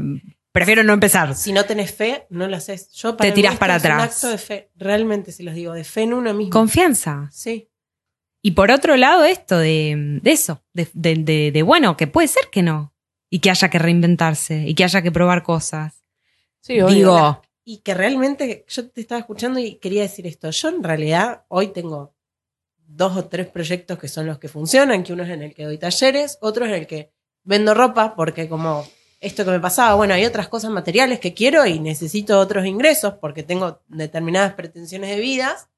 prefiero 0.57 0.83
no 0.83 0.93
empezar. 0.93 1.35
Si 1.35 1.51
no 1.53 1.65
tenés 1.65 1.93
fe, 1.93 2.25
no 2.29 2.47
lo 2.47 2.55
haces. 2.57 2.91
Yo 2.93 3.15
Te 3.15 3.27
mí 3.29 3.33
tirás 3.33 3.57
para 3.57 3.75
es 3.77 3.83
Un 3.83 3.91
atrás. 3.91 4.15
acto 4.15 4.29
de 4.29 4.37
fe. 4.37 4.71
Realmente 4.75 5.31
se 5.31 5.43
los 5.43 5.53
digo, 5.53 5.73
de 5.73 5.83
fe 5.83 6.01
en 6.01 6.13
uno 6.13 6.33
mismo. 6.33 6.51
Confianza. 6.51 7.29
sí. 7.31 7.69
Y 8.41 8.51
por 8.51 8.71
otro 8.71 8.95
lado, 8.95 9.25
esto 9.25 9.57
de, 9.57 10.19
de 10.21 10.31
eso, 10.31 10.63
de, 10.71 10.87
de- 10.93 11.15
de- 11.15 11.51
de, 11.51 11.63
bueno, 11.63 11.97
que 11.97 12.07
puede 12.07 12.27
ser 12.29 12.45
que 12.51 12.61
no. 12.63 12.93
Y 13.29 13.39
que 13.39 13.49
haya 13.49 13.69
que 13.69 13.77
reinventarse, 13.79 14.63
y 14.65 14.73
que 14.73 14.83
haya 14.85 15.01
que 15.01 15.11
probar 15.11 15.43
cosas. 15.43 16.05
Sí, 16.61 16.79
obvio. 16.79 16.95
Digo, 16.95 17.41
Y 17.65 17.79
que 17.79 17.93
realmente 17.93 18.63
yo 18.69 18.89
te 18.89 19.01
estaba 19.01 19.19
escuchando 19.19 19.59
y 19.59 19.75
quería 19.79 20.03
decir 20.03 20.25
esto. 20.27 20.49
Yo 20.51 20.69
en 20.69 20.81
realidad 20.81 21.43
hoy 21.49 21.67
tengo 21.73 22.15
dos 22.85 23.17
o 23.17 23.25
tres 23.25 23.47
proyectos 23.47 23.99
que 23.99 24.07
son 24.07 24.25
los 24.27 24.39
que 24.39 24.47
funcionan, 24.47 25.03
que 25.03 25.11
uno 25.13 25.23
es 25.23 25.29
en 25.29 25.41
el 25.41 25.53
que 25.53 25.65
doy 25.65 25.77
talleres, 25.77 26.37
otro 26.39 26.63
es 26.65 26.71
en 26.71 26.77
el 26.77 26.87
que 26.87 27.11
vendo 27.43 27.73
ropa, 27.73 28.15
porque 28.15 28.47
como 28.47 28.87
esto 29.19 29.45
que 29.45 29.51
me 29.51 29.59
pasaba, 29.59 29.95
bueno, 29.95 30.13
hay 30.13 30.25
otras 30.25 30.47
cosas 30.47 30.71
materiales 30.71 31.19
que 31.19 31.33
quiero 31.33 31.65
y 31.65 31.79
necesito 31.79 32.39
otros 32.39 32.65
ingresos 32.65 33.15
porque 33.15 33.43
tengo 33.43 33.81
determinadas 33.87 34.53
pretensiones 34.53 35.09
de 35.09 35.19
vidas, 35.19 35.69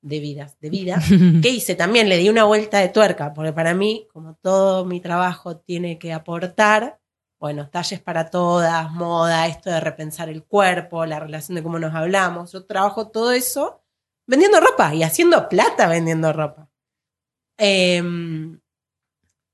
de 0.00 0.20
vidas, 0.20 0.58
de 0.60 0.70
vida. 0.70 0.98
¿Qué 1.42 1.50
hice? 1.50 1.74
También 1.74 2.08
le 2.08 2.16
di 2.16 2.28
una 2.28 2.44
vuelta 2.44 2.78
de 2.78 2.88
tuerca, 2.88 3.34
porque 3.34 3.52
para 3.52 3.74
mí, 3.74 4.06
como 4.12 4.36
todo 4.36 4.84
mi 4.84 5.00
trabajo 5.00 5.58
tiene 5.58 5.98
que 5.98 6.12
aportar, 6.12 6.98
bueno, 7.38 7.68
talles 7.70 8.00
para 8.00 8.30
todas, 8.30 8.90
moda, 8.90 9.46
esto 9.46 9.70
de 9.70 9.80
repensar 9.80 10.28
el 10.28 10.44
cuerpo, 10.44 11.06
la 11.06 11.20
relación 11.20 11.54
de 11.54 11.62
cómo 11.62 11.78
nos 11.78 11.94
hablamos. 11.94 12.52
Yo 12.52 12.64
trabajo 12.64 13.08
todo 13.08 13.32
eso 13.32 13.82
vendiendo 14.26 14.60
ropa 14.60 14.94
y 14.94 15.02
haciendo 15.02 15.48
plata 15.48 15.86
vendiendo 15.88 16.32
ropa. 16.32 16.68
Em, 17.56 18.60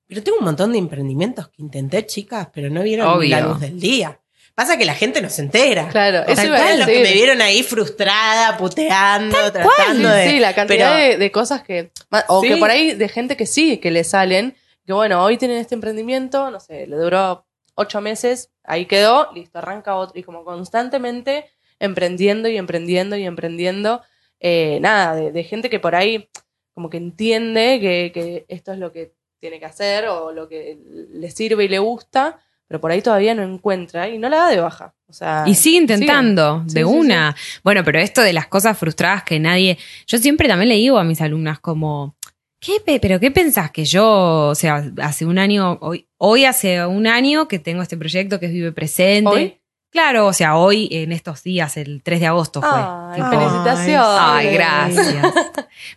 pero 0.09 0.23
tengo 0.23 0.39
un 0.39 0.45
montón 0.45 0.73
de 0.73 0.79
emprendimientos 0.79 1.49
que 1.49 1.63
intenté, 1.63 2.05
chicas, 2.07 2.49
pero 2.53 2.71
no 2.71 2.83
vieron 2.83 3.07
Obvio. 3.09 3.31
la 3.31 3.41
luz 3.41 3.61
del 3.61 3.79
día. 3.81 4.21
Pasa 4.55 4.77
que 4.79 4.85
la 4.85 4.95
gente 4.95 5.21
no 5.21 5.31
se 5.31 5.43
entera. 5.43 5.89
Claro, 5.89 6.19
eso 6.29 6.37
Tal 6.37 6.47
iba 6.47 6.57
a 6.57 6.61
cual, 6.61 6.79
los 6.79 6.87
que 6.87 7.03
me 7.03 7.13
vieron 7.13 7.43
ahí 7.43 7.63
frustrada, 7.65 8.57
puteando, 8.57 9.37
tratando 9.53 10.09
de. 10.11 10.31
sí, 10.31 10.39
la 10.39 10.55
cantidad 10.55 10.95
pero- 10.95 11.11
de, 11.13 11.17
de 11.19 11.33
cosas 11.33 11.63
que. 11.63 11.91
O 12.29 12.41
Sí. 12.41 12.49
que 12.49 12.57
por 12.59 12.71
ahí 12.71 12.95
de 12.95 13.09
gente 13.09 13.37
que 13.37 13.47
sí, 13.47 13.79
que 13.79 13.91
le 13.91 14.05
salen. 14.05 14.55
Que 14.87 14.93
bueno, 14.93 15.25
hoy 15.25 15.39
tienen 15.39 15.57
este 15.57 15.75
emprendimiento, 15.75 16.51
no 16.51 16.61
sé, 16.61 16.87
le 16.87 16.97
duró 16.97 17.47
ocho 17.75 18.01
meses, 18.01 18.51
ahí 18.63 18.85
quedó, 18.87 19.33
listo, 19.35 19.59
arranca 19.59 19.97
otro. 19.97 20.17
Y 20.21 20.23
como 20.23 20.45
constantemente 20.45 21.47
emprendiendo 21.81 22.49
y 22.49 22.57
emprendiendo 22.57 23.17
y 23.17 23.25
emprendiendo. 23.25 24.03
eh, 24.41 24.79
nada, 24.83 25.15
de, 25.17 25.33
de 25.33 25.43
gente 25.43 25.71
que 25.71 25.81
por 25.81 25.95
ahí 25.97 26.29
como 26.75 26.91
que 26.91 26.99
entiende 26.99 27.79
que, 27.81 28.11
que 28.13 28.45
esto 28.49 28.73
es 28.73 28.79
lo 28.79 28.93
que 28.93 29.14
tiene 29.45 29.61
que 29.61 29.67
hacer 29.67 30.07
o 30.09 30.33
lo 30.33 30.49
que 30.49 30.79
le 31.13 31.31
sirve 31.31 31.65
y 31.65 31.69
le 31.69 31.79
gusta, 31.79 32.39
pero 32.67 32.81
por 32.81 32.91
ahí 32.91 33.03
todavía 33.03 33.35
no 33.35 33.43
encuentra 33.43 34.09
y 34.09 34.17
no 34.17 34.31
la 34.31 34.39
da 34.39 34.49
de 34.49 34.61
baja. 34.61 34.95
O 35.07 35.13
sea, 35.13 35.45
y 35.47 35.55
sigue 35.55 35.77
intentando, 35.77 36.65
Sí, 36.67 36.75
de 36.77 36.81
sí, 36.81 36.85
una. 36.87 37.37
Bueno, 37.63 37.85
pero 37.85 37.99
esto 37.99 38.23
de 38.23 38.33
las 38.33 38.47
cosas 38.47 38.79
frustradas 38.79 39.23
que 39.23 39.39
nadie. 39.39 39.77
Yo 40.07 40.17
siempre 40.17 40.49
también 40.49 40.71
le 40.71 40.77
digo 40.77 40.97
a 40.99 41.05
mis 41.05 41.21
alumnas, 41.21 41.61
como. 41.61 42.17
¿Qué, 42.59 42.81
pe- 42.85 42.99
pero 43.01 43.21
qué 43.21 43.31
pensás 43.31 43.71
que 43.71 43.85
yo, 43.85 44.49
o 44.49 44.55
sea, 44.55 44.83
hace 45.03 45.27
un 45.27 45.39
año, 45.39 45.77
hoy, 45.83 46.09
hoy 46.17 46.47
hace 46.47 46.87
un 46.87 47.07
año 47.07 47.47
que 47.47 47.59
tengo 47.59 47.83
este 47.83 47.99
proyecto 47.99 48.41
que 48.41 48.47
es 48.47 48.53
Vive 48.53 48.73
Presente. 48.73 49.29
¿Hoy? 49.31 49.61
Claro, 49.95 50.27
o 50.27 50.33
sea, 50.33 50.57
hoy 50.57 50.89
en 50.91 51.13
estos 51.13 51.45
días, 51.45 51.77
el 51.77 52.03
3 52.03 52.19
de 52.19 52.27
agosto 52.27 52.61
fue. 52.61 52.69
Ay, 52.73 53.15
Tipo, 53.15 53.31
felicitaciones. 53.31 54.19
Ay, 54.21 54.53
gracias. 54.53 55.27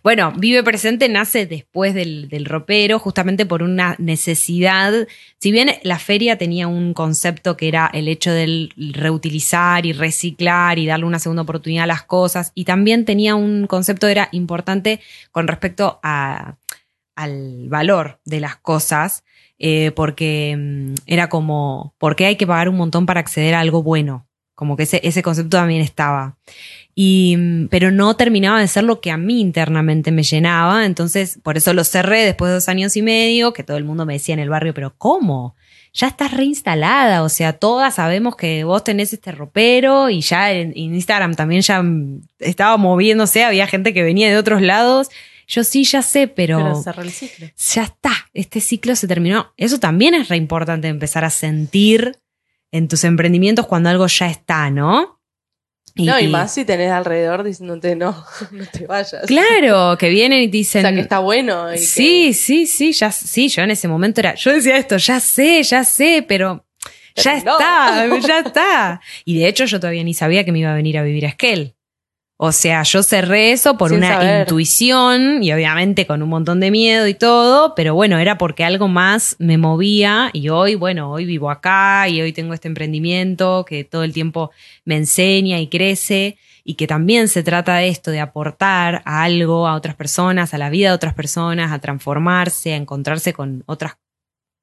Bueno, 0.04 0.32
Vive 0.36 0.62
Presente 0.62 1.08
nace 1.08 1.46
después 1.46 1.94
del, 1.94 2.28
del 2.28 2.44
ropero, 2.44 3.00
justamente 3.00 3.44
por 3.46 3.62
una 3.62 3.96
necesidad. 3.98 4.92
Si 5.38 5.50
bien 5.50 5.72
la 5.82 5.98
feria 5.98 6.36
tenía 6.38 6.68
un 6.68 6.94
concepto 6.94 7.56
que 7.56 7.66
era 7.66 7.90
el 7.92 8.06
hecho 8.06 8.30
del 8.30 8.72
reutilizar 8.76 9.84
y 9.86 9.92
reciclar 9.92 10.78
y 10.78 10.86
darle 10.86 11.06
una 11.06 11.18
segunda 11.18 11.42
oportunidad 11.42 11.84
a 11.84 11.88
las 11.88 12.02
cosas, 12.02 12.52
y 12.54 12.66
también 12.66 13.04
tenía 13.04 13.34
un 13.34 13.66
concepto 13.66 14.06
que 14.06 14.12
era 14.12 14.28
importante 14.30 15.00
con 15.32 15.48
respecto 15.48 15.98
a, 16.04 16.56
al 17.16 17.68
valor 17.68 18.20
de 18.24 18.40
las 18.40 18.56
cosas, 18.56 19.24
eh, 19.58 19.92
porque 19.94 20.56
mm, 20.56 20.94
era 21.06 21.28
como, 21.28 21.94
¿por 21.98 22.16
qué 22.16 22.26
hay 22.26 22.36
que 22.36 22.46
pagar 22.46 22.68
un 22.68 22.76
montón 22.76 23.06
para 23.06 23.20
acceder 23.20 23.54
a 23.54 23.60
algo 23.60 23.82
bueno? 23.82 24.26
Como 24.54 24.76
que 24.76 24.84
ese, 24.84 25.00
ese 25.04 25.22
concepto 25.22 25.56
también 25.56 25.80
estaba. 25.80 26.36
Y, 26.94 27.36
mm, 27.36 27.68
pero 27.68 27.90
no 27.90 28.16
terminaba 28.16 28.60
de 28.60 28.68
ser 28.68 28.84
lo 28.84 29.00
que 29.00 29.10
a 29.10 29.16
mí 29.16 29.40
internamente 29.40 30.10
me 30.10 30.22
llenaba. 30.24 30.84
Entonces, 30.84 31.38
por 31.42 31.56
eso 31.56 31.72
lo 31.72 31.84
cerré 31.84 32.24
después 32.24 32.48
de 32.50 32.54
dos 32.54 32.68
años 32.68 32.96
y 32.96 33.02
medio, 33.02 33.52
que 33.52 33.62
todo 33.62 33.76
el 33.76 33.84
mundo 33.84 34.04
me 34.06 34.14
decía 34.14 34.34
en 34.34 34.40
el 34.40 34.48
barrio, 34.48 34.74
pero 34.74 34.94
¿cómo? 34.98 35.54
Ya 35.92 36.08
estás 36.08 36.32
reinstalada. 36.32 37.22
O 37.22 37.28
sea, 37.28 37.52
todas 37.52 37.94
sabemos 37.94 38.36
que 38.36 38.64
vos 38.64 38.82
tenés 38.84 39.12
este 39.12 39.32
ropero 39.32 40.10
y 40.10 40.20
ya 40.22 40.52
en, 40.52 40.70
en 40.70 40.94
Instagram 40.94 41.34
también 41.34 41.62
ya 41.62 41.82
mm, 41.82 42.22
estaba 42.40 42.76
moviéndose. 42.76 43.44
Había 43.44 43.66
gente 43.68 43.94
que 43.94 44.02
venía 44.02 44.28
de 44.28 44.38
otros 44.38 44.60
lados. 44.60 45.08
Yo 45.48 45.64
sí, 45.64 45.84
ya 45.84 46.02
sé, 46.02 46.28
Pero 46.28 46.80
cerró 46.82 47.02
el 47.02 47.10
ciclo. 47.10 47.46
ya 47.74 47.82
está, 47.84 48.12
este 48.34 48.60
ciclo 48.60 48.94
se 48.94 49.08
terminó. 49.08 49.52
Eso 49.56 49.80
también 49.80 50.14
es 50.14 50.28
re 50.28 50.36
importante 50.36 50.88
empezar 50.88 51.24
a 51.24 51.30
sentir 51.30 52.18
en 52.70 52.86
tus 52.86 53.02
emprendimientos 53.04 53.66
cuando 53.66 53.88
algo 53.88 54.06
ya 54.06 54.28
está, 54.30 54.70
¿no? 54.70 55.16
no, 55.96 56.20
y 56.20 56.28
más 56.28 56.54
si 56.54 56.64
tenés 56.64 56.92
alrededor 56.92 57.42
diciéndote 57.42 57.96
no, 57.96 58.24
no 58.52 58.64
te 58.66 58.86
vayas. 58.86 59.26
Claro, 59.26 59.96
que 59.98 60.10
vienen 60.10 60.42
y 60.42 60.48
te 60.48 60.58
O 60.58 60.60
dicen. 60.60 60.82
sea, 60.82 60.92
que 60.94 61.00
está 61.00 61.18
bueno. 61.18 61.72
Y 61.74 61.78
sí, 61.78 62.34
sí, 62.34 62.66
sí, 62.66 62.92
ya, 62.92 63.10
sí, 63.10 63.48
yo 63.48 63.62
en 63.62 63.70
ese 63.72 63.88
momento 63.88 64.20
era, 64.20 64.34
yo 64.34 64.52
decía 64.52 64.76
esto, 64.76 64.96
ya 64.98 65.18
sé, 65.18 65.62
ya 65.64 65.82
sé, 65.82 66.24
pero 66.28 66.64
ya 67.16 67.42
Pero 67.42 67.44
no. 67.46 67.58
está, 67.58 68.28
ya 68.28 68.38
está. 68.40 69.00
Y 69.24 69.38
de 69.38 69.48
hecho 69.48 69.64
yo 69.64 69.80
todavía 69.80 70.04
ni 70.04 70.14
sabía 70.14 70.44
que 70.44 70.52
me 70.52 70.60
iba 70.60 70.70
a 70.70 70.74
venir 70.74 70.98
a 70.98 71.02
vivir 71.02 71.24
a 71.26 71.30
Esquel. 71.30 71.74
O 72.40 72.52
sea, 72.52 72.84
yo 72.84 73.02
cerré 73.02 73.50
eso 73.50 73.76
por 73.76 73.90
Sin 73.90 73.98
una 73.98 74.10
saber. 74.10 74.40
intuición 74.42 75.42
y 75.42 75.52
obviamente 75.52 76.06
con 76.06 76.22
un 76.22 76.28
montón 76.28 76.60
de 76.60 76.70
miedo 76.70 77.08
y 77.08 77.14
todo, 77.14 77.74
pero 77.74 77.96
bueno, 77.96 78.16
era 78.16 78.38
porque 78.38 78.62
algo 78.62 78.86
más 78.86 79.34
me 79.40 79.58
movía 79.58 80.30
y 80.32 80.48
hoy, 80.48 80.76
bueno, 80.76 81.10
hoy 81.10 81.24
vivo 81.24 81.50
acá 81.50 82.08
y 82.08 82.22
hoy 82.22 82.32
tengo 82.32 82.54
este 82.54 82.68
emprendimiento 82.68 83.64
que 83.68 83.82
todo 83.82 84.04
el 84.04 84.12
tiempo 84.12 84.52
me 84.84 84.94
enseña 84.94 85.58
y 85.58 85.66
crece 85.66 86.38
y 86.62 86.74
que 86.74 86.86
también 86.86 87.26
se 87.26 87.42
trata 87.42 87.74
de 87.78 87.88
esto, 87.88 88.12
de 88.12 88.20
aportar 88.20 89.02
a 89.04 89.24
algo, 89.24 89.66
a 89.66 89.74
otras 89.74 89.96
personas, 89.96 90.54
a 90.54 90.58
la 90.58 90.70
vida 90.70 90.90
de 90.90 90.94
otras 90.94 91.14
personas, 91.14 91.72
a 91.72 91.80
transformarse, 91.80 92.72
a 92.72 92.76
encontrarse 92.76 93.32
con 93.32 93.64
otras 93.66 93.96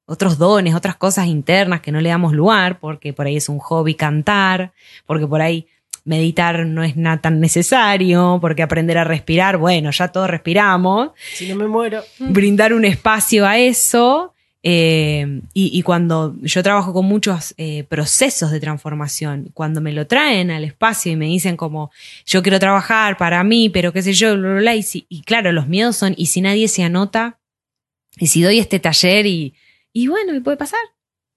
otros 0.08 0.38
dones, 0.38 0.76
otras 0.76 0.96
cosas 0.96 1.26
internas 1.28 1.82
que 1.82 1.92
no 1.92 2.00
le 2.00 2.10
damos 2.10 2.32
lugar, 2.32 2.80
porque 2.80 3.12
por 3.12 3.26
ahí 3.26 3.38
es 3.38 3.50
un 3.50 3.58
hobby 3.60 3.96
cantar, 3.96 4.72
porque 5.06 5.28
por 5.28 5.42
ahí 5.42 5.68
meditar 6.06 6.66
no 6.66 6.84
es 6.84 6.96
nada 6.96 7.18
tan 7.20 7.40
necesario, 7.40 8.38
porque 8.40 8.64
aprender 8.64 8.98
a 8.98 9.04
respirar, 9.04 9.58
bueno, 9.58 9.92
ya 9.92 10.08
todos 10.10 10.30
respiramos, 10.30 11.10
Si 11.34 11.48
no 11.50 11.56
me 11.56 11.68
muero. 11.68 12.04
brindar 12.20 12.74
un 12.74 12.86
espacio 12.86 13.46
a 13.46 13.58
eso. 13.58 14.32
eh, 14.68 15.42
y, 15.54 15.78
y 15.78 15.82
cuando 15.84 16.36
yo 16.42 16.64
trabajo 16.64 16.92
con 16.92 17.06
muchos 17.06 17.54
eh, 17.58 17.84
procesos 17.84 18.50
de 18.52 18.60
transformación, 18.60 19.52
cuando 19.54 19.80
me 19.80 19.92
lo 19.94 20.08
traen 20.08 20.50
al 20.50 20.64
espacio 20.64 21.12
y 21.12 21.16
me 21.16 21.28
dicen 21.28 21.56
como, 21.56 21.92
yo 22.26 22.42
quiero 22.42 22.60
trabajar 22.60 23.16
para 23.18 23.44
mí, 23.44 23.70
pero 23.70 23.94
qué 23.94 24.02
sé 24.02 24.14
yo, 24.14 24.36
bla, 24.36 24.50
bla, 24.54 24.60
bla, 24.62 24.76
y, 24.76 24.82
si- 24.82 25.06
y 25.08 25.22
claro, 25.22 25.52
los 25.52 25.68
miedos 25.68 25.98
son, 25.98 26.16
¿y 26.18 26.26
si 26.28 26.42
nadie 26.42 26.68
se 26.68 26.82
anota? 26.84 27.38
¿Y 28.18 28.26
si 28.28 28.42
doy 28.42 28.58
este 28.58 28.80
taller 28.80 29.26
y, 29.28 29.54
y 29.94 30.08
bueno, 30.08 30.34
me 30.34 30.42
puede 30.42 30.58
pasar? 30.58 30.80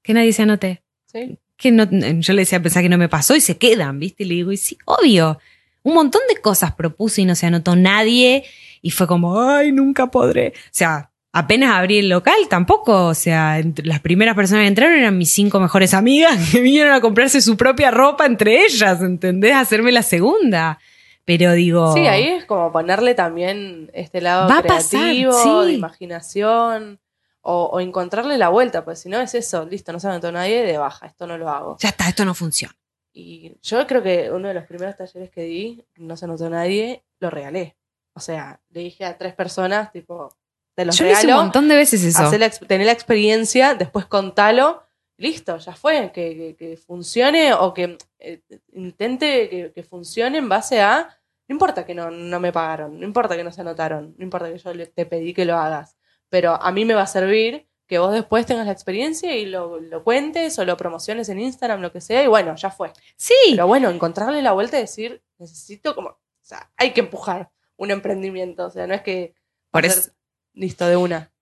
Que 0.02 0.14
nadie 0.14 0.32
se 0.32 0.42
anote 0.42 0.82
Sí. 1.12 1.38
Que 1.58 1.72
no, 1.72 1.84
yo 1.90 2.32
le 2.32 2.42
decía 2.42 2.62
pensar 2.62 2.82
que 2.82 2.88
no 2.88 2.96
me 2.96 3.08
pasó 3.08 3.36
y 3.36 3.40
se 3.40 3.58
quedan, 3.58 3.98
¿viste? 3.98 4.22
Y 4.22 4.26
le 4.26 4.34
digo, 4.36 4.52
y 4.52 4.56
sí, 4.56 4.78
obvio. 4.86 5.38
Un 5.82 5.94
montón 5.94 6.22
de 6.32 6.40
cosas 6.40 6.72
propuse 6.72 7.22
y 7.22 7.24
no 7.24 7.34
se 7.34 7.46
anotó 7.46 7.76
nadie 7.76 8.44
y 8.80 8.90
fue 8.90 9.06
como, 9.06 9.42
ay, 9.42 9.72
nunca 9.72 10.06
podré. 10.10 10.52
O 10.56 10.70
sea, 10.70 11.10
apenas 11.32 11.74
abrí 11.74 11.98
el 11.98 12.08
local, 12.08 12.36
tampoco. 12.48 13.06
O 13.06 13.14
sea, 13.14 13.58
entre 13.58 13.84
las 13.86 14.00
primeras 14.00 14.36
personas 14.36 14.62
que 14.62 14.68
entraron 14.68 14.98
eran 14.98 15.18
mis 15.18 15.32
cinco 15.32 15.58
mejores 15.58 15.94
amigas 15.94 16.38
que 16.52 16.60
vinieron 16.60 16.92
a 16.92 17.00
comprarse 17.00 17.40
su 17.40 17.56
propia 17.56 17.90
ropa 17.90 18.24
entre 18.24 18.64
ellas, 18.64 19.02
¿entendés? 19.02 19.54
Hacerme 19.54 19.90
la 19.92 20.02
segunda. 20.02 20.78
Pero 21.24 21.52
digo. 21.52 21.92
Sí, 21.92 22.06
ahí 22.06 22.24
es 22.24 22.44
como 22.44 22.72
ponerle 22.72 23.14
también 23.14 23.90
este 23.94 24.20
lado 24.20 24.48
Va 24.48 24.58
a 24.58 24.62
pasar, 24.62 25.00
creativo, 25.00 25.32
sí. 25.32 25.66
de 25.66 25.72
imaginación, 25.74 27.00
o, 27.40 27.64
o 27.72 27.80
encontrarle 27.80 28.36
la 28.38 28.48
vuelta, 28.48 28.84
pues 28.84 29.00
si 29.00 29.08
no 29.08 29.20
es 29.20 29.34
eso, 29.34 29.64
listo, 29.64 29.92
no 29.92 30.00
se 30.00 30.08
anotó 30.08 30.30
nadie, 30.32 30.62
de 30.64 30.78
baja, 30.78 31.06
esto 31.06 31.26
no 31.26 31.38
lo 31.38 31.48
hago. 31.48 31.76
Ya 31.80 31.90
está, 31.90 32.08
esto 32.08 32.24
no 32.24 32.34
funciona. 32.34 32.74
Y 33.12 33.56
yo 33.62 33.86
creo 33.86 34.02
que 34.02 34.30
uno 34.30 34.48
de 34.48 34.54
los 34.54 34.64
primeros 34.66 34.96
talleres 34.96 35.30
que 35.30 35.42
di, 35.42 35.84
no 35.96 36.16
se 36.16 36.24
anotó 36.26 36.48
nadie, 36.50 37.04
lo 37.20 37.30
regalé. 37.30 37.76
O 38.14 38.20
sea, 38.20 38.60
le 38.70 38.80
dije 38.80 39.04
a 39.04 39.16
tres 39.16 39.34
personas, 39.34 39.90
tipo, 39.92 40.34
te 40.74 40.84
los 40.84 40.96
Yo 40.96 41.04
lo 41.04 41.10
hice 41.12 41.22
un 41.22 41.26
regalo, 41.28 41.42
montón 41.42 41.68
de 41.68 41.76
veces 41.76 42.02
eso. 42.04 42.30
la 42.36 42.50
tener 42.50 42.86
la 42.86 42.92
experiencia, 42.92 43.74
después 43.74 44.06
contalo, 44.06 44.82
listo, 45.16 45.56
ya 45.58 45.74
fue, 45.74 46.12
que, 46.12 46.36
que- 46.36 46.56
que 46.56 46.76
funcione 46.76 47.54
o 47.54 47.74
que 47.74 47.98
eh, 48.20 48.40
intente 48.72 49.48
que, 49.48 49.72
que 49.72 49.82
funcione 49.82 50.38
en 50.38 50.48
base 50.48 50.80
a, 50.80 51.08
no 51.48 51.52
importa 51.54 51.84
que 51.84 51.94
no, 51.94 52.10
no 52.10 52.38
me 52.40 52.52
pagaron, 52.52 52.98
no 53.00 53.04
importa 53.06 53.36
que 53.36 53.42
no 53.44 53.50
se 53.52 53.60
anotaron, 53.62 54.14
no 54.16 54.22
importa 54.24 54.50
que 54.52 54.58
yo 54.58 54.72
le- 54.74 54.86
te 54.86 55.06
pedí 55.06 55.34
que 55.34 55.44
lo 55.44 55.56
hagas, 55.56 55.96
pero 56.28 56.54
a 56.60 56.70
mí 56.72 56.84
me 56.84 56.94
va 56.94 57.02
a 57.02 57.06
servir 57.06 57.66
que 57.86 57.98
vos 57.98 58.12
después 58.12 58.44
tengas 58.44 58.66
la 58.66 58.72
experiencia 58.72 59.34
y 59.34 59.46
lo, 59.46 59.80
lo 59.80 60.04
cuentes 60.04 60.58
o 60.58 60.64
lo 60.66 60.76
promociones 60.76 61.28
en 61.30 61.40
Instagram, 61.40 61.80
lo 61.80 61.90
que 61.90 62.00
sea, 62.02 62.22
y 62.22 62.26
bueno, 62.26 62.54
ya 62.56 62.70
fue. 62.70 62.92
Sí, 63.16 63.34
Pero 63.52 63.66
bueno, 63.66 63.88
encontrarle 63.88 64.42
la 64.42 64.52
vuelta 64.52 64.76
y 64.78 64.82
decir, 64.82 65.22
necesito 65.38 65.94
como, 65.94 66.10
o 66.10 66.18
sea, 66.42 66.70
hay 66.76 66.92
que 66.92 67.00
empujar 67.00 67.50
un 67.78 67.90
emprendimiento, 67.90 68.66
o 68.66 68.70
sea, 68.70 68.86
no 68.86 68.92
es 68.94 69.00
que 69.02 69.34
Por 69.70 69.86
eso- 69.86 70.10
listo 70.52 70.86
de 70.86 70.96
una. 70.96 71.32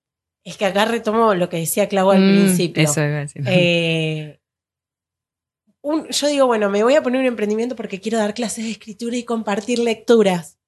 Es 0.44 0.56
que 0.56 0.66
acá 0.66 0.84
retomo 0.84 1.34
lo 1.34 1.48
que 1.48 1.56
decía 1.56 1.88
Clau 1.88 2.10
al 2.12 2.20
Mm, 2.20 2.28
principio. 2.46 2.82
Eso 2.84 3.00
iba 3.04 3.16
a 3.16 3.20
decir. 3.20 3.42
Eh, 3.48 4.38
un- 5.80 6.08
yo 6.08 6.26
digo, 6.28 6.46
bueno, 6.46 6.70
me 6.70 6.84
voy 6.84 6.94
a 6.94 7.02
poner 7.02 7.20
un 7.20 7.26
emprendimiento 7.26 7.74
porque 7.74 8.00
quiero 8.00 8.18
dar 8.18 8.34
clases 8.34 8.64
de 8.64 8.70
escritura 8.70 9.16
y 9.16 9.24
compartir 9.24 9.78
lecturas. 9.80 10.58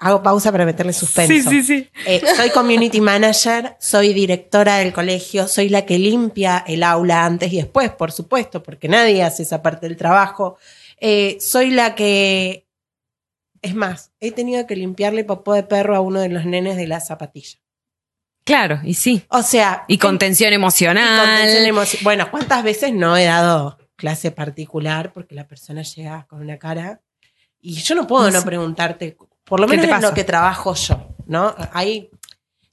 Hago 0.00 0.22
pausa 0.22 0.52
para 0.52 0.64
meterle 0.64 0.92
suspenso. 0.92 1.50
Sí, 1.50 1.62
sí, 1.62 1.62
sí. 1.62 1.90
Eh, 2.06 2.22
soy 2.36 2.50
community 2.50 3.00
manager, 3.00 3.76
soy 3.80 4.12
directora 4.12 4.76
del 4.76 4.92
colegio, 4.92 5.48
soy 5.48 5.68
la 5.68 5.84
que 5.84 5.98
limpia 5.98 6.64
el 6.66 6.84
aula 6.84 7.24
antes 7.24 7.52
y 7.52 7.56
después, 7.56 7.90
por 7.90 8.12
supuesto, 8.12 8.62
porque 8.62 8.86
nadie 8.88 9.24
hace 9.24 9.42
esa 9.42 9.60
parte 9.60 9.88
del 9.88 9.96
trabajo. 9.96 10.56
Eh, 11.00 11.38
soy 11.40 11.70
la 11.70 11.96
que... 11.96 12.66
Es 13.60 13.74
más, 13.74 14.12
he 14.20 14.30
tenido 14.30 14.68
que 14.68 14.76
limpiarle 14.76 15.24
popó 15.24 15.52
de 15.54 15.64
perro 15.64 15.96
a 15.96 16.00
uno 16.00 16.20
de 16.20 16.28
los 16.28 16.44
nenes 16.44 16.76
de 16.76 16.86
la 16.86 17.00
zapatilla. 17.00 17.58
Claro, 18.44 18.80
y 18.84 18.94
sí. 18.94 19.24
O 19.30 19.42
sea... 19.42 19.84
Y 19.88 19.98
contención 19.98 20.52
y 20.52 20.54
emocional. 20.54 21.26
contención 21.26 22.04
Bueno, 22.04 22.30
¿cuántas 22.30 22.62
veces 22.62 22.92
no 22.92 23.16
he 23.16 23.24
dado 23.24 23.78
clase 23.96 24.30
particular 24.30 25.12
porque 25.12 25.34
la 25.34 25.48
persona 25.48 25.82
llega 25.82 26.24
con 26.28 26.40
una 26.40 26.56
cara 26.56 27.02
y 27.60 27.74
yo 27.74 27.96
no 27.96 28.06
puedo 28.06 28.30
no 28.30 28.42
preguntarte, 28.44 29.16
por 29.48 29.60
lo 29.60 29.66
¿Qué 29.66 29.76
menos 29.76 29.96
en 29.96 30.02
lo 30.02 30.14
que 30.14 30.24
trabajo 30.24 30.74
yo, 30.74 31.08
¿no? 31.26 31.54
Hay, 31.72 32.10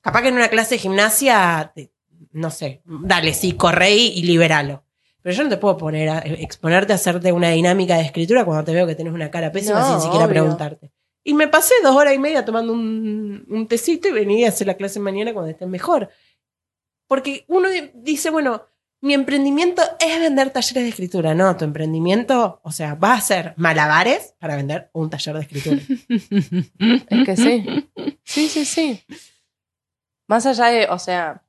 capaz 0.01 0.21
que 0.21 0.27
en 0.29 0.35
una 0.35 0.49
clase 0.49 0.75
de 0.75 0.79
gimnasia, 0.79 1.71
te- 1.73 1.91
no 2.31 2.51
sé, 2.51 2.81
dale, 2.85 3.33
sí, 3.33 3.53
corre 3.53 3.91
y, 3.91 4.21
liberalo. 4.23 4.83
Pero 5.21 5.35
yo 5.35 5.43
no 5.43 5.49
te 5.49 5.57
puedo 5.57 5.77
poner 5.77 6.09
a, 6.09 6.19
exponerte 6.19 6.91
a 6.91 6.95
hacerte 6.95 7.31
una 7.31 7.49
dinámica 7.49 7.95
de 7.95 8.03
escritura 8.03 8.45
cuando 8.45 8.63
te 8.63 8.73
veo 8.73 8.85
que 8.85 8.95
tienes 8.95 9.13
una 9.13 9.31
cara 9.31 9.51
pésima 9.51 9.79
No, 9.79 9.91
sin 9.93 10.01
siquiera 10.01 10.25
obvio. 10.25 10.41
preguntarte. 10.41 10.91
Y 11.23 11.33
me 11.33 11.47
pasé 11.47 11.73
dos 11.81 11.95
horas 11.95 12.13
y 12.13 12.19
media 12.19 12.45
tomando 12.45 12.71
un, 12.73 13.45
un 13.49 13.67
tecito 13.67 14.07
y 14.07 14.11
vení 14.11 14.45
a 14.45 14.49
hacer 14.49 14.67
la 14.67 14.75
clase 14.75 14.99
mañana 14.99 15.33
cuando 15.33 15.49
estés 15.49 15.67
mejor. 15.67 16.09
Porque 17.07 17.45
uno 17.47 17.67
dice, 17.95 18.29
bueno, 18.29 18.63
mi 19.01 19.13
emprendimiento 19.13 19.81
es 19.99 20.19
vender 20.19 20.49
talleres 20.49 20.83
de 20.83 20.89
escritura. 20.89 21.35
No, 21.35 21.55
tu 21.57 21.65
emprendimiento, 21.65 22.59
o 22.63 22.71
sea, 22.71 22.95
va 22.95 23.13
a 23.13 23.21
ser 23.21 23.53
malabares 23.57 24.33
para 24.39 24.55
vender 24.55 24.89
un 24.93 25.09
taller 25.09 25.35
de 25.35 25.41
escritura. 25.41 25.77
Es 27.09 27.25
que 27.25 27.35
sí. 27.37 27.89
Sí, 28.23 28.47
sí, 28.49 28.65
sí. 28.65 29.03
Más 30.27 30.45
allá 30.45 30.65
de, 30.67 30.87
o 30.89 30.97
sea, 30.97 31.43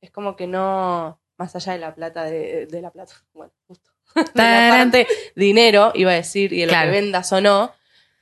es 0.00 0.10
como 0.10 0.36
que 0.36 0.46
no, 0.46 1.20
más 1.36 1.56
allá 1.56 1.72
de 1.72 1.78
la 1.80 1.94
plata, 1.94 2.24
de, 2.24 2.66
de 2.66 2.80
la 2.80 2.90
plata, 2.90 3.14
bueno, 3.34 3.52
justo. 3.66 3.90
De 4.34 4.42
la 4.42 4.68
parte 4.76 5.06
dinero, 5.36 5.92
iba 5.94 6.10
a 6.10 6.14
decir, 6.14 6.52
y 6.52 6.60
de 6.60 6.66
lo 6.66 6.70
Claro. 6.72 6.90
que 6.92 7.00
vendas 7.00 7.32
o 7.32 7.40
no, 7.40 7.72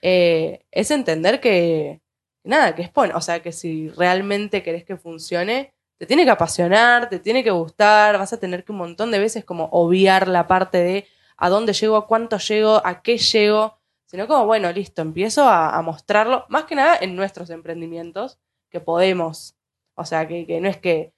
eh, 0.02 0.66
es 0.70 0.90
entender 0.90 1.40
que, 1.40 2.02
nada, 2.44 2.74
que 2.74 2.82
es 2.82 2.90
pon, 2.90 3.10
o 3.14 3.20
sea, 3.22 3.40
que 3.40 3.52
si 3.52 3.88
realmente 3.90 4.62
querés 4.62 4.84
que 4.84 4.98
funcione, 4.98 5.72
te 5.98 6.06
tiene 6.06 6.24
que 6.24 6.30
apasionar, 6.30 7.08
te 7.08 7.18
tiene 7.18 7.42
que 7.42 7.50
gustar, 7.50 8.18
vas 8.18 8.32
a 8.32 8.38
tener 8.38 8.64
que 8.64 8.72
un 8.72 8.78
montón 8.78 9.10
de 9.10 9.18
veces 9.18 9.44
como 9.44 9.68
obviar 9.72 10.28
la 10.28 10.46
parte 10.46 10.78
de 10.78 11.06
a 11.36 11.48
dónde 11.48 11.72
llego, 11.72 11.96
a 11.96 12.06
cuánto 12.06 12.38
llego, 12.38 12.80
a 12.84 13.02
qué 13.02 13.18
llego, 13.18 13.78
sino 14.06 14.26
como, 14.26 14.46
bueno, 14.46 14.72
listo, 14.72 15.02
empiezo 15.02 15.48
a, 15.48 15.80
mostrarlo, 15.82 16.46
más 16.48 16.64
que 16.64 16.76
nada 16.76 16.96
en 17.00 17.16
nuestros 17.16 17.50
emprendimientos, 17.50 18.38
que 18.70 18.80
podemos, 18.80 19.54
o 19.94 20.04
sea, 20.04 20.26
que, 20.26 20.46
no 20.60 20.68
es 20.68 20.76
que, 20.78 21.12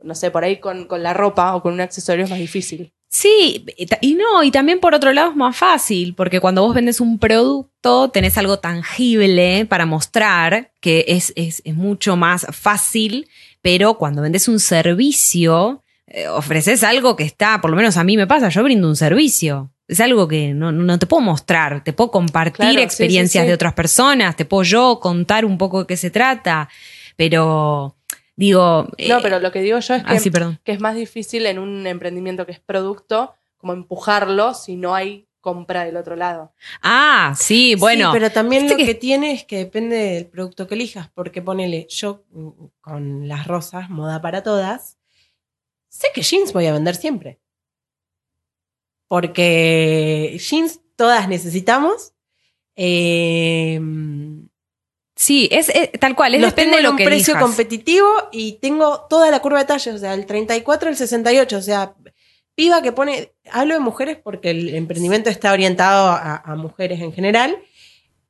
no 0.00 0.14
sé, 0.14 0.30
por 0.30 0.42
ahí 0.42 0.58
con, 0.58 0.88
la 0.90 1.14
ropa 1.14 1.54
o 1.54 1.62
con 1.62 1.74
un 1.74 1.80
accesorio 1.80 2.24
es 2.24 2.30
más 2.30 2.38
difícil. 2.38 2.92
Sí, 3.08 3.64
y 4.00 4.14
no, 4.14 4.42
y 4.42 4.50
también 4.50 4.80
por 4.80 4.94
otro 4.94 5.12
lado 5.12 5.30
es 5.30 5.36
más 5.36 5.56
fácil, 5.56 6.14
porque 6.16 6.40
cuando 6.40 6.62
vos 6.62 6.74
vendes 6.74 7.00
un 7.00 7.18
producto, 7.20 8.10
tenés 8.10 8.36
algo 8.36 8.58
tangible 8.58 9.66
para 9.66 9.86
mostrar, 9.86 10.72
que 10.80 11.04
es 11.06 11.62
mucho 11.66 12.16
más 12.16 12.46
fácil, 12.50 13.28
pero 13.64 13.94
cuando 13.94 14.20
vendes 14.20 14.46
un 14.46 14.60
servicio, 14.60 15.82
eh, 16.06 16.28
ofreces 16.28 16.84
algo 16.84 17.16
que 17.16 17.24
está, 17.24 17.62
por 17.62 17.70
lo 17.70 17.78
menos 17.78 17.96
a 17.96 18.04
mí 18.04 18.14
me 18.14 18.26
pasa, 18.26 18.50
yo 18.50 18.62
brindo 18.62 18.86
un 18.86 18.94
servicio. 18.94 19.70
Es 19.88 20.00
algo 20.00 20.28
que 20.28 20.52
no, 20.52 20.70
no 20.70 20.98
te 20.98 21.06
puedo 21.06 21.22
mostrar, 21.22 21.82
te 21.82 21.94
puedo 21.94 22.10
compartir 22.10 22.56
Claro, 22.56 22.80
experiencias 22.80 23.40
sí, 23.40 23.46
sí. 23.46 23.48
de 23.48 23.54
otras 23.54 23.72
personas, 23.72 24.36
te 24.36 24.44
puedo 24.44 24.64
yo 24.64 25.00
contar 25.00 25.46
un 25.46 25.56
poco 25.56 25.80
de 25.80 25.86
qué 25.86 25.96
se 25.96 26.10
trata, 26.10 26.68
pero 27.16 27.96
digo... 28.36 28.86
No, 29.08 29.18
eh, 29.18 29.20
pero 29.22 29.40
lo 29.40 29.50
que 29.50 29.62
digo 29.62 29.78
yo 29.78 29.94
es 29.94 30.04
que, 30.04 30.14
ah, 30.14 30.20
perdón. 30.30 30.60
que 30.62 30.72
es 30.72 30.80
más 30.80 30.94
difícil 30.94 31.46
en 31.46 31.58
un 31.58 31.86
emprendimiento 31.86 32.44
que 32.44 32.52
es 32.52 32.60
producto, 32.60 33.32
como 33.56 33.72
empujarlo 33.72 34.52
si 34.52 34.76
no 34.76 34.94
hay 34.94 35.23
compra 35.44 35.84
del 35.84 35.96
otro 35.98 36.16
lado. 36.16 36.52
Ah, 36.82 37.34
sí, 37.38 37.74
bueno. 37.76 38.10
Sí, 38.10 38.18
pero 38.18 38.32
también 38.32 38.66
lo 38.68 38.76
que- 38.76 38.86
que... 38.86 38.94
tiene 38.94 39.32
es 39.32 39.44
que 39.44 39.58
depende 39.58 39.96
del 39.96 40.26
producto 40.26 40.66
que 40.66 40.74
elijas, 40.74 41.10
porque 41.14 41.42
ponele, 41.42 41.86
yo 41.90 42.24
mm, 42.30 42.48
con 42.80 43.28
las 43.28 43.46
rosas, 43.46 43.90
moda 43.90 44.22
para 44.22 44.42
todas, 44.42 44.96
sé 45.90 46.08
que 46.14 46.22
jeans 46.22 46.52
voy 46.54 46.64
a 46.66 46.72
vender 46.72 46.96
siempre. 46.96 47.38
Porque 49.08 50.38
jeans 50.40 50.80
todas 50.96 51.28
necesitamos. 51.28 52.12
Eh, 52.76 53.80
Sí, 55.16 55.48
es, 55.52 55.68
es- 55.68 55.92
tal 56.00 56.16
cual, 56.16 56.34
es 56.34 56.40
los 56.40 56.50
depende 56.50 56.72
tengo 56.72 56.76
de 56.76 56.80
en 56.80 56.84
lo 56.86 56.90
un 56.90 56.96
que 56.96 57.04
precio 57.04 57.34
elijas. 57.34 57.48
competitivo 57.48 58.08
y 58.32 58.54
tengo 58.54 59.02
toda 59.08 59.30
la 59.30 59.38
curva 59.40 59.60
de 59.60 59.64
talles, 59.64 59.94
o 59.94 59.98
sea, 59.98 60.12
el 60.12 60.26
34, 60.26 60.88
el 60.90 60.96
68, 60.96 61.56
o 61.56 61.62
sea, 61.62 61.94
piba 62.54 62.82
que 62.82 62.92
pone, 62.92 63.32
hablo 63.50 63.74
de 63.74 63.80
mujeres 63.80 64.18
porque 64.22 64.50
el 64.50 64.74
emprendimiento 64.74 65.30
está 65.30 65.52
orientado 65.52 66.08
a, 66.08 66.36
a 66.36 66.54
mujeres 66.56 67.00
en 67.00 67.12
general, 67.12 67.58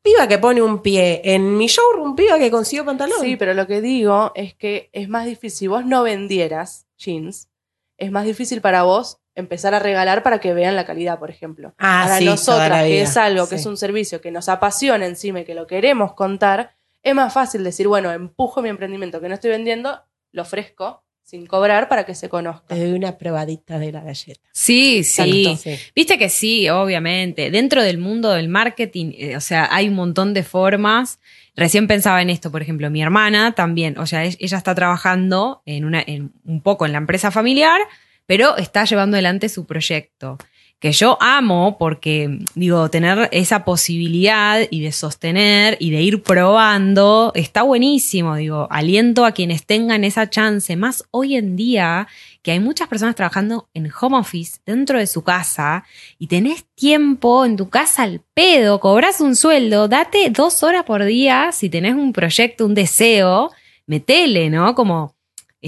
piba 0.03 0.29
que 0.29 0.39
pone 0.39 0.63
un 0.63 0.83
pie 0.83 1.23
en 1.25 1.57
mi 1.57 1.67
showroom, 1.67 2.15
piba 2.15 2.39
que 2.39 2.51
consiguió 2.51 2.85
pantalón. 2.85 3.21
Sí, 3.21 3.37
pero 3.37 3.55
lo 3.55 3.67
que 3.67 3.81
digo 3.81 4.33
es 4.35 4.55
que 4.55 4.91
es 4.93 5.09
más 5.09 5.27
difícil, 5.27 5.51
si 5.59 5.67
vos 5.67 5.87
no 5.87 6.03
vendieras 6.03 6.87
jeans, 6.99 7.49
es 7.97 8.11
más 8.11 8.25
difícil 8.25 8.61
para 8.61 8.83
vos 8.83 9.19
empezar 9.35 9.75
a 9.75 9.79
regalar 9.79 10.23
para 10.23 10.41
que 10.41 10.55
vean 10.55 10.77
la 10.77 10.85
calidad, 10.85 11.19
por 11.19 11.31
ejemplo. 11.31 11.75
Ah, 11.79 12.03
para 12.05 12.19
sí, 12.19 12.25
nosotras, 12.25 12.85
que 12.85 13.03
es 13.03 13.17
algo 13.17 13.49
que 13.49 13.57
es 13.57 13.67
un 13.67 13.77
servicio 13.77 14.21
que 14.21 14.31
nos 14.31 14.49
apasiona 14.49 15.07
encima 15.07 15.41
y 15.41 15.45
que 15.45 15.55
lo 15.55 15.67
queremos 15.67 16.15
contar, 16.15 16.77
es 17.03 17.15
más 17.15 17.33
fácil 17.33 17.65
decir, 17.65 17.89
bueno, 17.89 18.13
empujo 18.13 18.63
mi 18.63 18.69
emprendimiento 18.69 19.21
que 19.21 19.29
no 19.29 19.35
estoy 19.35 19.51
vendiendo, 19.51 20.03
lo 20.33 20.43
ofrezco 20.43 21.04
sin 21.25 21.47
cobrar 21.47 21.89
para 21.89 22.05
que 22.05 22.15
se 22.15 22.29
conozca. 22.29 22.75
Te 22.75 22.79
doy 22.79 22.93
una 22.93 23.17
probadita 23.17 23.79
de 23.79 23.91
la 23.91 24.03
galleta. 24.03 24.41
Sí, 24.53 25.03
sí. 25.03 25.57
Viste 25.97 26.19
que 26.19 26.29
sí, 26.29 26.69
obviamente. 26.69 27.51
Dentro 27.51 27.83
del 27.83 27.99
mundo 27.99 28.31
del 28.31 28.49
marketing, 28.49 29.13
eh, 29.17 29.37
o 29.37 29.41
sea, 29.41 29.69
hay 29.75 29.89
un 29.89 29.95
montón 29.95 30.35
de 30.35 30.43
formas. 30.43 31.19
Recién 31.57 31.87
pensaba 31.87 32.21
en 32.21 32.31
esto, 32.31 32.53
por 32.53 32.63
ejemplo, 32.63 32.91
mi 32.91 33.03
hermana 33.03 33.55
también, 33.55 33.97
o 33.99 34.07
sea, 34.07 34.25
ella 34.25 34.59
está 34.59 34.75
trabajando 34.75 35.63
en 35.67 35.85
una, 35.85 36.03
en 36.05 36.33
un 36.45 36.61
poco 36.61 36.85
en 36.85 36.93
la 36.93 36.99
empresa 36.99 37.31
familiar, 37.31 37.81
pero 38.27 38.57
está 38.57 38.85
llevando 38.85 39.17
adelante 39.17 39.49
su 39.49 39.65
proyecto. 39.65 40.37
Que 40.81 40.93
yo 40.93 41.17
amo 41.21 41.77
porque, 41.79 42.41
digo, 42.55 42.91
tener 42.91 43.29
esa 43.33 43.65
posibilidad 43.65 44.61
y 44.71 44.83
de 44.83 44.93
sostener 44.93 45.79
y 45.81 45.91
de 45.91 46.03
ir 46.03 46.23
probando 46.23 47.33
está 47.35 47.63
buenísimo. 47.63 48.37
Digo, 48.37 48.69
aliento 48.71 49.25
a 49.25 49.33
quienes 49.33 49.65
tengan 49.65 50.05
esa 50.05 50.29
chance, 50.29 50.77
más 50.77 51.05
hoy 51.11 51.37
en 51.37 51.57
día 51.57 52.07
que 52.45 52.51
hay 52.51 52.61
muchas 52.61 52.89
personas 52.89 53.15
trabajando 53.15 53.71
en 53.73 53.91
home 53.99 54.19
office 54.19 54.59
dentro 54.67 54.99
de 54.99 55.07
su 55.07 55.23
casa 55.23 55.85
y 56.19 56.27
tenés 56.27 56.67
tiempo 56.75 57.47
en 57.47 57.57
tu 57.57 57.71
casa 57.71 58.03
al 58.03 58.21
pedo, 58.35 58.81
cobras 58.81 59.23
un 59.23 59.35
sueldo, 59.35 59.89
date 59.89 60.29
dos 60.29 60.63
horas 60.63 60.85
por 60.85 61.03
día 61.05 61.53
si 61.53 61.71
tenés 61.71 61.95
un 61.95 62.13
proyecto, 62.13 62.67
un 62.67 62.75
deseo, 62.75 63.51
metele, 63.87 64.51
¿no? 64.51 64.75
Como, 64.75 65.15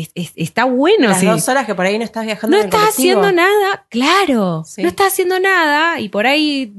es- 0.02 0.10
es- 0.14 0.32
está 0.36 0.64
bueno. 0.64 1.08
Las 1.08 1.20
sí. 1.20 1.26
dos 1.26 1.48
horas 1.48 1.66
que 1.66 1.74
por 1.74 1.86
ahí 1.86 1.98
no 1.98 2.04
estás 2.04 2.24
viajando 2.26 2.56
No 2.56 2.62
en 2.62 2.68
el 2.68 2.74
estás 2.74 2.94
colectivo. 2.94 3.20
haciendo 3.22 3.42
nada, 3.42 3.86
claro, 3.88 4.64
Sí. 4.66 4.82
no 4.82 4.88
estás 4.88 5.08
haciendo 5.12 5.40
nada 5.40 5.98
y 6.00 6.08
por 6.08 6.26
ahí 6.26 6.72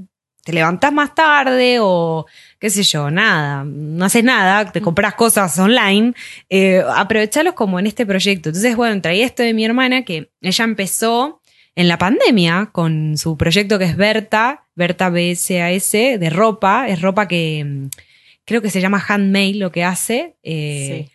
te 0.43 0.53
levantás 0.53 0.93
más 0.93 1.13
tarde 1.13 1.79
o 1.81 2.25
qué 2.59 2.69
sé 2.69 2.83
yo, 2.83 3.11
nada, 3.11 3.63
no 3.65 4.05
haces 4.05 4.23
nada, 4.23 4.63
Mm. 4.63 4.71
te 4.71 4.81
compras 4.81 5.13
cosas 5.15 5.57
online, 5.59 6.13
eh, 6.49 6.81
aprovechalos 6.95 7.53
como 7.53 7.79
en 7.79 7.87
este 7.87 8.05
proyecto. 8.05 8.49
Entonces, 8.49 8.75
bueno, 8.77 9.01
traía 9.01 9.25
esto 9.25 9.43
de 9.43 9.53
mi 9.53 9.65
hermana 9.65 10.03
que 10.05 10.29
ella 10.41 10.63
empezó 10.63 11.41
en 11.75 11.87
la 11.89 11.97
pandemia 11.97 12.69
con 12.71 13.17
su 13.17 13.35
proyecto 13.37 13.77
que 13.77 13.85
es 13.85 13.97
Berta, 13.97 14.63
Berta 14.75 15.09
BSAS, 15.09 15.91
de 15.91 16.29
ropa, 16.31 16.87
es 16.87 17.01
ropa 17.01 17.27
que 17.27 17.63
mm, 17.65 17.89
creo 18.45 18.61
que 18.61 18.69
se 18.69 18.79
llama 18.79 19.03
handmade 19.05 19.55
lo 19.55 19.71
que 19.71 19.83
hace. 19.83 20.35
eh, 20.43 21.05
Sí. 21.07 21.11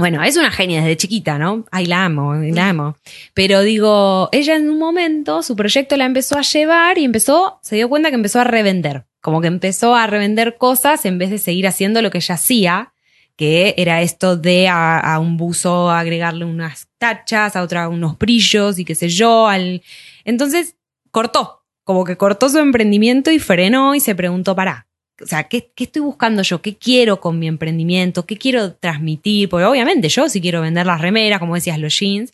Bueno, 0.00 0.22
es 0.24 0.36
una 0.36 0.50
genia 0.50 0.80
desde 0.80 0.96
chiquita, 0.96 1.38
¿no? 1.38 1.66
Ay, 1.70 1.84
la 1.84 2.06
amo, 2.06 2.34
la 2.34 2.70
amo. 2.70 2.96
Pero 3.34 3.60
digo, 3.60 4.30
ella 4.32 4.56
en 4.56 4.70
un 4.70 4.78
momento, 4.78 5.42
su 5.42 5.54
proyecto 5.54 5.96
la 5.96 6.06
empezó 6.06 6.38
a 6.38 6.42
llevar 6.42 6.98
y 6.98 7.04
empezó, 7.04 7.60
se 7.62 7.76
dio 7.76 7.88
cuenta 7.88 8.08
que 8.08 8.16
empezó 8.16 8.40
a 8.40 8.44
revender. 8.44 9.04
Como 9.20 9.42
que 9.42 9.48
empezó 9.48 9.94
a 9.94 10.06
revender 10.06 10.56
cosas 10.56 11.04
en 11.04 11.18
vez 11.18 11.30
de 11.30 11.36
seguir 11.36 11.66
haciendo 11.66 12.00
lo 12.00 12.10
que 12.10 12.18
ella 12.18 12.34
hacía, 12.34 12.94
que 13.36 13.74
era 13.76 14.00
esto 14.00 14.36
de 14.36 14.68
a, 14.68 14.98
a 14.98 15.18
un 15.18 15.36
buzo 15.36 15.90
agregarle 15.90 16.46
unas 16.46 16.88
tachas, 16.96 17.54
a 17.54 17.62
otra 17.62 17.88
unos 17.88 18.18
brillos 18.18 18.78
y 18.78 18.86
qué 18.86 18.94
sé 18.94 19.10
yo. 19.10 19.46
Al... 19.46 19.82
Entonces, 20.24 20.76
cortó. 21.10 21.58
Como 21.84 22.04
que 22.04 22.16
cortó 22.16 22.48
su 22.48 22.58
emprendimiento 22.58 23.30
y 23.30 23.38
frenó 23.38 23.94
y 23.94 24.00
se 24.00 24.14
preguntó, 24.14 24.56
pará, 24.56 24.86
o 25.22 25.26
sea, 25.26 25.44
¿qué, 25.44 25.70
¿qué 25.74 25.84
estoy 25.84 26.02
buscando 26.02 26.42
yo? 26.42 26.62
¿Qué 26.62 26.76
quiero 26.76 27.20
con 27.20 27.38
mi 27.38 27.46
emprendimiento? 27.46 28.26
¿Qué 28.26 28.36
quiero 28.36 28.74
transmitir? 28.74 29.48
Porque 29.48 29.66
obviamente 29.66 30.08
yo 30.08 30.28
si 30.28 30.40
quiero 30.40 30.60
vender 30.60 30.86
las 30.86 31.00
remeras, 31.00 31.38
como 31.38 31.54
decías, 31.54 31.78
los 31.78 31.98
jeans, 31.98 32.32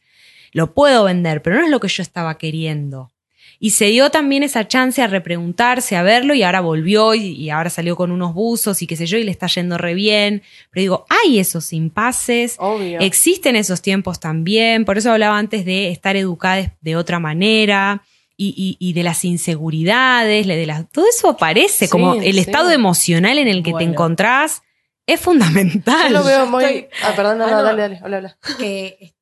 lo 0.53 0.73
puedo 0.73 1.05
vender, 1.05 1.43
pero 1.43 1.57
no 1.57 1.65
es 1.65 1.71
lo 1.71 1.81
que 1.81 1.89
yo 1.89 2.03
estaba 2.03 2.39
queriendo. 2.39 3.11
Y 3.59 3.71
se 3.71 3.87
dio 3.87 4.11
también 4.11 4.43
esa 4.43 4.69
chance 4.69 5.01
a 5.01 5.07
repreguntarse, 5.07 5.97
a 5.97 6.03
verlo, 6.03 6.35
y 6.35 6.43
ahora 6.43 6.61
volvió 6.61 7.15
y, 7.15 7.33
y 7.33 7.49
ahora 7.51 7.71
salió 7.71 7.97
con 7.97 8.11
unos 8.13 8.35
buzos 8.35 8.83
y 8.83 8.87
qué 8.87 8.97
sé 8.97 9.07
yo, 9.07 9.17
y 9.17 9.25
le 9.25 9.31
está 9.31 9.47
yendo 9.47 9.79
re 9.79 9.95
bien. 9.95 10.43
Pero 10.71 10.83
digo, 10.83 11.07
hay 11.09 11.39
esos 11.39 11.73
impases, 11.73 12.57
Obvio. 12.59 13.01
Existen 13.01 13.57
esos 13.57 13.81
tiempos 13.81 14.21
también, 14.21 14.85
por 14.85 14.99
eso 14.99 15.11
hablaba 15.11 15.39
antes 15.39 15.65
de 15.65 15.91
estar 15.91 16.17
educadas 16.17 16.71
de 16.83 16.97
otra 16.97 17.19
manera 17.19 18.03
y, 18.37 18.49
y- 18.57 18.77
y 18.91 18.93
de 18.93 19.03
las 19.03 19.25
inseguridades, 19.25 20.47
de 20.47 20.67
las, 20.67 20.89
todo 20.91 21.07
eso 21.09 21.31
aparece, 21.31 21.87
Sí, 21.87 21.91
como 21.91 22.15
el 22.15 22.35
sí. 22.35 22.41
estado 22.41 22.71
emocional 22.71 23.39
en 23.39 23.49
el 23.49 23.63
que 23.63 23.73
te 23.73 23.85
encontrás 23.85 24.63
es 25.07 25.21
Yo 25.21 25.25
fundamental. 25.25 26.13
lo 26.13 26.23
veo 26.25 26.45
Yo 26.45 26.51
muy. 26.51 26.65
estoy- 26.65 26.89
Ah, 27.03 27.13
perdón, 27.17 27.39
no, 27.39 27.45
Ah, 27.47 27.51
no, 27.51 27.57
no. 27.59 27.63
dale, 27.63 27.83
dale, 27.83 27.99
habla, 28.03 28.17
habla. 28.19 28.39
que 28.59 29.15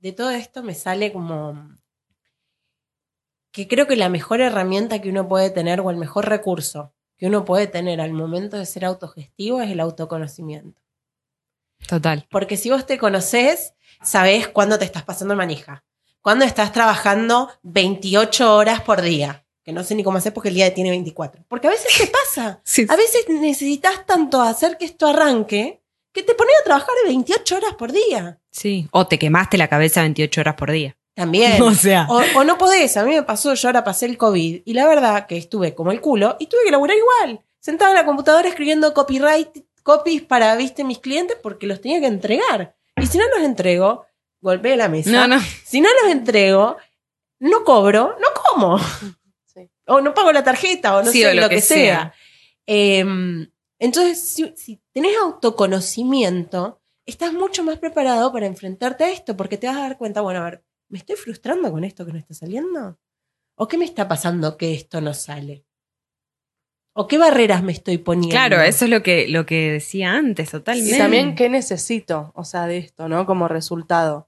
de 0.00 0.12
todo 0.12 0.30
esto 0.30 0.62
me 0.62 0.74
sale 0.74 1.12
como 1.12 1.76
que 3.52 3.66
creo 3.66 3.86
que 3.86 3.96
la 3.96 4.08
mejor 4.08 4.40
herramienta 4.40 5.00
que 5.00 5.08
uno 5.08 5.26
puede 5.28 5.50
tener 5.50 5.80
o 5.80 5.90
el 5.90 5.96
mejor 5.96 6.28
recurso 6.28 6.92
que 7.16 7.26
uno 7.26 7.44
puede 7.44 7.66
tener 7.66 8.00
al 8.00 8.12
momento 8.12 8.56
de 8.56 8.64
ser 8.66 8.84
autogestivo 8.84 9.60
es 9.60 9.70
el 9.72 9.80
autoconocimiento. 9.80 10.80
Total. 11.88 12.26
Porque 12.30 12.56
si 12.56 12.70
vos 12.70 12.86
te 12.86 12.98
conocés, 12.98 13.74
sabés 14.02 14.46
cuándo 14.46 14.78
te 14.78 14.84
estás 14.84 15.02
pasando 15.02 15.34
manija, 15.34 15.84
cuándo 16.28 16.44
estás 16.44 16.74
trabajando 16.74 17.50
28 17.62 18.54
horas 18.54 18.82
por 18.82 19.00
día, 19.00 19.46
que 19.64 19.72
no 19.72 19.82
sé 19.82 19.94
ni 19.94 20.04
cómo 20.04 20.18
hacer 20.18 20.34
porque 20.34 20.50
el 20.50 20.56
día 20.56 20.74
tiene 20.74 20.90
24. 20.90 21.46
Porque 21.48 21.68
a 21.68 21.70
veces 21.70 21.90
te 21.96 22.06
pasa. 22.34 22.60
A 22.86 22.96
veces 22.96 23.24
necesitas 23.30 24.04
tanto 24.04 24.42
hacer 24.42 24.76
que 24.76 24.84
esto 24.84 25.06
arranque 25.06 25.80
que 26.12 26.22
te 26.22 26.34
pones 26.34 26.52
a 26.60 26.64
trabajar 26.64 26.94
28 27.06 27.56
horas 27.56 27.74
por 27.78 27.92
día. 27.92 28.38
Sí. 28.50 28.88
O 28.90 29.06
te 29.06 29.18
quemaste 29.18 29.56
la 29.56 29.68
cabeza 29.68 30.02
28 30.02 30.42
horas 30.42 30.54
por 30.54 30.70
día. 30.70 30.98
También. 31.14 31.62
O 31.62 31.72
sea. 31.72 32.06
O, 32.10 32.20
o 32.36 32.44
no 32.44 32.58
podés, 32.58 32.98
a 32.98 33.04
mí 33.04 33.14
me 33.14 33.22
pasó, 33.22 33.54
yo 33.54 33.68
ahora 33.68 33.82
pasé 33.82 34.04
el 34.04 34.18
COVID 34.18 34.60
y 34.66 34.74
la 34.74 34.86
verdad 34.86 35.26
que 35.26 35.38
estuve 35.38 35.74
como 35.74 35.92
el 35.92 36.02
culo 36.02 36.36
y 36.38 36.48
tuve 36.48 36.60
que 36.66 36.70
laburar 36.70 36.98
igual. 36.98 37.42
Sentada 37.58 37.92
en 37.92 37.96
la 37.96 38.04
computadora 38.04 38.50
escribiendo 38.50 38.92
copyright, 38.92 39.64
copies 39.82 40.20
para, 40.20 40.54
viste, 40.56 40.84
mis 40.84 40.98
clientes 40.98 41.38
porque 41.42 41.66
los 41.66 41.80
tenía 41.80 42.00
que 42.00 42.06
entregar. 42.06 42.76
Y 43.00 43.06
si 43.06 43.16
no 43.16 43.24
los 43.34 43.46
entrego, 43.46 44.04
golpeé 44.40 44.76
la 44.76 44.88
mesa. 44.88 45.10
No, 45.10 45.26
no. 45.28 45.40
Si 45.64 45.80
no 45.80 45.88
los 46.02 46.12
entrego, 46.12 46.76
no 47.40 47.64
cobro, 47.64 48.16
no 48.20 48.26
como. 48.50 48.78
Sí. 49.44 49.68
O 49.86 50.00
no 50.00 50.14
pago 50.14 50.32
la 50.32 50.44
tarjeta, 50.44 50.96
o 50.96 51.02
no 51.02 51.10
Sí, 51.10 51.22
sé, 51.22 51.28
o 51.30 51.34
lo, 51.34 51.42
lo 51.42 51.48
que, 51.48 51.56
que 51.56 51.60
sea. 51.62 51.76
sea. 51.76 52.14
Em, 52.66 53.50
entonces, 53.78 54.20
si, 54.20 54.52
si 54.56 54.80
tenés 54.92 55.16
autoconocimiento, 55.16 56.80
estás 57.06 57.32
mucho 57.32 57.62
más 57.64 57.78
preparado 57.78 58.32
para 58.32 58.46
enfrentarte 58.46 59.04
a 59.04 59.10
esto, 59.10 59.36
porque 59.36 59.56
te 59.56 59.66
vas 59.66 59.76
a 59.76 59.80
dar 59.80 59.98
cuenta, 59.98 60.20
bueno, 60.20 60.40
a 60.40 60.44
ver, 60.44 60.64
¿me 60.88 60.98
estoy 60.98 61.16
frustrando 61.16 61.70
con 61.70 61.84
esto 61.84 62.04
que 62.04 62.12
no 62.12 62.18
está 62.18 62.34
saliendo? 62.34 62.98
¿O 63.56 63.66
qué 63.66 63.78
me 63.78 63.84
está 63.84 64.06
pasando 64.08 64.56
que 64.56 64.74
esto 64.74 65.00
no 65.00 65.14
sale? 65.14 65.64
¿O 66.94 67.06
qué 67.06 67.16
barreras 67.16 67.62
me 67.62 67.72
estoy 67.72 67.98
poniendo? 67.98 68.30
Claro, 68.34 68.60
eso 68.60 68.84
es 68.84 68.90
lo 68.90 69.02
que, 69.02 69.28
lo 69.28 69.46
que 69.46 69.72
decía 69.72 70.12
antes, 70.14 70.50
totalmente. 70.50 70.96
Y 70.96 70.98
también 70.98 71.34
qué 71.36 71.48
necesito, 71.48 72.32
o 72.34 72.44
sea, 72.44 72.66
de 72.66 72.78
esto, 72.78 73.08
¿no? 73.08 73.24
Como 73.24 73.46
resultado. 73.48 74.27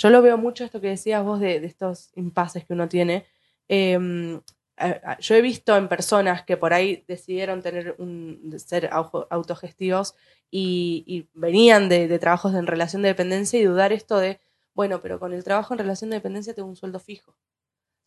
Yo 0.00 0.08
lo 0.08 0.22
veo 0.22 0.38
mucho 0.38 0.64
esto 0.64 0.80
que 0.80 0.88
decías 0.88 1.22
vos 1.22 1.40
de, 1.40 1.60
de 1.60 1.66
estos 1.66 2.10
impases 2.16 2.64
que 2.64 2.72
uno 2.72 2.88
tiene. 2.88 3.26
Eh, 3.68 4.40
a- 4.78 5.18
yo 5.18 5.34
he 5.34 5.42
visto 5.42 5.76
en 5.76 5.88
personas 5.88 6.42
que 6.44 6.56
por 6.56 6.72
ahí 6.72 7.04
decidieron 7.06 7.60
tener 7.60 7.96
un, 7.98 8.54
ser 8.64 8.88
au- 8.90 9.26
autogestivos 9.28 10.14
y, 10.50 11.04
y 11.06 11.28
venían 11.34 11.90
de, 11.90 12.08
de 12.08 12.18
trabajos 12.18 12.54
en 12.54 12.66
relación 12.66 13.02
de 13.02 13.08
dependencia 13.08 13.60
y 13.60 13.64
dudar 13.64 13.92
esto 13.92 14.16
de, 14.18 14.40
bueno, 14.74 15.00
pero 15.02 15.20
con 15.20 15.34
el 15.34 15.44
trabajo 15.44 15.74
en 15.74 15.78
relación 15.80 16.08
de 16.10 16.16
dependencia 16.16 16.54
tengo 16.54 16.68
un 16.68 16.76
sueldo 16.76 16.98
fijo. 16.98 17.36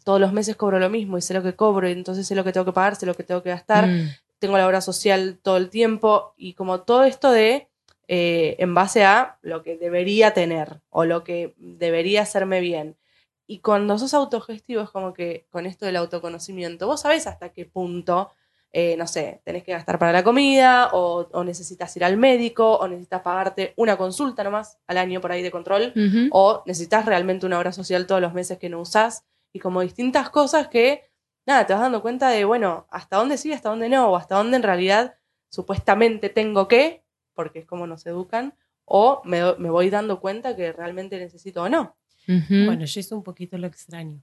Todos 0.03 0.19
los 0.19 0.33
meses 0.33 0.55
cobro 0.55 0.79
lo 0.79 0.89
mismo 0.89 1.17
y 1.17 1.21
sé 1.21 1.35
lo 1.35 1.43
que 1.43 1.55
cobro 1.55 1.87
y 1.87 1.91
entonces 1.91 2.25
sé 2.27 2.33
lo 2.35 2.43
que 2.43 2.51
tengo 2.51 2.65
que 2.65 2.73
pagar, 2.73 2.95
sé 2.95 3.05
lo 3.05 3.13
que 3.13 3.23
tengo 3.23 3.43
que 3.43 3.49
gastar 3.51 3.87
Mm. 3.87 4.09
tengo 4.39 4.57
la 4.57 4.67
obra 4.67 4.81
social 4.81 5.39
todo 5.41 5.55
el 5.57 5.69
tiempo 5.69 6.33
y 6.35 6.53
como 6.55 6.81
todo 6.81 7.03
esto 7.05 7.31
de 7.31 7.69
eh, 8.07 8.55
en 8.59 8.73
base 8.73 9.05
a 9.05 9.37
lo 9.41 9.63
que 9.63 9.77
debería 9.77 10.33
tener 10.33 10.81
o 10.89 11.05
lo 11.05 11.23
que 11.23 11.53
debería 11.57 12.21
hacerme 12.21 12.59
bien. 12.61 12.97
Y 13.47 13.59
cuando 13.59 13.97
sos 13.97 14.13
autogestivo 14.13 14.81
es 14.81 14.89
como 14.89 15.13
que 15.13 15.47
con 15.49 15.65
esto 15.65 15.85
del 15.85 15.97
autoconocimiento, 15.97 16.87
vos 16.87 17.01
sabés 17.01 17.27
hasta 17.27 17.49
qué 17.49 17.65
punto, 17.65 18.31
eh, 18.71 18.95
no 18.97 19.05
sé, 19.05 19.41
tenés 19.43 19.63
que 19.63 19.73
gastar 19.73 19.99
para 19.99 20.11
la 20.11 20.23
comida 20.23 20.89
o, 20.93 21.29
o 21.31 21.43
necesitas 21.43 21.95
ir 21.95 22.03
al 22.03 22.17
médico 22.17 22.77
o 22.77 22.87
necesitas 22.87 23.21
pagarte 23.21 23.73
una 23.75 23.97
consulta 23.97 24.43
nomás 24.43 24.79
al 24.87 24.97
año 24.97 25.21
por 25.21 25.31
ahí 25.31 25.43
de 25.43 25.51
control 25.51 25.93
o 26.31 26.63
necesitas 26.65 27.05
realmente 27.05 27.45
una 27.45 27.59
obra 27.59 27.71
social 27.71 28.07
todos 28.07 28.21
los 28.21 28.33
meses 28.33 28.57
que 28.57 28.69
no 28.69 28.79
usás 28.79 29.25
y 29.53 29.59
como 29.59 29.81
distintas 29.81 30.31
cosas 30.31 30.67
que, 30.67 31.07
nada, 31.45 31.67
te 31.67 31.73
vas 31.73 31.83
dando 31.83 32.01
cuenta 32.01 32.29
de, 32.29 32.43
bueno, 32.45 32.87
hasta 32.89 33.17
dónde 33.17 33.37
sí, 33.37 33.53
hasta 33.53 33.69
dónde 33.69 33.89
no, 33.89 34.09
o 34.09 34.15
hasta 34.15 34.35
dónde 34.35 34.57
en 34.57 34.63
realidad 34.63 35.15
supuestamente 35.49 36.29
tengo 36.29 36.67
que, 36.67 37.02
porque 37.33 37.59
es 37.59 37.65
como 37.65 37.87
nos 37.87 38.05
educan, 38.05 38.53
o 38.85 39.21
me, 39.25 39.41
me 39.57 39.69
voy 39.69 39.89
dando 39.89 40.19
cuenta 40.19 40.55
que 40.55 40.71
realmente 40.71 41.17
necesito 41.17 41.63
o 41.63 41.69
no. 41.69 41.95
Bueno, 42.27 42.85
yo 42.85 42.99
hice 42.99 43.13
un 43.15 43.23
poquito 43.23 43.57
lo 43.57 43.67
extraño. 43.67 44.21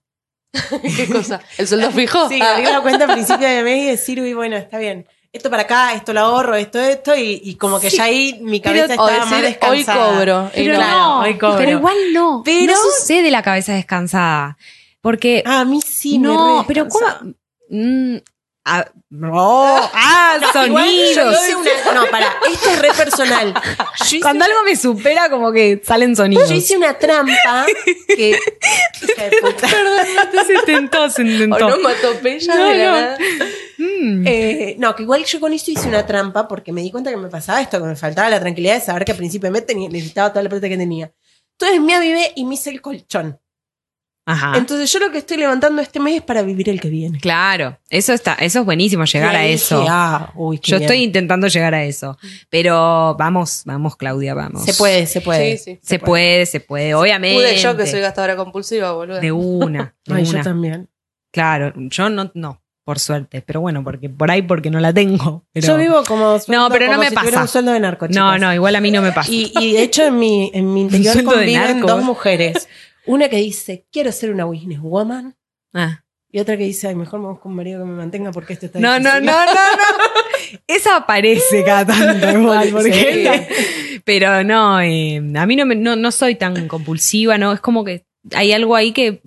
¿Qué 0.96 1.06
cosa? 1.06 1.40
¿El 1.58 1.68
sueldo 1.68 1.90
fijo? 1.92 2.28
Sí, 2.28 2.40
Ah. 2.42 2.54
abrir 2.54 2.68
la 2.70 2.80
cuenta 2.80 3.04
al 3.04 3.12
principio 3.12 3.46
de 3.46 3.62
mes 3.62 3.82
y 3.82 3.86
decir, 3.86 4.20
uy, 4.20 4.34
bueno, 4.34 4.56
está 4.56 4.78
bien. 4.78 5.06
Esto 5.32 5.48
para 5.48 5.62
acá, 5.62 5.94
esto 5.94 6.12
lo 6.12 6.20
ahorro, 6.20 6.56
esto, 6.56 6.80
esto, 6.80 7.14
y, 7.14 7.40
y 7.44 7.54
como 7.54 7.78
que 7.78 7.88
Sí, 7.88 7.98
ya 7.98 8.04
ahí 8.04 8.40
mi 8.42 8.60
cabeza 8.60 8.86
estaba 8.86 9.26
más 9.26 9.30
decir, 9.42 9.58
hoy 9.68 9.78
descansada. 9.78 10.16
cobro. 10.18 10.50
y 10.54 10.64
Pero 10.64 10.78
no. 10.80 11.20
Hoy 11.20 11.38
cobro. 11.38 11.56
pero 11.58 11.70
igual 11.70 11.96
no. 12.12 12.42
Pero- 12.44 12.72
no 12.72 12.78
sucede 12.78 13.30
la 13.30 13.42
cabeza 13.42 13.72
descansada. 13.74 14.58
Porque 15.00 15.42
Ah, 15.46 15.60
a 15.60 15.64
mí 15.64 15.80
sí 15.82 16.18
me 16.18 16.26
no, 16.28 16.60
re 16.62 16.64
pero 16.66 16.88
¿cómo? 16.88 17.06
Mm, 17.70 18.16
ah, 18.64 18.86
no, 19.10 19.76
ah, 19.92 20.38
No, 20.40 20.52
sonidos. 20.52 21.38
una- 21.86 21.92
no, 21.94 22.06
para, 22.10 22.26
esto 22.52 22.70
es 22.70 22.78
re 22.78 22.92
personal. 22.92 23.54
Cuando 24.22 24.44
algo 24.44 24.58
me 24.64 24.76
supera, 24.76 25.28
como 25.30 25.52
que 25.52 25.80
salen 25.84 26.14
sonidos. 26.16 26.48
yo 26.48 26.54
hice 26.54 26.76
una 26.76 26.98
trampa 26.98 27.66
que. 28.08 28.30
Hija 28.30 29.22
de 29.28 29.36
puta. 29.40 29.68
se 30.46 30.54
tentó, 30.66 31.08
se 31.10 31.22
intentó. 31.22 31.66
Onomatopeya 31.66 32.54
No, 32.54 32.68
de 32.68 32.76
la 32.76 32.84
no. 32.84 32.92
nada. 32.92 33.18
Mm. 33.78 34.24
Eh, 34.26 34.74
no, 34.78 34.94
que 34.94 35.02
igual 35.04 35.24
yo 35.24 35.40
con 35.40 35.52
esto 35.52 35.70
hice 35.70 35.88
una 35.88 36.04
trampa 36.06 36.46
porque 36.46 36.72
me 36.72 36.82
di 36.82 36.90
cuenta 36.90 37.10
que 37.10 37.16
me 37.16 37.28
pasaba 37.28 37.60
esto, 37.62 37.78
que 37.80 37.86
me 37.86 37.96
faltaba 37.96 38.28
la 38.28 38.38
tranquilidad 38.40 38.74
de 38.74 38.80
saber 38.82 39.04
que 39.04 39.12
al 39.12 39.18
principio 39.18 39.46
de 39.48 39.52
mes 39.52 39.66
tenía- 39.66 39.88
necesitaba 39.88 40.30
toda 40.30 40.42
la 40.42 40.50
plata 40.50 40.68
que 40.68 40.76
tenía. 40.76 41.10
Entonces 41.58 41.80
me 41.80 41.94
avivé 41.94 42.32
y 42.36 42.44
me 42.44 42.54
hice 42.54 42.70
el 42.70 42.80
colchón. 42.82 43.38
Ajá. 44.26 44.52
Entonces 44.56 44.92
yo 44.92 45.00
lo 45.00 45.10
que 45.10 45.18
estoy 45.18 45.38
levantando 45.38 45.82
este 45.82 45.98
mes 45.98 46.16
es 46.16 46.22
para 46.22 46.42
vivir 46.42 46.68
el 46.68 46.80
que 46.80 46.88
viene. 46.88 47.18
claro, 47.20 47.78
eso 47.88 48.12
está, 48.12 48.34
eso 48.34 48.60
es 48.60 48.64
buenísimo 48.64 49.04
llegar 49.04 49.34
a 49.34 49.44
eso. 49.46 49.84
ah, 49.88 50.30
uy, 50.36 50.58
qué 50.58 50.70
Yo 50.72 50.76
bien. 50.78 50.90
estoy 50.90 51.02
intentando 51.02 51.48
llegar 51.48 51.74
a 51.74 51.82
eso. 51.84 52.16
Pero 52.48 53.16
vamos, 53.18 53.62
vamos, 53.64 53.96
Claudia, 53.96 54.34
vamos. 54.34 54.64
Se 54.64 54.74
puede, 54.74 55.06
se 55.06 55.20
puede. 55.20 55.56
Sí, 55.56 55.76
sí. 55.76 55.80
Se 55.82 55.98
puede, 55.98 56.46
se 56.46 56.60
puede, 56.60 56.94
obviamente. 56.94 57.36
Pude 57.36 57.56
yo 57.56 57.76
que 57.76 57.86
soy 57.86 58.00
gastadora 58.00 58.36
compulsiva, 58.36 58.92
boludo. 58.92 59.20
De 59.20 59.32
una, 59.32 59.94
de 60.06 60.14
Ay, 60.14 60.24
yo 60.24 60.30
una. 60.32 60.42
también. 60.42 60.88
Claro, 61.32 61.72
yo 61.76 62.08
no, 62.10 62.30
no. 62.34 62.62
por 62.84 62.98
suerte. 62.98 63.40
Pero 63.42 63.60
bueno, 63.62 63.82
porque 63.82 64.08
por 64.10 64.30
ahí 64.30 64.42
porque 64.42 64.70
no 64.70 64.78
la 64.80 64.92
tengo. 64.92 65.44
Pero... 65.52 65.66
Yo 65.66 65.76
vivo 65.76 66.02
como, 66.06 66.38
No, 66.48 66.68
pero 66.70 66.86
no 66.86 66.92
como 66.92 67.02
me 67.04 67.08
si 67.08 67.14
pasa. 67.14 67.42
un 67.42 67.48
sueldo 67.48 67.72
de 67.72 67.80
narco, 67.80 68.06
No, 68.06 68.12
chicas. 68.12 68.40
no, 68.40 68.54
igual 68.54 68.76
a 68.76 68.80
mí 68.80 68.90
no 68.90 69.00
me 69.02 69.12
pasa. 69.12 69.30
Y, 69.32 69.50
y 69.58 69.72
de 69.72 69.82
hecho 69.82 70.04
en 70.04 70.18
mi, 70.18 70.50
en 70.54 70.72
mi 70.72 70.80
interior 70.82 71.24
conviven 71.24 71.80
dos 71.80 72.02
mujeres. 72.04 72.68
Una 73.06 73.28
que 73.28 73.36
dice, 73.36 73.86
quiero 73.90 74.12
ser 74.12 74.30
una 74.32 74.44
businesswoman. 74.44 75.36
Ah. 75.74 76.02
Y 76.32 76.38
otra 76.38 76.56
que 76.56 76.64
dice, 76.64 76.86
ay, 76.88 76.94
mejor 76.94 77.20
me 77.20 77.26
busco 77.28 77.48
un 77.48 77.56
marido 77.56 77.80
que 77.80 77.90
me 77.90 77.96
mantenga 77.96 78.30
porque 78.30 78.52
este 78.52 78.66
está 78.66 78.78
No, 78.78 78.98
no, 79.00 79.08
difícil". 79.10 79.26
no, 79.26 79.32
no, 79.46 79.52
no. 79.52 80.60
Esa 80.66 80.96
aparece 80.96 81.64
cada 81.64 81.86
tanto 81.86 82.30
igual, 82.38 82.68
porque- 82.70 83.48
Pero 84.04 84.42
no, 84.44 84.80
eh, 84.80 85.16
a 85.36 85.46
mí 85.46 85.56
no, 85.56 85.66
me- 85.66 85.74
no, 85.76 85.96
no 85.96 86.10
soy 86.12 86.34
tan 86.36 86.68
compulsiva, 86.68 87.36
¿no? 87.36 87.52
Es 87.52 87.60
como 87.60 87.84
que 87.84 88.04
hay 88.34 88.52
algo 88.52 88.74
ahí 88.76 88.92
que 88.92 89.20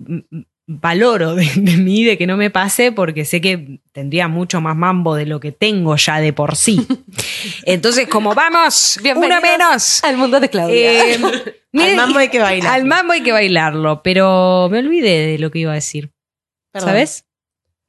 valoro 0.66 1.34
de, 1.34 1.44
de 1.56 1.76
mí, 1.76 2.04
de 2.04 2.16
que 2.16 2.26
no 2.26 2.36
me 2.36 2.50
pase, 2.50 2.90
porque 2.92 3.24
sé 3.24 3.40
que 3.40 3.80
tendría 3.92 4.28
mucho 4.28 4.60
más 4.60 4.74
mambo 4.76 5.14
de 5.14 5.26
lo 5.26 5.38
que 5.40 5.52
tengo 5.52 5.96
ya 5.96 6.20
de 6.20 6.32
por 6.32 6.56
sí. 6.56 6.86
Entonces, 7.64 8.08
como 8.08 8.34
vamos, 8.34 8.98
uno 9.14 9.40
menos. 9.40 10.02
Al 10.04 10.16
mundo 10.16 10.40
de 10.40 10.48
Claudia. 10.48 11.14
Eh, 11.14 11.18
Al 11.74 11.96
mambo 11.96 12.18
hay 12.20 12.28
que 12.28 12.38
bailar. 12.38 12.72
al 12.72 12.84
mambo 12.84 13.12
hay 13.14 13.22
que 13.22 13.32
bailarlo, 13.32 14.00
pero 14.02 14.68
me 14.70 14.78
olvidé 14.78 15.26
de 15.26 15.38
lo 15.38 15.50
que 15.50 15.58
iba 15.58 15.72
a 15.72 15.74
decir. 15.74 16.12
Perdón. 16.72 16.90
¿Sabes? 16.90 17.24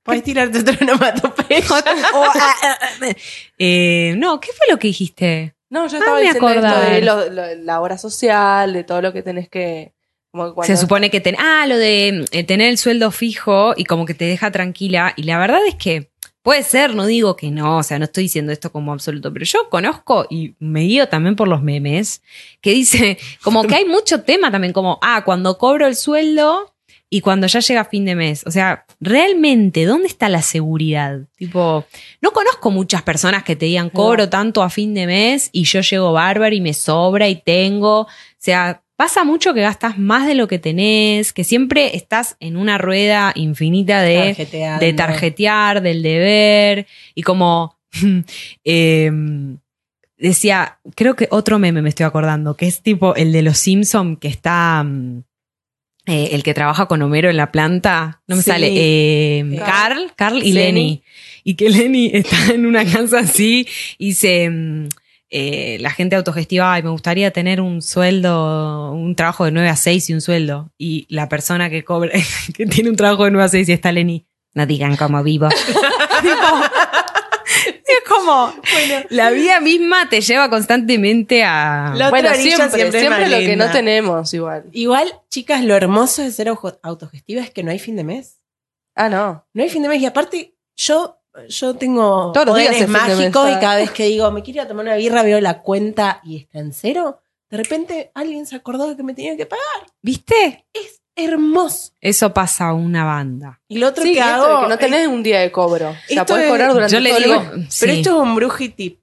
Puedes 0.03 0.23
tirarte 0.23 0.59
otra 0.59 0.77
onomatopeya. 0.81 1.63
Ah, 1.71 2.53
ah, 2.63 2.77
ah, 2.81 3.07
eh, 3.57 4.13
no, 4.17 4.39
¿qué 4.39 4.49
fue 4.53 4.67
lo 4.71 4.77
que 4.79 4.87
dijiste? 4.87 5.55
no, 5.69 5.87
yo 5.87 5.97
Ah, 5.97 5.99
estaba 5.99 6.17
me 6.17 6.23
diciendo 6.23 6.49
esto 6.49 6.79
de 6.91 7.01
lo- 7.01 7.29
lo- 7.29 7.55
la 7.55 7.81
obra 7.81 7.97
social, 7.97 8.71
de 8.73 8.83
todo 8.83 9.01
lo 9.01 9.13
que 9.13 9.23
tenés 9.23 9.49
que. 9.49 9.93
Como 10.35 10.49
que 10.49 10.53
cuando- 10.53 10.75
Se 10.75 10.81
supone 10.81 11.09
que 11.09 11.21
ten, 11.21 11.37
ah, 11.39 11.65
lo 11.65 11.77
de 11.77 12.25
eh, 12.31 12.43
tener 12.43 12.67
el 12.69 12.77
sueldo 12.77 13.09
fijo 13.11 13.73
y 13.77 13.85
como 13.85 14.05
que 14.05 14.13
te 14.13 14.25
deja 14.25 14.51
tranquila. 14.51 15.13
Y 15.15 15.23
la 15.23 15.37
verdad 15.37 15.61
es 15.65 15.75
que 15.75 16.09
puede 16.41 16.61
ser, 16.63 16.93
no 16.93 17.05
digo 17.05 17.37
que 17.37 17.51
no, 17.51 17.77
o 17.77 17.83
sea, 17.83 17.99
no 17.99 18.05
estoy 18.05 18.23
diciendo 18.23 18.51
esto 18.51 18.69
como 18.69 18.91
absoluto, 18.91 19.31
pero 19.31 19.45
yo 19.45 19.69
conozco 19.69 20.27
y 20.29 20.53
me 20.59 20.81
guío 20.81 21.07
también 21.07 21.37
por 21.37 21.47
los 21.47 21.63
memes 21.63 22.21
que 22.59 22.71
dice 22.71 23.17
como 23.43 23.63
que 23.63 23.75
hay 23.75 23.85
mucho 23.85 24.23
tema 24.23 24.51
también, 24.51 24.73
como, 24.73 24.99
ah, 25.01 25.23
cuando 25.23 25.57
cobro 25.57 25.87
el 25.87 25.95
sueldo 25.95 26.73
y 27.09 27.21
cuando 27.21 27.47
ya 27.47 27.61
llega 27.61 27.85
fin 27.85 28.03
de 28.03 28.15
mes. 28.15 28.43
O 28.45 28.51
sea, 28.51 28.85
realmente, 28.99 29.85
¿dónde 29.85 30.07
está 30.07 30.27
la 30.27 30.41
seguridad? 30.41 31.21
Tipo, 31.37 31.85
no 32.19 32.31
conozco 32.31 32.71
muchas 32.71 33.03
personas 33.03 33.43
que 33.43 33.55
te 33.55 33.67
digan, 33.67 33.89
cobro 33.89 34.27
tanto 34.27 34.61
a 34.63 34.69
fin 34.69 34.93
de 34.93 35.07
mes 35.07 35.49
y 35.53 35.63
yo 35.63 35.79
llego 35.79 36.11
bárbaro 36.11 36.53
y 36.53 36.59
me 36.59 36.73
sobra 36.73 37.29
y 37.29 37.37
tengo. 37.41 38.01
O 38.01 38.07
sea, 38.37 38.81
pasa 38.95 39.23
mucho 39.23 39.53
que 39.53 39.61
gastas 39.61 39.97
más 39.97 40.25
de 40.27 40.35
lo 40.35 40.47
que 40.47 40.59
tenés, 40.59 41.33
que 41.33 41.43
siempre 41.43 41.95
estás 41.95 42.37
en 42.39 42.55
una 42.57 42.77
rueda 42.77 43.31
infinita 43.35 44.01
de, 44.01 44.33
de 44.79 44.93
tarjetear, 44.93 45.81
del 45.81 46.01
deber 46.01 46.87
y 47.13 47.21
como... 47.23 47.75
eh, 48.63 49.11
decía, 50.17 50.79
creo 50.95 51.15
que 51.15 51.27
otro 51.31 51.59
meme 51.59 51.81
me 51.81 51.89
estoy 51.89 52.05
acordando, 52.05 52.55
que 52.55 52.67
es 52.67 52.81
tipo 52.81 53.15
el 53.15 53.31
de 53.31 53.41
los 53.41 53.57
Simpson 53.57 54.15
que 54.17 54.27
está... 54.29 54.83
mm, 54.83 55.23
eh, 56.07 56.29
el 56.33 56.43
que 56.43 56.53
trabaja 56.53 56.85
con 56.85 57.01
Homero 57.01 57.29
en 57.31 57.37
la 57.37 57.51
planta, 57.51 58.21
no 58.27 58.35
me 58.35 58.43
Sí. 58.43 58.51
sale, 58.51 58.69
eh, 58.71 59.59
Carl. 59.65 60.11
Carl, 60.15 60.37
y 60.37 60.53
Lenny. 60.53 60.63
Lenny. 60.71 61.03
Y 61.43 61.55
que 61.55 61.69
Lenny 61.69 62.11
está 62.13 62.53
en 62.53 62.65
una 62.67 62.85
casa 62.85 63.19
así 63.19 63.67
y 63.97 64.13
se, 64.13 64.49
mm, 64.49 64.87
eh, 65.29 65.77
la 65.79 65.89
gente 65.89 66.15
autogestiva, 66.15 66.73
ay, 66.73 66.83
me 66.83 66.89
gustaría 66.89 67.31
tener 67.31 67.59
un 67.59 67.81
sueldo, 67.81 68.91
un 68.91 69.15
trabajo 69.15 69.45
de 69.45 69.51
9 69.51 69.69
a 69.69 69.75
6 69.75 70.09
y 70.09 70.13
un 70.13 70.21
sueldo. 70.21 70.71
Y 70.77 71.05
la 71.09 71.29
persona 71.29 71.69
que 71.69 71.83
cobra, 71.83 72.11
que 72.53 72.65
tiene 72.65 72.89
un 72.89 72.95
trabajo 72.95 73.25
de 73.25 73.31
9 73.31 73.45
a 73.45 73.49
6 73.49 73.69
y 73.69 73.73
está 73.73 73.91
Lenny, 73.91 74.25
no 74.53 74.65
digan 74.65 74.95
cómo 74.95 75.23
vivo. 75.23 75.49
Es 77.67 78.09
como, 78.09 78.53
la 79.09 79.29
vida 79.29 79.59
misma 79.59 80.09
te 80.09 80.19
lleva 80.21 80.49
constantemente 80.49 81.43
a... 81.43 81.93
La 81.95 82.09
Bueno, 82.09 82.33
siempre, 82.33 82.69
siempre 82.69 82.99
siempre, 82.99 83.29
lo 83.29 83.37
que 83.37 83.55
no 83.55 83.71
tenemos 83.71 84.33
igual. 84.33 84.65
Igual, 84.71 85.13
chicas, 85.29 85.63
lo 85.63 85.75
hermoso 85.75 86.23
de 86.23 86.31
ser 86.31 86.51
autogestiva 86.81 87.41
es 87.41 87.51
que 87.51 87.63
no 87.63 87.71
hay 87.71 87.79
fin 87.79 87.95
de 87.95 88.03
mes. 88.03 88.39
Ah, 88.95 89.09
no. 89.09 89.45
No 89.53 89.63
hay 89.63 89.69
fin 89.69 89.83
de 89.83 89.89
mes. 89.89 90.01
Y 90.01 90.05
aparte, 90.07 90.55
yo, 90.75 91.19
yo 91.49 91.75
tengo 91.75 92.31
Todos 92.33 92.45
los 92.47 92.55
días 92.57 92.69
poderes 92.73 92.89
mes, 92.89 93.01
mágicos 93.01 93.49
y 93.49 93.53
cada 93.59 93.75
vez 93.77 93.91
que 93.91 94.05
digo, 94.05 94.31
me 94.31 94.41
quiero 94.43 94.61
ir 94.61 94.65
a 94.65 94.67
tomar 94.67 94.85
una 94.85 94.95
birra, 94.95 95.23
veo 95.23 95.39
la 95.41 95.61
cuenta 95.61 96.21
y 96.23 96.37
está 96.37 96.59
en 96.59 96.73
cero. 96.73 97.21
De 97.49 97.57
repente 97.57 98.11
alguien 98.15 98.45
se 98.45 98.55
acordó 98.55 98.87
de 98.89 98.95
que 98.95 99.03
me 99.03 99.13
tenía 99.13 99.35
que 99.37 99.45
pagar. 99.45 99.63
¿Viste? 100.01 100.65
Es 100.73 101.01
hermoso. 101.15 101.93
Eso 102.01 102.33
pasa 102.33 102.69
a 102.69 102.73
una 102.73 103.05
banda. 103.05 103.61
Y 103.67 103.77
lo 103.77 103.87
otro 103.87 104.03
Sí, 104.03 104.13
que 104.13 104.21
hago. 104.21 104.61
que 104.63 104.67
no 104.67 104.77
tenés 104.77 105.07
un 105.07 105.23
día 105.23 105.39
de 105.39 105.51
cobro. 105.51 105.89
O 105.89 105.93
sea, 105.93 106.21
Esto 106.21 106.25
podés 106.25 106.45
es- 106.45 106.51
cobrar 106.51 106.73
durante 106.73 106.93
Yo 106.93 106.99
le 106.99 107.09
todo 107.11 107.19
el. 107.19 107.23
Pero 107.51 107.65
sí. 107.69 107.89
esto 107.89 108.09
es 108.09 108.15
un 108.15 108.35
bruji 108.35 108.69
tip. 108.69 108.99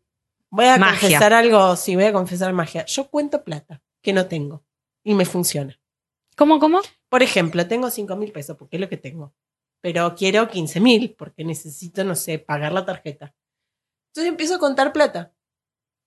Voy 0.51 0.67
a 0.67 0.77
Magia. 0.77 1.01
confesar 1.01 1.33
algo, 1.33 1.77
sí, 1.77 1.95
voy 1.95 2.05
a 2.05 2.13
confesar 2.13 2.53
magia. 2.53 2.85
Yo 2.85 3.09
cuento 3.09 3.43
plata 3.43 3.81
que 4.03 4.13
no 4.13 4.27
tengo 4.27 4.63
y 5.03 5.15
me 5.15 5.25
funciona. 5.25 5.79
¿Cómo, 6.37 6.59
cómo? 6.59 6.81
Por 7.09 7.23
ejemplo, 7.23 7.67
tengo 7.67 7.89
5 7.91 8.17
mil 8.17 8.33
pesos 8.33 8.57
porque 8.59 8.77
es 8.77 8.81
lo 8.81 8.89
que 8.91 8.99
tengo. 8.99 9.33
Pero 9.83 10.15
quiero 10.15 10.49
15 10.49 10.81
mil 10.81 11.15
porque 11.19 11.45
necesito, 11.45 12.05
no 12.05 12.15
sé, 12.15 12.39
pagar 12.39 12.73
la 12.73 12.87
tarjeta. 12.87 13.35
Entonces 14.11 14.31
empiezo 14.31 14.55
a 14.55 14.59
contar 14.59 14.93
plata. 14.93 15.35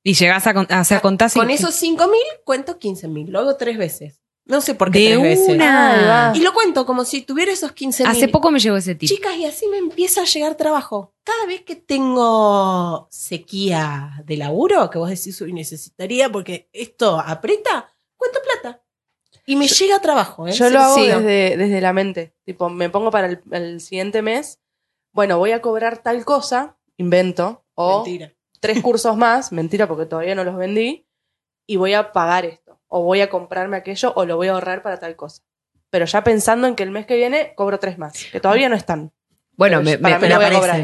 Y 0.04 0.14
llegas 0.14 0.48
a, 0.48 0.54
con- 0.54 0.68
o 0.72 0.84
sea, 0.84 1.02
contás 1.02 1.34
Con 1.34 1.50
esos 1.50 1.76
5 1.76 2.08
mil 2.08 2.22
cuento 2.46 2.80
15 2.80 3.08
mil. 3.08 3.32
Lo 3.32 3.40
hago 3.40 3.56
tres 3.58 3.78
veces. 3.78 4.22
No 4.48 4.62
sé 4.62 4.76
por 4.76 4.92
qué 4.92 5.00
de 5.00 5.06
tres 5.16 5.22
veces. 5.24 5.50
una. 5.56 6.32
Y 6.36 6.40
lo 6.42 6.54
cuento 6.54 6.86
como 6.86 7.04
si 7.04 7.24
tuviera 7.24 7.52
esos 7.52 7.72
15 7.72 8.04
mil. 8.04 8.12
Hace 8.12 8.28
poco 8.28 8.52
me 8.52 8.60
llegó 8.60 8.78
ese 8.78 8.94
tip. 8.94 9.10
Chicas, 9.10 9.36
y 9.38 9.46
así 9.46 9.68
me 9.68 9.78
empieza 9.80 10.22
a 10.22 10.26
llegar 10.26 10.56
trabajo. 10.56 11.16
Cada 11.24 11.48
vez 11.48 11.64
que 11.64 11.76
tengo 11.76 13.08
sequía 13.10 14.22
de 14.26 14.38
laburo, 14.38 14.90
que 14.92 15.00
vos 15.00 15.10
decís, 15.10 15.42
uy, 15.42 15.52
necesitaría 15.52 16.32
porque 16.32 16.70
esto 16.72 17.20
aprieta, 17.20 17.92
cuento 18.16 18.40
plata. 18.44 18.55
Y 19.46 19.56
me 19.56 19.68
llega 19.68 20.00
trabajo, 20.00 20.48
¿eh? 20.48 20.52
Yo 20.54 20.70
lo 20.70 20.80
hago 20.80 20.96
desde, 21.04 21.56
desde 21.58 21.82
la 21.82 21.94
mente. 21.94 22.34
Tipo, 22.46 22.70
me 22.70 22.90
pongo 22.90 23.12
para 23.12 23.28
el, 23.28 23.42
el 23.52 23.80
siguiente 23.82 24.22
mes. 24.22 24.60
Bueno, 25.12 25.38
voy 25.38 25.52
a 25.52 25.62
cobrar 25.62 26.00
tal 26.00 26.26
cosa, 26.26 26.78
invento. 26.98 27.64
O 27.76 28.04
Mentira. 28.04 28.34
tres 28.60 28.82
cursos 28.82 29.16
más, 29.18 29.52
mentira 29.52 29.88
porque 29.88 30.06
todavía 30.06 30.34
no 30.36 30.44
los 30.44 30.56
vendí. 30.58 31.06
Y 31.68 31.76
voy 31.78 31.94
a 31.94 32.12
pagar 32.12 32.46
esto. 32.46 32.80
O 32.88 33.04
voy 33.04 33.22
a 33.22 33.30
comprarme 33.30 33.78
aquello 33.78 34.14
o 34.16 34.26
lo 34.26 34.36
voy 34.38 34.48
a 34.48 34.54
ahorrar 34.54 34.82
para 34.82 35.00
tal 35.00 35.16
cosa. 35.16 35.44
Pero 35.90 36.06
ya 36.06 36.24
pensando 36.24 36.68
en 36.68 36.76
que 36.76 36.84
el 36.84 36.92
mes 36.92 37.06
que 37.06 37.16
viene 37.16 37.54
cobro 37.56 37.80
tres 37.80 37.98
más. 37.98 38.14
Que 38.32 38.40
todavía 38.40 38.70
no 38.70 38.76
están. 38.76 39.12
Bueno, 39.58 39.78
me, 39.82 39.98
me- 39.98 39.98
voy 39.98 40.12
a 40.14 40.20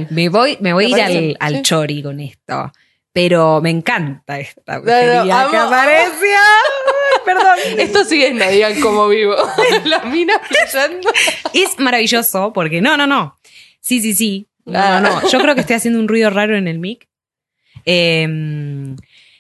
me 0.09 0.30
voy, 0.30 0.57
me 0.62 0.74
voy 0.74 0.86
a 0.86 0.88
ir 0.88 0.95
parece, 0.97 1.18
al, 1.18 1.38
al 1.39 1.55
sí. 1.57 1.62
chori 1.64 2.01
con 2.03 2.20
esto. 2.22 2.72
Pero 3.14 3.59
me 3.62 3.70
encanta 3.70 4.39
esta 4.39 4.76
no, 4.78 4.82
brujería 4.84 5.41
amo, 5.41 5.51
que 5.51 5.57
amo. 5.57 5.68
aparece. 5.68 6.34
Ay, 6.36 7.20
Perdón. 7.26 7.57
Esto 7.78 8.05
sí 8.05 8.24
es 8.24 8.34
no 8.34 8.47
digan 8.49 8.80
cómo 8.80 9.07
vivo. 9.09 9.36
La 9.86 9.99
mina 10.03 10.34
fluyendo. 10.39 11.09
Es 11.53 11.78
maravilloso 11.80 12.53
porque 12.53 12.82
no, 12.82 12.95
no, 12.97 13.05
no. 13.07 13.38
Sí, 13.82 13.99
sí, 14.01 14.14
sí. 14.14 14.47
No, 14.66 14.80
Ah. 14.80 15.01
no, 15.01 15.22
no. 15.22 15.28
Yo 15.30 15.39
creo 15.39 15.55
que 15.55 15.62
estoy 15.62 15.76
haciendo 15.76 15.99
un 15.99 16.07
ruido 16.07 16.30
raro 16.30 16.55
en 16.55 16.68
el 16.68 16.80
mic. 16.80 17.07
Eh, 17.86 18.28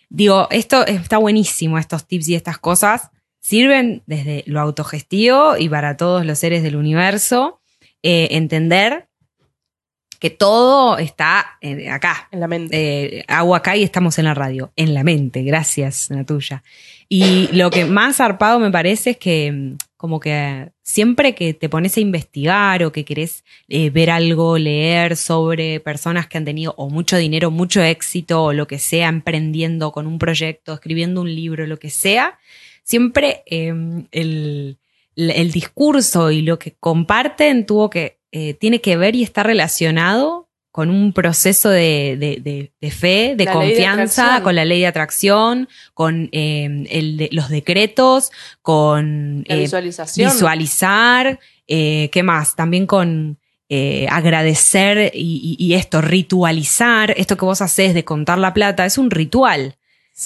digo, 0.09 0.47
esto 0.51 0.85
está 0.85 1.17
buenísimo, 1.17 1.77
estos 1.77 2.07
tips 2.07 2.27
y 2.29 2.35
estas 2.35 2.57
cosas. 2.57 3.09
Sirven 3.39 4.03
desde 4.05 4.43
lo 4.47 4.59
autogestivo 4.59 5.57
y 5.57 5.69
para 5.69 5.97
todos 5.97 6.25
los 6.25 6.37
seres 6.39 6.61
del 6.63 6.75
universo. 6.75 7.59
eh, 8.03 8.29
entender 8.31 9.07
que 10.21 10.29
todo 10.29 10.99
está 10.99 11.57
eh, 11.61 11.89
acá, 11.89 12.27
En 12.31 12.39
la 12.39 12.47
mente. 12.47 13.17
eh, 13.17 13.25
hago 13.27 13.55
acá 13.55 13.75
y 13.75 13.81
estamos 13.81 14.19
en 14.19 14.25
la 14.25 14.35
radio, 14.35 14.71
en 14.75 14.93
la 14.93 15.03
mente, 15.03 15.41
gracias, 15.41 16.11
la 16.11 16.23
tuya. 16.23 16.61
Y 17.09 17.49
lo 17.53 17.71
que 17.71 17.85
más 17.85 18.17
zarpado 18.17 18.59
me 18.59 18.69
parece 18.69 19.09
es 19.09 19.17
que 19.17 19.51
mm, 19.51 19.77
como 19.97 20.19
que 20.19 20.69
siempre 20.83 21.33
que 21.33 21.55
te 21.55 21.69
pones 21.69 21.97
a 21.97 22.01
investigar 22.01 22.83
o 22.83 22.91
que 22.91 23.03
querés 23.03 23.43
eh, 23.67 23.89
ver 23.89 24.11
algo, 24.11 24.59
leer 24.59 25.17
sobre 25.17 25.79
personas 25.79 26.27
que 26.27 26.37
han 26.37 26.45
tenido 26.45 26.75
o 26.77 26.91
mucho 26.91 27.17
dinero, 27.17 27.49
mucho 27.49 27.81
éxito 27.81 28.43
o 28.43 28.53
lo 28.53 28.67
que 28.67 28.77
sea, 28.77 29.09
emprendiendo 29.09 29.91
con 29.91 30.05
un 30.05 30.19
proyecto, 30.19 30.75
escribiendo 30.75 31.21
un 31.21 31.33
libro, 31.33 31.65
lo 31.65 31.79
que 31.79 31.89
sea, 31.89 32.37
siempre 32.83 33.41
eh, 33.47 33.73
el, 34.11 34.77
el 35.15 35.51
discurso 35.51 36.29
y 36.29 36.43
lo 36.43 36.59
que 36.59 36.75
comparten 36.79 37.65
tuvo 37.65 37.89
que, 37.89 38.20
eh, 38.31 38.53
tiene 38.53 38.81
que 38.81 38.97
ver 38.97 39.15
y 39.15 39.23
está 39.23 39.43
relacionado 39.43 40.47
con 40.71 40.89
un 40.89 41.11
proceso 41.11 41.69
de, 41.69 42.15
de- 42.17 42.37
de- 42.41 42.71
de 42.79 42.91
fe, 42.91 43.33
de 43.35 43.43
La 43.43 43.51
confianza, 43.51 44.41
con 44.43 44.55
la 44.55 44.63
ley 44.63 44.79
de 44.79 44.87
atracción, 44.87 45.67
con 45.93 46.29
eh, 46.31 46.85
el 46.89 47.17
de- 47.17 47.29
los 47.33 47.49
decretos, 47.49 48.31
con 48.61 49.43
La 49.47 49.55
eh, 49.55 49.59
visualización. 49.59 50.31
visualizar, 50.31 51.39
¿qué 51.67 52.21
más? 52.23 52.55
También 52.55 52.85
con 52.87 53.37
eh, 53.73 54.05
agradecer 54.09 55.11
y, 55.13 55.57
y- 55.57 55.65
y 55.65 55.73
esto, 55.75 56.01
ritualizar, 56.01 57.13
esto 57.17 57.37
que 57.37 57.45
vos 57.45 57.61
haces 57.61 57.93
de 57.93 58.03
contar 58.03 58.37
la 58.37 58.53
plata, 58.53 58.85
es 58.85 58.97
un 58.97 59.11
ritual. 59.11 59.75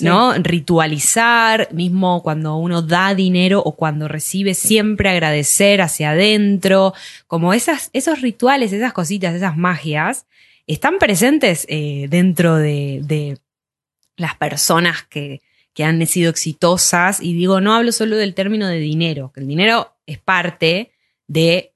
¿No? 0.02 0.34
Ritualizar, 0.34 1.70
mismo 1.72 2.22
cuando 2.24 2.58
uno 2.58 2.82
da 2.82 3.16
dinero 3.16 3.62
o 3.64 3.76
cuando 3.76 4.08
recibe, 4.08 4.54
siempre 4.54 5.10
agradecer 5.10 5.82
hacia 5.82 6.12
adentro, 6.12 6.94
como 7.28 7.54
esas, 7.54 7.90
esos 7.94 8.22
rituales, 8.22 8.74
esas 8.74 8.94
cositas, 8.94 9.36
esas 9.36 9.58
magias, 9.58 10.26
están 10.68 10.98
presentes 10.98 11.66
eh, 11.70 12.08
dentro 12.10 12.56
de, 12.56 13.02
de 13.04 13.38
las 14.18 14.36
personas 14.36 15.04
que, 15.04 15.42
que 15.74 15.84
han 15.84 16.06
sido 16.08 16.32
exitosas. 16.32 17.22
Y 17.22 17.34
digo, 17.34 17.62
no 17.62 17.76
hablo 17.76 17.92
solo 17.92 18.16
del 18.16 18.34
término 18.34 18.68
de 18.68 18.80
dinero, 18.80 19.32
que 19.34 19.42
el 19.42 19.48
dinero 19.48 19.94
es 20.08 20.18
parte 20.18 20.92
de 21.28 21.75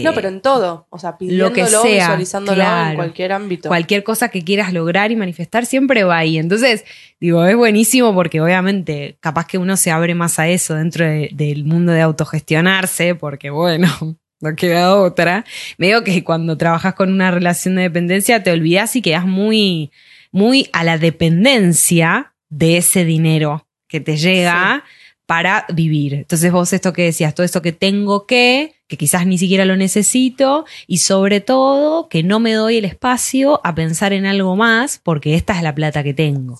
eh, 0.00 0.02
no, 0.02 0.12
pero 0.14 0.28
en 0.28 0.40
todo. 0.40 0.86
O 0.90 0.98
sea, 0.98 1.16
pidiéndolo, 1.18 1.48
lo 1.50 1.54
que 1.54 1.66
sea, 1.66 1.82
visualizándolo 2.08 2.56
claro. 2.56 2.90
en 2.90 2.96
cualquier 2.96 3.32
ámbito. 3.32 3.68
cualquier 3.68 4.02
cosa 4.04 4.28
que 4.28 4.42
quieras 4.42 4.72
lograr 4.72 5.10
y 5.12 5.16
manifestar 5.16 5.66
siempre 5.66 6.04
va 6.04 6.18
ahí. 6.18 6.38
Entonces, 6.38 6.84
digo, 7.20 7.44
es 7.44 7.56
buenísimo 7.56 8.14
porque 8.14 8.40
obviamente 8.40 9.16
capaz 9.20 9.46
que 9.46 9.58
uno 9.58 9.76
se 9.76 9.90
abre 9.90 10.14
más 10.14 10.38
a 10.38 10.48
eso 10.48 10.74
dentro 10.74 11.04
de- 11.06 11.30
del 11.32 11.64
mundo 11.64 11.92
de 11.92 12.00
autogestionarse, 12.00 13.14
porque 13.14 13.50
bueno, 13.50 13.88
no 14.40 14.56
queda 14.56 14.96
otra. 14.96 15.44
Me 15.78 15.86
digo 15.88 16.02
que 16.04 16.22
cuando 16.24 16.56
trabajas 16.56 16.94
con 16.94 17.12
una 17.12 17.30
relación 17.30 17.76
de 17.76 17.82
dependencia 17.82 18.42
te 18.42 18.50
olvidas 18.52 18.94
y 18.96 19.02
quedas 19.02 19.26
muy, 19.26 19.90
muy 20.32 20.68
a 20.72 20.84
la 20.84 20.98
dependencia 20.98 22.34
de 22.48 22.76
ese 22.78 23.04
dinero 23.04 23.66
que 23.88 24.00
te 24.00 24.16
llega 24.16 24.84
para 25.26 25.66
vivir. 25.72 26.14
Entonces 26.14 26.52
vos 26.52 26.72
esto 26.72 26.92
que 26.92 27.04
decías, 27.04 27.34
todo 27.34 27.44
esto 27.44 27.62
que 27.62 27.72
tengo 27.72 28.26
que, 28.26 28.74
que 28.86 28.96
quizás 28.96 29.26
ni 29.26 29.38
siquiera 29.38 29.64
lo 29.64 29.76
necesito 29.76 30.66
y 30.86 30.98
sobre 30.98 31.40
todo 31.40 32.08
que 32.08 32.22
no 32.22 32.40
me 32.40 32.52
doy 32.52 32.76
el 32.76 32.84
espacio 32.84 33.60
a 33.64 33.74
pensar 33.74 34.12
en 34.12 34.26
algo 34.26 34.56
más 34.56 35.00
porque 35.02 35.34
esta 35.34 35.56
es 35.56 35.62
la 35.62 35.74
plata 35.74 36.02
que 36.02 36.14
tengo. 36.14 36.58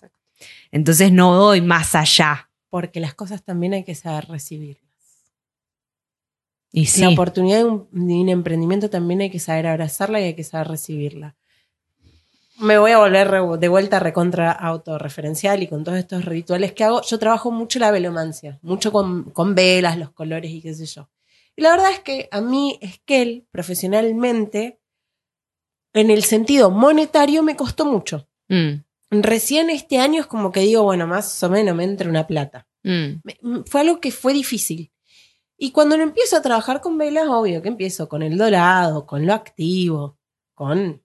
Entonces 0.71 1.12
no 1.12 1.35
doy 1.35 1.61
más 1.61 1.95
allá. 1.95 2.51
Porque 2.71 3.01
las 3.01 3.15
cosas 3.15 3.45
también 3.45 3.75
hay 3.75 3.85
que 3.85 3.95
saber 3.95 4.27
recibirlas. 4.29 4.83
Y 6.73 6.87
sí, 6.87 7.03
La 7.03 7.11
oportunidad 7.11 7.59
de 7.59 7.65
un, 7.67 7.89
de 7.93 8.15
un 8.15 8.29
emprendimiento 8.29 8.91
también 8.91 9.21
hay 9.21 9.31
que 9.31 9.39
saber 9.39 9.69
abrazarla 9.69 10.21
y 10.21 10.25
hay 10.25 10.35
que 10.35 10.43
saber 10.43 10.69
recibirla. 10.69 11.37
Me 12.59 12.79
voy 12.79 12.93
a 12.93 12.99
volver 12.99 13.31
de 13.59 13.69
vuelta 13.69 13.99
recontra 13.99 14.53
autorreferencial 14.53 15.63
y 15.63 15.67
con 15.69 15.83
todos 15.83 15.99
estos 15.99 16.25
rituales 16.25 16.73
que 16.73 16.85
hago. 16.85 17.03
Yo 17.03 17.19
trabajo 17.19 17.51
mucho 17.51 17.79
la 17.81 17.91
velomancia, 17.91 18.59
mucho 18.63 18.93
con, 18.93 19.25
con 19.31 19.55
velas, 19.55 19.99
los 19.99 20.11
colores 20.11 20.51
y 20.53 20.63
qué 20.63 20.73
sé 20.75 20.87
yo. 20.87 21.09
Y 21.57 21.63
la 21.63 21.71
verdad 21.71 21.91
es 21.93 22.01
que 22.01 22.29
a 22.31 22.41
mí, 22.41 22.79
Esquel, 22.81 23.47
profesionalmente, 23.51 24.81
en 25.93 26.11
el 26.11 26.25
sentido 26.25 26.71
monetario, 26.71 27.43
me 27.43 27.57
costó 27.57 27.85
mucho. 27.87 28.29
Mm, 28.49 28.75
Recién 29.11 29.71
este 29.71 29.99
año 29.99 30.21
es 30.21 30.27
como 30.27 30.51
que 30.51 30.61
digo, 30.61 30.83
bueno, 30.83 31.07
más 31.07 31.41
o 31.43 31.49
menos 31.51 31.77
me 31.77 31.85
entra 31.85 32.09
una 32.09 32.27
plata. 32.27 32.67
mm, 32.83 33.21
Me- 33.23 33.39
m- 33.43 33.63
fue 33.67 33.81
algo 33.83 34.01
que 34.01 34.11
fue 34.11 34.33
difícil. 34.33 34.93
Y 35.57 35.71
cuando 35.71 35.97
lo 35.97 36.03
empiezo 36.03 36.37
a 36.37 36.43
trabajar 36.43 36.81
con 36.81 36.99
velas, 36.99 37.29
obvio 37.29 37.63
que 37.63 37.69
empiezo 37.69 38.09
con 38.09 38.23
el 38.23 38.37
dorado, 38.37 39.07
con 39.07 39.25
lo 39.27 39.33
activo, 39.33 40.19
con 40.55 41.01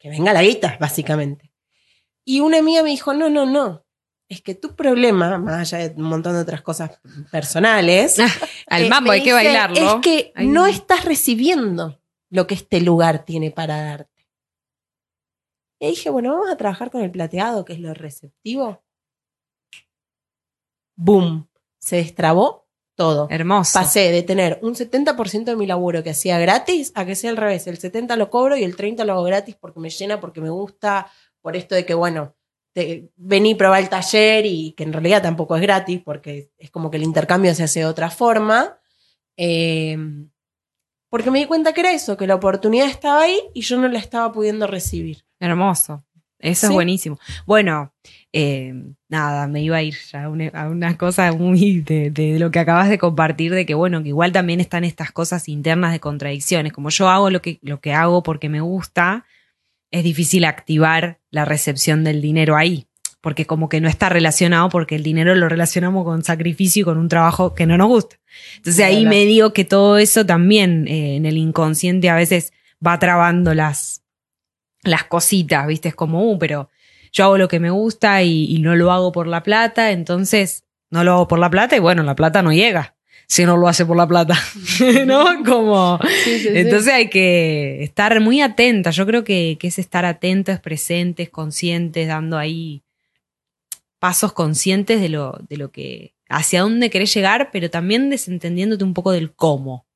que 0.00 0.08
venga 0.08 0.32
la 0.32 0.42
guita, 0.42 0.78
básicamente. 0.80 1.52
Y 2.24 2.40
una 2.40 2.58
amiga 2.58 2.82
me 2.82 2.90
dijo, 2.90 3.12
no, 3.12 3.28
no, 3.28 3.44
no. 3.44 3.84
Es 4.28 4.40
que 4.40 4.54
tu 4.54 4.74
problema, 4.74 5.38
más 5.38 5.72
allá 5.72 5.88
de 5.88 5.94
un 5.96 6.08
montón 6.08 6.32
de 6.32 6.40
otras 6.40 6.62
cosas 6.62 7.00
personales, 7.30 8.16
Al 8.66 8.84
eh, 8.84 8.88
mambo 8.88 9.10
hay 9.10 9.22
que 9.22 9.32
bailarlo. 9.32 9.76
Es 9.76 9.94
que 10.02 10.32
Ay, 10.34 10.48
no. 10.48 10.66
estás 10.66 11.04
recibiendo 11.04 12.00
lo 12.30 12.46
que 12.46 12.54
este 12.54 12.80
lugar 12.80 13.24
tiene 13.24 13.50
para 13.50 13.82
darte. 13.82 14.28
Y 15.80 15.88
dije, 15.88 16.10
bueno, 16.10 16.32
vamos 16.32 16.50
a 16.50 16.56
trabajar 16.56 16.90
con 16.90 17.02
el 17.02 17.10
plateado, 17.10 17.64
que 17.64 17.74
es 17.74 17.80
lo 17.80 17.92
receptivo. 17.92 18.82
¡Boom! 20.96 21.48
Se 21.78 21.96
destrabó 21.96 22.69
todo. 23.00 23.28
Hermoso. 23.30 23.78
Pasé 23.78 24.12
de 24.12 24.22
tener 24.22 24.58
un 24.60 24.74
70% 24.74 25.44
de 25.44 25.56
mi 25.56 25.66
laburo 25.66 26.02
que 26.02 26.10
hacía 26.10 26.38
gratis 26.38 26.92
a 26.94 27.06
que 27.06 27.14
sea 27.14 27.30
al 27.30 27.38
revés. 27.38 27.66
El 27.66 27.80
70% 27.80 28.14
lo 28.16 28.28
cobro 28.28 28.58
y 28.58 28.62
el 28.62 28.76
30% 28.76 29.06
lo 29.06 29.14
hago 29.14 29.22
gratis 29.22 29.56
porque 29.58 29.80
me 29.80 29.88
llena, 29.88 30.20
porque 30.20 30.42
me 30.42 30.50
gusta, 30.50 31.10
por 31.40 31.56
esto 31.56 31.74
de 31.74 31.86
que, 31.86 31.94
bueno, 31.94 32.34
te, 32.74 33.10
vení, 33.16 33.54
probá 33.54 33.78
el 33.78 33.88
taller 33.88 34.44
y 34.44 34.72
que 34.72 34.84
en 34.84 34.92
realidad 34.92 35.22
tampoco 35.22 35.56
es 35.56 35.62
gratis 35.62 36.02
porque 36.04 36.50
es 36.58 36.70
como 36.70 36.90
que 36.90 36.98
el 36.98 37.02
intercambio 37.02 37.54
se 37.54 37.62
hace 37.62 37.80
de 37.80 37.86
otra 37.86 38.10
forma. 38.10 38.78
Eh, 39.38 39.96
porque 41.08 41.30
me 41.30 41.38
di 41.38 41.46
cuenta 41.46 41.72
que 41.72 41.80
era 41.80 41.92
eso, 41.92 42.18
que 42.18 42.26
la 42.26 42.34
oportunidad 42.34 42.86
estaba 42.86 43.22
ahí 43.22 43.40
y 43.54 43.62
yo 43.62 43.78
no 43.78 43.88
la 43.88 43.98
estaba 43.98 44.30
pudiendo 44.30 44.66
recibir. 44.66 45.24
Hermoso. 45.38 46.04
Eso 46.40 46.66
es 46.66 46.72
buenísimo. 46.72 47.18
Bueno, 47.46 47.92
eh, 48.32 48.72
nada, 49.08 49.46
me 49.46 49.62
iba 49.62 49.76
a 49.76 49.82
ir 49.82 49.96
ya 50.10 50.24
a 50.24 50.28
una, 50.28 50.48
a 50.48 50.68
una 50.68 50.96
cosa 50.96 51.32
muy 51.32 51.80
de, 51.80 52.10
de 52.10 52.38
lo 52.38 52.50
que 52.50 52.58
acabas 52.58 52.88
de 52.88 52.98
compartir, 52.98 53.52
de 53.52 53.66
que 53.66 53.74
bueno, 53.74 54.02
que 54.02 54.08
igual 54.08 54.32
también 54.32 54.60
están 54.60 54.84
estas 54.84 55.12
cosas 55.12 55.48
internas 55.48 55.92
de 55.92 56.00
contradicciones. 56.00 56.72
Como 56.72 56.90
yo 56.90 57.08
hago 57.08 57.30
lo 57.30 57.42
que, 57.42 57.58
lo 57.62 57.80
que 57.80 57.92
hago 57.92 58.22
porque 58.22 58.48
me 58.48 58.60
gusta, 58.60 59.26
es 59.90 60.04
difícil 60.04 60.44
activar 60.44 61.18
la 61.30 61.44
recepción 61.44 62.04
del 62.04 62.22
dinero 62.22 62.56
ahí. 62.56 62.86
Porque 63.20 63.44
como 63.44 63.68
que 63.68 63.82
no 63.82 63.88
está 63.88 64.08
relacionado, 64.08 64.70
porque 64.70 64.94
el 64.96 65.02
dinero 65.02 65.34
lo 65.34 65.46
relacionamos 65.46 66.04
con 66.04 66.24
sacrificio 66.24 66.80
y 66.80 66.84
con 66.84 66.96
un 66.96 67.08
trabajo 67.08 67.54
que 67.54 67.66
no 67.66 67.76
nos 67.76 67.88
gusta. 67.88 68.16
Entonces 68.56 68.82
ahí 68.82 69.04
me 69.04 69.26
digo 69.26 69.52
que 69.52 69.66
todo 69.66 69.98
eso 69.98 70.24
también 70.24 70.88
eh, 70.88 71.16
en 71.16 71.26
el 71.26 71.36
inconsciente 71.36 72.08
a 72.08 72.14
veces 72.14 72.54
va 72.84 72.98
trabando 72.98 73.52
las, 73.52 74.00
las 74.82 75.04
cositas, 75.04 75.66
¿viste? 75.66 75.88
Es 75.88 75.94
como, 75.94 76.30
uh, 76.30 76.38
pero 76.38 76.70
yo 77.12 77.24
hago 77.24 77.38
lo 77.38 77.48
que 77.48 77.60
me 77.60 77.70
gusta 77.70 78.22
y, 78.22 78.44
y 78.44 78.60
no 78.60 78.76
lo 78.76 78.92
hago 78.92 79.12
por 79.12 79.26
la 79.26 79.42
plata, 79.42 79.90
entonces 79.90 80.64
no 80.90 81.04
lo 81.04 81.12
hago 81.12 81.28
por 81.28 81.38
la 81.38 81.50
plata 81.50 81.76
y 81.76 81.80
bueno, 81.80 82.02
la 82.02 82.16
plata 82.16 82.42
no 82.42 82.52
llega 82.52 82.94
si 83.30 83.44
no 83.44 83.56
lo 83.56 83.68
hace 83.68 83.86
por 83.86 83.96
la 83.96 84.08
plata, 84.08 84.36
¿no? 85.06 85.44
Como, 85.44 86.00
entonces 86.26 86.92
hay 86.92 87.08
que 87.08 87.80
estar 87.80 88.20
muy 88.20 88.40
atenta, 88.40 88.90
yo 88.90 89.06
creo 89.06 89.22
que, 89.22 89.56
que 89.60 89.68
es 89.68 89.78
estar 89.78 90.04
atentos, 90.04 90.58
presentes, 90.58 91.30
conscientes, 91.30 92.08
dando 92.08 92.36
ahí 92.36 92.82
pasos 94.00 94.32
conscientes 94.32 95.00
de 95.00 95.10
lo, 95.10 95.38
de 95.48 95.58
lo 95.58 95.70
que, 95.70 96.16
hacia 96.28 96.62
dónde 96.62 96.90
querés 96.90 97.14
llegar, 97.14 97.50
pero 97.52 97.70
también 97.70 98.10
desentendiéndote 98.10 98.82
un 98.82 98.94
poco 98.94 99.12
del 99.12 99.32
cómo. 99.32 99.86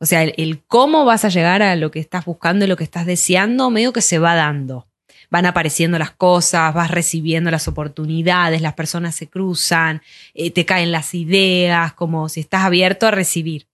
O 0.00 0.06
sea, 0.06 0.22
el, 0.22 0.34
el 0.36 0.62
cómo 0.66 1.04
vas 1.04 1.24
a 1.24 1.28
llegar 1.28 1.62
a 1.62 1.76
lo 1.76 1.90
que 1.90 2.00
estás 2.00 2.24
buscando 2.24 2.64
y 2.64 2.68
lo 2.68 2.76
que 2.76 2.84
estás 2.84 3.06
deseando, 3.06 3.70
medio 3.70 3.92
que 3.92 4.02
se 4.02 4.18
va 4.18 4.34
dando. 4.34 4.86
Van 5.30 5.46
apareciendo 5.46 5.98
las 5.98 6.10
cosas, 6.10 6.74
vas 6.74 6.90
recibiendo 6.90 7.50
las 7.50 7.66
oportunidades, 7.68 8.60
las 8.60 8.74
personas 8.74 9.14
se 9.14 9.28
cruzan, 9.28 10.02
eh, 10.34 10.50
te 10.50 10.64
caen 10.64 10.92
las 10.92 11.14
ideas, 11.14 11.92
como 11.94 12.28
si 12.28 12.40
estás 12.40 12.62
abierto 12.62 13.06
a 13.06 13.10
recibir. 13.10 13.66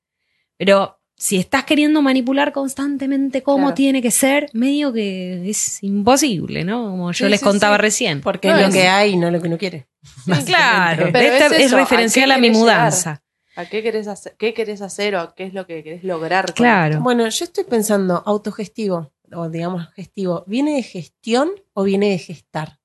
Pero 0.57 0.99
si 1.17 1.37
estás 1.37 1.65
queriendo 1.65 2.01
manipular 2.01 2.53
constantemente 2.53 3.43
cómo 3.43 3.65
Claro. 3.65 3.75
tiene 3.75 4.01
que 4.01 4.11
ser, 4.11 4.49
medio 4.55 4.91
que 4.93 5.51
es 5.51 5.83
imposible, 5.83 6.65
¿no? 6.65 6.91
Como 6.91 7.13
yo 7.13 7.27
Sí, 7.27 7.31
les 7.31 7.41
sí, 7.41 7.45
contaba 7.47 7.77
sí. 7.77 7.83
recién. 7.83 8.21
Porque 8.23 8.49
No, 8.49 8.57
es 8.59 8.67
lo 8.69 8.73
que 8.73 8.89
hay 8.89 9.13
y 9.13 9.17
no 9.17 9.31
lo 9.31 9.41
que 9.43 9.49
uno 9.49 9.59
quiere. 9.59 9.87
Claro, 10.47 11.09
Pero 11.13 11.33
esta 11.33 11.47
es 11.47 11.53
es, 11.53 11.59
eso, 11.67 11.77
¿a 11.77 11.81
referencial 11.81 12.31
a, 12.31 12.39
mi 12.39 12.51
mudanza. 12.51 13.23
¿A 13.57 13.67
qué 13.67 13.83
querés 13.83 14.07
hacer? 14.09 14.37
¿Qué 14.39 14.55
querés 14.55 14.81
hacer 14.83 15.17
o 15.17 15.35
qué 15.35 15.45
es 15.45 15.55
lo 15.55 15.67
que 15.67 15.83
querés 15.83 16.05
lograr? 16.05 16.53
Claro. 16.55 16.93
esto? 16.95 17.03
Bueno, 17.03 17.29
yo 17.29 17.45
estoy 17.45 17.65
pensando, 17.65 18.23
autogestivo, 18.27 19.13
o 19.33 19.49
digamos 19.49 19.89
gestivo, 19.95 20.45
¿viene 20.47 20.77
de 20.77 20.83
gestión 20.83 21.51
o 21.75 21.83
viene 21.83 22.11
de 22.11 22.19
gestar? 22.19 22.79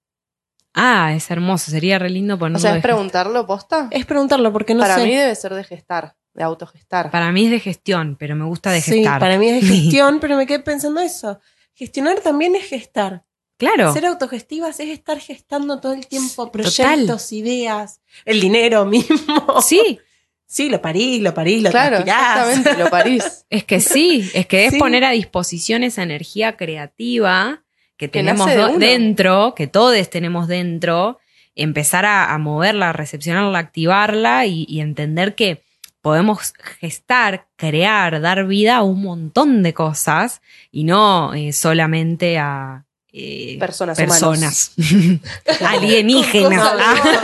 Ah, 0.74 1.13
es 1.16 1.32
hermoso, 1.32 1.72
sería 1.72 1.99
re 1.99 2.09
lindo 2.09 2.36
O 2.36 2.39
ponerlo. 2.39 2.59
sea, 2.59 2.72
de 2.74 2.80
es 2.80 2.84
preguntarlo 2.84 3.45
posta. 3.47 3.88
Es 3.91 4.05
preguntarlo 4.05 4.51
porque 4.51 4.74
no 4.74 4.82
Para 4.82 4.95
sé. 4.95 5.05
mí 5.05 5.16
debe 5.16 5.34
ser 5.36 5.53
de 5.53 5.63
gestar, 5.63 6.16
de 6.34 6.43
autogestar. 6.43 7.11
Para 7.11 7.32
mí 7.32 7.45
es 7.45 7.51
de 7.51 7.59
gestión, 7.61 8.18
pero 8.20 8.36
me 8.36 8.43
gusta 8.45 8.72
de 8.72 8.82
sí, 8.82 8.95
gestar. 8.95 9.20
para 9.20 9.38
mí 9.38 9.47
es 9.47 9.61
de 9.61 9.68
gestión, 9.76 10.20
pero 10.20 10.36
me 10.36 10.45
quedé 10.45 10.59
pensando 10.59 10.99
eso. 10.99 11.39
Gestionar 11.76 12.20
también 12.20 12.55
es 12.55 12.66
gestar. 12.68 13.24
Claro. 13.57 13.93
Ser 13.93 14.05
autogestivas 14.05 14.80
es 14.82 14.89
estar 14.89 15.18
gestando 15.20 15.80
todo 15.80 15.93
el 15.93 16.07
tiempo 16.07 16.47
Total. 16.49 16.51
proyectos, 16.51 17.32
ideas, 17.32 18.01
el 18.26 18.41
dinero 18.41 18.84
mismo. 18.84 19.61
Sí, 19.61 19.97
Sí, 20.48 20.70
lo 20.70 20.82
parís, 20.82 21.22
lo 21.22 21.34
parís, 21.34 21.64
lo 21.64 21.72
claro, 21.72 22.04
transpirás. 22.04 22.48
exactamente, 22.50 22.84
lo 22.84 22.89
parís. 22.89 23.46
es 23.50 23.64
que 23.64 23.80
sí, 23.80 24.30
es 24.34 24.46
que 24.46 24.66
es 24.66 24.74
Sí. 24.74 24.80
poner 24.80 25.04
a 25.04 25.12
disposición 25.12 25.84
esa 25.84 26.04
energía 26.04 26.56
creativa 26.56 27.64
que 27.98 28.08
tenemos 28.08 28.48
de 28.48 28.78
dentro, 28.78 29.54
que 29.56 29.68
todos 29.68 30.10
tenemos 30.10 30.48
dentro, 30.48 31.18
empezar 31.56 32.06
a, 32.06 32.34
a 32.34 32.38
moverla, 32.38 32.89
a 32.89 32.93
recepcionarla, 32.93 33.58
a 33.58 33.62
activarla 33.62 34.46
y, 34.46 34.66
y 34.68 34.82
entender 34.82 35.34
que 35.36 35.64
podemos 36.02 36.54
gestar, 36.80 37.48
crear, 37.56 38.22
dar 38.22 38.46
vida 38.46 38.78
a 38.78 38.84
un 38.84 39.02
montón 39.02 39.64
de 39.64 39.74
cosas 39.74 40.41
y 40.72 40.84
no 40.84 41.34
eh, 41.34 41.52
solamente 41.54 42.38
a 42.38 42.85
eh, 43.18 43.55
Personas, 43.59 43.97
personas 43.97 44.72
alienígenas. 45.61 46.61
Ah. 46.80 47.22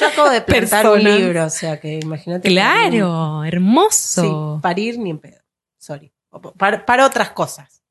Yo 0.00 0.06
acabo 0.06 0.30
de 0.30 0.40
plantar 0.40 0.88
un 0.88 1.02
libro, 1.02 1.44
o 1.44 1.50
sea 1.50 1.78
que 1.80 1.98
imagínate. 2.02 2.48
que- 2.48 2.54
Claro, 2.54 3.42
Sí, 3.42 3.48
hermoso. 3.48 4.58
parir 4.62 4.98
ni 4.98 5.10
en 5.10 5.18
pedo. 5.18 5.38
Sorry. 5.78 6.10
Para, 6.56 6.84
para 6.84 7.06
otras 7.06 7.30
cosas. 7.30 7.82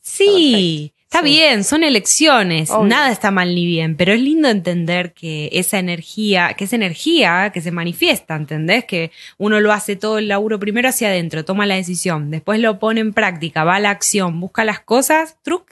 Sí, 0.00 0.92
Está 1.04 1.20
Sí. 1.20 1.24
bien, 1.26 1.62
son 1.62 1.84
elecciones, 1.84 2.68
Obvio. 2.70 2.88
nada 2.88 3.12
está 3.12 3.30
mal 3.30 3.54
ni 3.54 3.64
bien, 3.64 3.96
pero 3.96 4.12
es 4.12 4.20
lindo 4.20 4.48
entender 4.48 5.12
que 5.14 5.48
esa 5.52 5.78
energía, 5.78 6.54
que 6.54 6.64
es 6.64 6.72
energía 6.72 7.50
que 7.54 7.60
se 7.60 7.70
manifiesta, 7.70 8.34
¿entendés? 8.34 8.84
Que 8.86 9.12
uno 9.38 9.60
lo 9.60 9.72
hace 9.72 9.94
todo 9.94 10.18
el 10.18 10.26
laburo 10.26 10.58
primero 10.58 10.88
hacia 10.88 11.06
adentro, 11.08 11.44
toma 11.44 11.64
la 11.64 11.76
decisión, 11.76 12.30
después 12.32 12.58
lo 12.58 12.80
pone 12.80 13.00
en 13.00 13.12
práctica, 13.12 13.62
va 13.62 13.76
a 13.76 13.80
la 13.80 13.90
acción, 13.90 14.40
busca 14.40 14.64
las 14.64 14.80
cosas, 14.80 15.36
truc, 15.42 15.70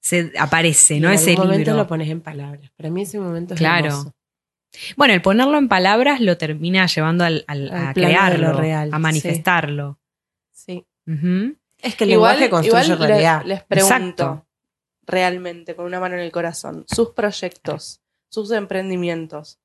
se 0.00 0.32
aparece, 0.38 0.94
Y 0.96 1.00
¿no? 1.00 1.08
en 1.08 1.14
Ese 1.14 1.30
algún 1.30 1.46
momento 1.46 1.70
libro. 1.70 1.82
lo 1.82 1.86
pones 1.88 2.08
en 2.08 2.20
palabras. 2.20 2.70
Para 2.76 2.90
mí 2.90 3.02
ese 3.02 3.18
momento 3.20 3.54
es 3.54 3.58
Claro. 3.60 3.86
hermoso. 3.88 4.14
Bueno, 4.96 5.14
el 5.14 5.20
ponerlo 5.22 5.58
en 5.58 5.68
palabras 5.68 6.20
lo 6.20 6.36
termina 6.38 6.86
llevando 6.86 7.24
al, 7.24 7.44
al- 7.48 7.70
Al 7.70 7.86
a 7.88 7.92
crearlo, 7.94 8.52
lo 8.52 8.58
real, 8.60 8.90
a 8.92 8.96
sí. 8.96 9.02
manifestarlo. 9.02 9.98
Sí. 10.52 10.86
Es 11.82 11.96
que 11.96 12.04
el 12.04 12.10
Igual, 12.10 12.38
lenguaje 12.38 12.50
construye 12.50 12.92
igual 12.94 13.08
realidad. 13.08 13.42
les 13.44 13.62
pregunto, 13.64 13.94
Exacto. 14.22 14.46
realmente, 15.06 15.74
con 15.74 15.86
una 15.86 15.98
mano 15.98 16.14
en 16.14 16.20
el 16.20 16.30
corazón, 16.30 16.84
sus 16.88 17.10
proyectos, 17.10 18.00
sus 18.28 18.50
emprendimientos, 18.52 19.58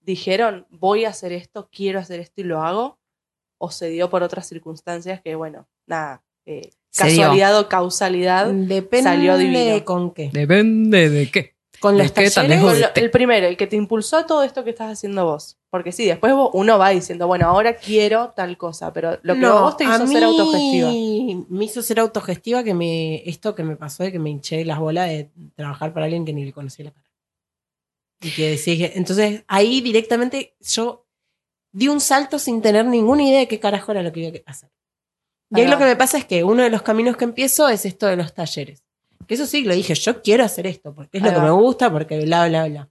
¿dijeron 0.00 0.66
voy 0.70 1.04
a 1.04 1.10
hacer 1.10 1.32
esto, 1.32 1.68
quiero 1.72 1.98
hacer 1.98 2.20
esto 2.20 2.40
y 2.42 2.44
lo 2.44 2.62
hago? 2.62 2.98
¿O 3.58 3.70
se 3.70 3.88
dio 3.88 4.10
por 4.10 4.22
otras 4.22 4.46
circunstancias 4.46 5.20
que, 5.22 5.34
bueno, 5.36 5.68
nada, 5.86 6.22
eh, 6.58 6.60
dio. 6.62 6.72
casualidad 6.92 7.58
o 7.58 7.68
causalidad? 7.68 8.46
Depende 8.46 9.02
salió 9.04 9.36
divino. 9.38 9.58
de 9.60 9.84
con 9.84 10.10
qué. 10.12 10.30
Depende 10.32 11.08
de 11.10 11.30
qué. 11.30 11.54
Con 11.80 11.96
¿De 11.96 12.02
los 12.02 12.12
talleres, 12.12 12.36
lejos 12.46 12.72
Con 12.72 12.80
lo- 12.80 12.86
Usted. 12.88 13.02
el 13.02 13.10
primero, 13.10 13.46
el 13.46 13.56
que 13.56 13.66
te 13.66 13.74
impulsó 13.76 14.18
a 14.18 14.26
todo 14.26 14.42
esto 14.42 14.64
que 14.64 14.70
estás 14.70 14.92
haciendo 14.92 15.24
vos. 15.24 15.56
Porque 15.70 15.92
sí, 15.92 16.04
después 16.04 16.34
vos- 16.34 16.50
uno 16.52 16.76
va 16.78 16.90
diciendo, 16.90 17.26
bueno, 17.26 17.46
ahora 17.46 17.76
quiero 17.76 18.32
tal 18.36 18.58
cosa, 18.58 18.92
pero 18.92 19.18
lo 19.22 19.32
que 19.34 19.40
No, 19.40 19.62
vos 19.62 19.78
te 19.78 19.84
a 19.84 19.94
hizo 19.96 20.06
ser 20.06 20.24
autogestiva. 20.24 20.90
Me 21.48 21.64
hizo 21.64 21.80
ser 21.80 22.00
autogestiva 22.00 22.62
que 22.64 22.74
me, 22.74 23.26
esto 23.26 23.54
que 23.54 23.62
me 23.62 23.76
pasó 23.76 24.02
de 24.02 24.12
que 24.12 24.18
me 24.18 24.28
hinché 24.28 24.62
las 24.66 24.78
bolas 24.78 25.08
de 25.08 25.30
trabajar 25.56 25.94
para 25.94 26.04
alguien 26.04 26.26
que 26.26 26.34
ni 26.34 26.44
le 26.44 26.52
conocía 26.52 26.84
la 26.86 26.90
cara. 26.90 27.06
Y 28.22 28.30
que 28.32 28.50
decía 28.50 28.76
que- 28.76 28.98
entonces 28.98 29.44
ahí 29.48 29.80
directamente 29.80 30.54
yo 30.60 31.06
di 31.72 31.88
un 31.88 32.00
salto 32.00 32.38
sin 32.38 32.60
tener 32.60 32.84
ninguna 32.84 33.22
idea 33.22 33.38
de 33.38 33.48
qué 33.48 33.58
carajo 33.58 33.92
era 33.92 34.02
lo 34.02 34.12
que 34.12 34.20
iba 34.20 34.38
a 34.44 34.50
hacer. 34.50 34.68
Y 35.50 35.60
ahí 35.60 35.66
lo 35.66 35.78
que 35.78 35.84
me 35.84 35.96
pasa 35.96 36.18
es 36.18 36.24
que 36.24 36.44
uno 36.44 36.62
de 36.62 36.70
los 36.70 36.82
caminos 36.82 37.16
que 37.16 37.24
empiezo 37.24 37.68
es 37.68 37.84
esto 37.84 38.06
de 38.06 38.16
los 38.16 38.34
talleres. 38.34 38.84
Que 39.26 39.34
eso 39.34 39.46
sí, 39.46 39.62
lo 39.62 39.74
dije, 39.74 39.94
yo 39.94 40.22
quiero 40.22 40.44
hacer 40.44 40.66
esto, 40.66 40.94
porque 40.94 41.18
es 41.18 41.24
lo 41.24 41.32
que 41.32 41.40
me 41.40 41.50
gusta, 41.50 41.90
porque 41.90 42.24
bla, 42.24 42.48
bla, 42.48 42.66
bla. 42.66 42.88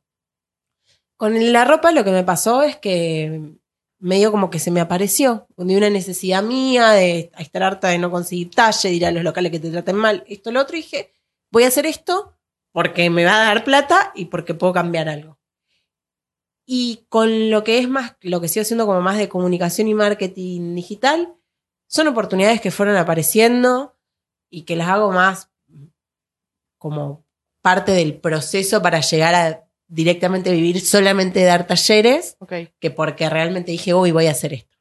Con 1.18 1.52
la 1.52 1.66
ropa 1.66 1.92
lo 1.92 2.04
que 2.04 2.12
me 2.12 2.24
pasó 2.24 2.64
es 2.64 2.78
que 2.78 3.58
medio 4.00 4.32
como 4.32 4.50
que 4.50 4.60
se 4.60 4.72
me 4.72 4.80
apareció, 4.80 5.48
de 5.58 5.78
una 5.78 5.90
necesidad 5.90 6.42
mía, 6.42 6.92
de 6.92 7.32
estar 7.38 7.64
harta 7.64 7.90
de 7.90 7.98
no 7.98 8.10
conseguir 8.10 8.52
talle, 8.52 8.90
de 8.90 8.96
ir 8.96 9.06
a 9.06 9.12
los 9.12 9.24
locales 9.24 9.52
que 9.52 9.60
te 9.60 9.72
traten 9.72 9.98
mal, 9.98 10.24
esto, 10.28 10.52
lo 10.52 10.62
otro, 10.62 10.78
y 10.78 10.82
dije, 10.82 11.12
voy 11.52 11.64
a 11.64 11.68
hacer 11.68 11.86
esto 11.86 12.38
porque 12.72 13.10
me 13.10 13.26
va 13.26 13.42
a 13.42 13.46
dar 13.46 13.64
plata 13.64 14.12
y 14.16 14.26
porque 14.26 14.54
puedo 14.54 14.74
cambiar 14.74 15.10
algo. 15.10 15.38
Y 16.66 17.06
con 17.10 17.50
lo 17.50 17.64
que 17.64 17.80
es 17.80 17.90
más, 17.90 18.16
lo 18.22 18.40
que 18.40 18.48
sigo 18.48 18.62
haciendo 18.62 18.86
como 18.86 19.02
más 19.02 19.18
de 19.18 19.28
comunicación 19.28 19.88
y 19.88 19.94
marketing 19.94 20.76
digital, 20.76 21.36
son 21.90 22.08
oportunidades 22.08 22.62
que 22.62 22.72
fueron 22.72 22.96
apareciendo 22.96 23.98
y 24.50 24.62
que 24.62 24.76
las 24.76 24.88
hago 24.88 25.12
más 25.12 25.50
como 26.78 27.26
parte 27.62 27.92
del 27.92 28.16
proceso 28.16 28.82
para 28.82 29.02
llegar 29.02 29.36
a 29.36 29.66
directamente 29.88 30.52
vivir 30.52 30.80
solamente 30.82 31.40
de 31.40 31.46
dar 31.46 31.66
talleres 31.68 32.38
que 32.80 32.92
porque 32.92 33.28
realmente 33.30 33.72
dije, 33.72 33.94
uy, 33.94 34.12
voy 34.12 34.28
a 34.28 34.32
hacer 34.32 34.54
esto. 34.54 34.78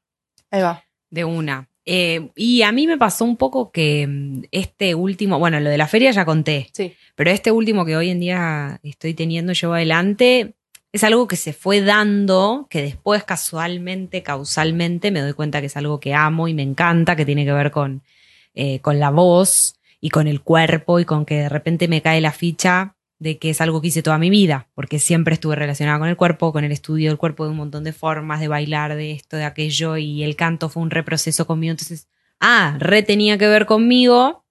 ahí 0.51 0.63
va. 0.63 0.85
De 1.11 1.25
una. 1.25 1.69
Eh, 1.87 2.31
y 2.37 2.61
a 2.61 2.71
mí 2.71 2.87
me 2.87 2.99
pasó 2.99 3.25
un 3.25 3.39
poco 3.39 3.73
que 3.73 4.07
mm, 4.07 4.43
este 4.51 4.95
último, 4.95 5.39
bueno, 5.39 5.59
lo 5.59 5.71
de 5.71 5.79
la 5.79 5.89
feria 5.89 6.11
ya 6.11 6.27
conté, 6.27 6.69
Sí, 6.75 6.95
pero 7.15 7.31
este 7.31 7.51
último 7.51 7.87
que 7.87 7.97
hoy 7.97 8.11
en 8.11 8.21
día 8.21 8.79
estoy 8.83 9.15
teniendo, 9.15 9.55
llevo 9.55 9.73
adelante, 9.73 10.58
es 10.93 11.05
algo 11.05 11.29
que 11.29 11.37
se 11.37 11.53
fue 11.53 11.81
dando, 11.81 12.67
que 12.71 12.83
después 12.83 13.25
casualmente, 13.25 14.23
causalmente, 14.23 15.11
me 15.11 15.21
doy 15.21 15.35
cuenta 15.35 15.61
que 15.61 15.67
es 15.67 15.77
algo 15.77 16.01
que 16.01 16.15
amo 16.15 16.49
y 16.49 16.55
me 16.55 16.63
encanta, 16.63 17.17
que 17.17 17.27
tiene 17.27 17.45
que 17.45 17.53
ver 17.53 17.71
con, 17.71 18.03
eh, 18.55 18.81
con 18.81 18.99
la 18.99 19.11
voz 19.11 19.77
y 20.01 20.11
con 20.11 20.27
el 20.27 20.41
cuerpo 20.41 20.99
y 21.01 21.05
con 21.05 21.27
que 21.27 21.37
de 21.37 21.49
repente 21.49 21.89
me 21.89 22.01
cae 22.01 22.21
la 22.21 22.33
ficha 22.33 22.95
de 23.19 23.39
que 23.39 23.51
es 23.51 23.61
algo 23.61 23.81
que 23.81 23.89
hice 23.89 24.03
toda 24.03 24.17
mi 24.19 24.31
vida, 24.31 24.69
porque 24.75 24.99
siempre 24.99 25.35
estuve 25.35 25.57
relacionada 25.57 25.99
con 25.99 26.09
el 26.09 26.17
cuerpo, 26.17 26.53
con 26.53 26.65
el 26.65 26.73
estudio 26.73 27.11
del 27.11 27.19
cuerpo 27.19 27.45
de 27.45 27.51
un 27.51 27.57
montón 27.57 27.85
de 27.85 27.93
formas, 27.93 28.41
de 28.41 28.49
bailar, 28.49 28.95
de 28.95 29.11
esto, 29.11 29.37
de 29.37 29.45
aquello, 29.45 29.97
y 29.97 30.23
el 30.23 30.37
canto 30.37 30.69
fue 30.69 30.83
un 30.83 30.91
reproceso 30.91 31.47
conmigo. 31.47 31.73
Entonces, 31.73 32.07
ah, 32.41 32.77
re 32.79 33.03
tenía 33.03 33.37
que 33.37 33.49
ver 33.49 33.67
conmigo, 33.67 34.45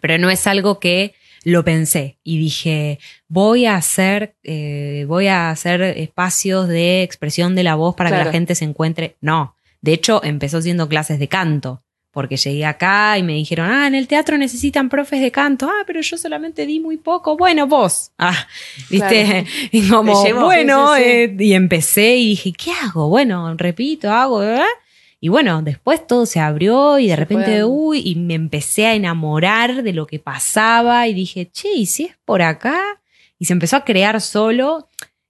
pero 0.00 0.18
no 0.18 0.30
es 0.30 0.46
algo 0.48 0.80
que 0.80 1.14
lo 1.44 1.64
pensé 1.64 2.18
y 2.22 2.38
dije, 2.38 2.98
voy 3.28 3.66
a 3.66 3.76
hacer, 3.76 4.36
eh, 4.42 5.04
voy 5.08 5.26
a 5.26 5.50
hacer 5.50 5.82
espacios 5.82 6.68
de 6.68 7.02
expresión 7.02 7.54
de 7.54 7.64
la 7.64 7.74
voz 7.74 7.94
para 7.94 8.10
que 8.10 8.24
la 8.24 8.32
gente 8.32 8.54
se 8.54 8.64
encuentre. 8.64 9.16
No, 9.20 9.56
de 9.80 9.92
hecho 9.92 10.22
empezó 10.24 10.62
siendo 10.62 10.88
clases 10.88 11.18
de 11.18 11.28
canto, 11.28 11.82
porque 12.12 12.36
llegué 12.36 12.66
acá 12.66 13.16
y 13.18 13.22
me 13.22 13.32
dijeron, 13.32 13.70
ah, 13.70 13.86
en 13.86 13.94
el 13.94 14.06
teatro 14.06 14.36
necesitan 14.36 14.88
profes 14.88 15.20
de 15.20 15.30
canto, 15.30 15.68
ah, 15.68 15.82
pero 15.86 16.00
yo 16.02 16.18
solamente 16.18 16.66
di 16.66 16.78
muy 16.78 16.98
poco, 16.98 17.36
bueno, 17.36 17.66
vos, 17.66 18.12
ah, 18.18 18.46
viste, 18.90 19.24
Claro. 19.24 19.46
y 19.72 19.88
como, 19.88 20.44
bueno, 20.44 20.94
sí, 20.94 21.02
sí, 21.02 21.08
sí. 21.08 21.10
eh, 21.10 21.36
y 21.38 21.52
empecé 21.54 22.16
y 22.16 22.28
dije, 22.30 22.52
¿qué 22.52 22.70
hago? 22.72 23.08
Bueno, 23.08 23.54
repito, 23.56 24.10
hago, 24.12 24.40
¿verdad? 24.40 24.66
Y 25.24 25.28
bueno, 25.28 25.62
después 25.62 26.04
todo 26.04 26.26
se 26.26 26.40
abrió 26.40 26.98
y 26.98 27.06
de 27.06 27.14
repente, 27.14 27.62
uy, 27.62 28.02
y 28.04 28.16
me 28.16 28.34
empecé 28.34 28.86
a 28.86 28.94
enamorar 28.94 29.84
de 29.84 29.92
lo 29.92 30.04
que 30.08 30.18
pasaba 30.18 31.06
y 31.06 31.14
dije, 31.14 31.48
che, 31.48 31.68
¿y 31.74 31.86
si 31.86 32.06
es 32.06 32.16
por 32.24 32.42
acá? 32.42 32.82
Y 33.38 33.44
se 33.44 33.52
empezó 33.52 33.76
a 33.76 33.84
crear 33.84 34.20
solo 34.20 34.88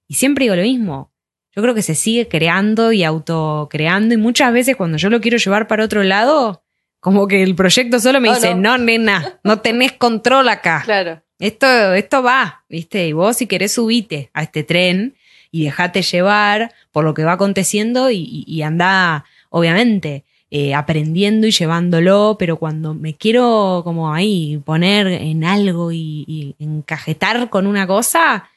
y 0.09 0.14
siempre 0.14 0.47
digo 0.47 0.57
lo 0.57 0.62
mismo. 0.62 1.12
Yo 1.55 1.61
creo 1.61 1.74
que 1.74 1.82
se 1.82 1.95
sigue 1.95 2.26
creando 2.26 2.93
y 2.93 3.05
autocreando 3.05 4.14
y 4.14 4.16
muchas 4.16 4.51
veces 4.55 4.76
cuando 4.76 4.97
yo 4.97 5.11
lo 5.11 5.20
quiero 5.20 5.36
llevar 5.36 5.66
para 5.68 5.84
otro 5.84 6.03
lado, 6.03 6.62
como 6.99 7.28
que 7.28 7.43
el 7.43 7.55
proyecto 7.55 8.01
solo 8.01 8.18
me 8.18 8.30
Oh, 8.30 8.34
dice, 8.34 8.55
no. 8.55 8.78
no, 8.78 8.84
nena, 8.84 9.40
no 9.45 9.61
tenés 9.61 9.93
control 9.93 10.49
acá 10.49 10.80
claro. 10.86 11.20
esto, 11.38 11.66
esto 11.93 12.22
va, 12.22 12.64
¿viste? 12.70 13.07
Y 13.09 13.12
vos 13.12 13.36
si 13.36 13.47
querés 13.47 13.72
subite 13.72 14.30
a 14.32 14.43
este 14.43 14.62
tren 14.64 15.16
y 15.51 15.64
dejate 15.64 16.01
llevar 16.01 16.72
por 16.93 17.05
lo 17.05 17.12
que 17.12 17.24
va 17.24 17.32
aconteciendo 17.32 18.11
y, 18.11 18.16
y, 18.16 18.45
y 18.47 18.62
anda, 18.62 19.26
obviamente, 19.53 20.24
eh, 20.50 20.74
aprendiendo 20.74 21.46
y 21.46 21.50
llevándolo, 21.50 22.36
pero 22.38 22.59
cuando 22.59 22.92
me 22.92 23.14
quiero 23.14 23.80
como 23.84 24.12
ahí 24.12 24.61
poner 24.64 25.07
en 25.07 25.44
algo 25.44 25.92
y, 25.92 26.24
y 26.26 26.57
encajetar 26.59 27.48
con 27.48 27.66
una 27.66 27.86
cosa, 27.86 28.48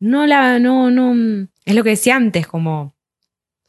no 0.00 0.26
la, 0.26 0.58
no, 0.58 0.90
no, 0.90 1.46
es 1.64 1.74
lo 1.74 1.84
que 1.84 1.90
decía 1.90 2.16
antes, 2.16 2.46
como, 2.46 2.94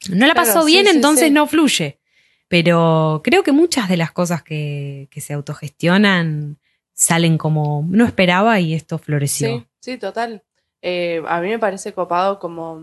no 0.10 0.26
la 0.28 0.34
Claro, 0.34 0.48
pasó 0.48 0.66
bien, 0.66 0.86
sí, 0.86 0.96
entonces 0.96 1.28
sí. 1.28 1.32
no 1.32 1.48
fluye. 1.48 2.00
Pero 2.48 3.22
creo 3.24 3.44
que 3.44 3.52
muchas 3.52 3.90
de 3.90 3.98
las 3.98 4.12
cosas 4.12 4.44
que, 4.44 5.08
que 5.12 5.22
se 5.22 5.34
autogestionan 5.34 6.58
salen 6.94 7.38
como 7.38 7.86
no 7.90 8.06
esperaba 8.06 8.60
y 8.60 8.74
esto 8.74 8.98
floreció. 8.98 9.48
Sí, 9.48 9.66
sí, 9.80 9.98
total. 9.98 10.44
Eh, 10.82 11.22
a 11.28 11.42
mí 11.42 11.50
me 11.50 11.60
parece 11.60 11.94
copado 11.94 12.40
como, 12.40 12.82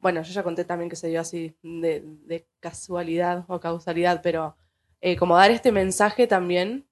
bueno, 0.00 0.22
yo 0.22 0.32
ya 0.32 0.42
conté 0.42 0.64
también 0.64 0.88
que 0.88 0.96
se 0.96 1.08
dio 1.08 1.20
así 1.20 1.56
de, 1.62 2.46
casualidad 2.60 3.44
o 3.48 3.60
causalidad, 3.60 4.20
pero 4.22 4.56
eh, 5.00 5.16
como 5.16 5.36
dar 5.36 5.50
este 5.50 5.72
mensaje 5.72 6.26
también 6.26 6.88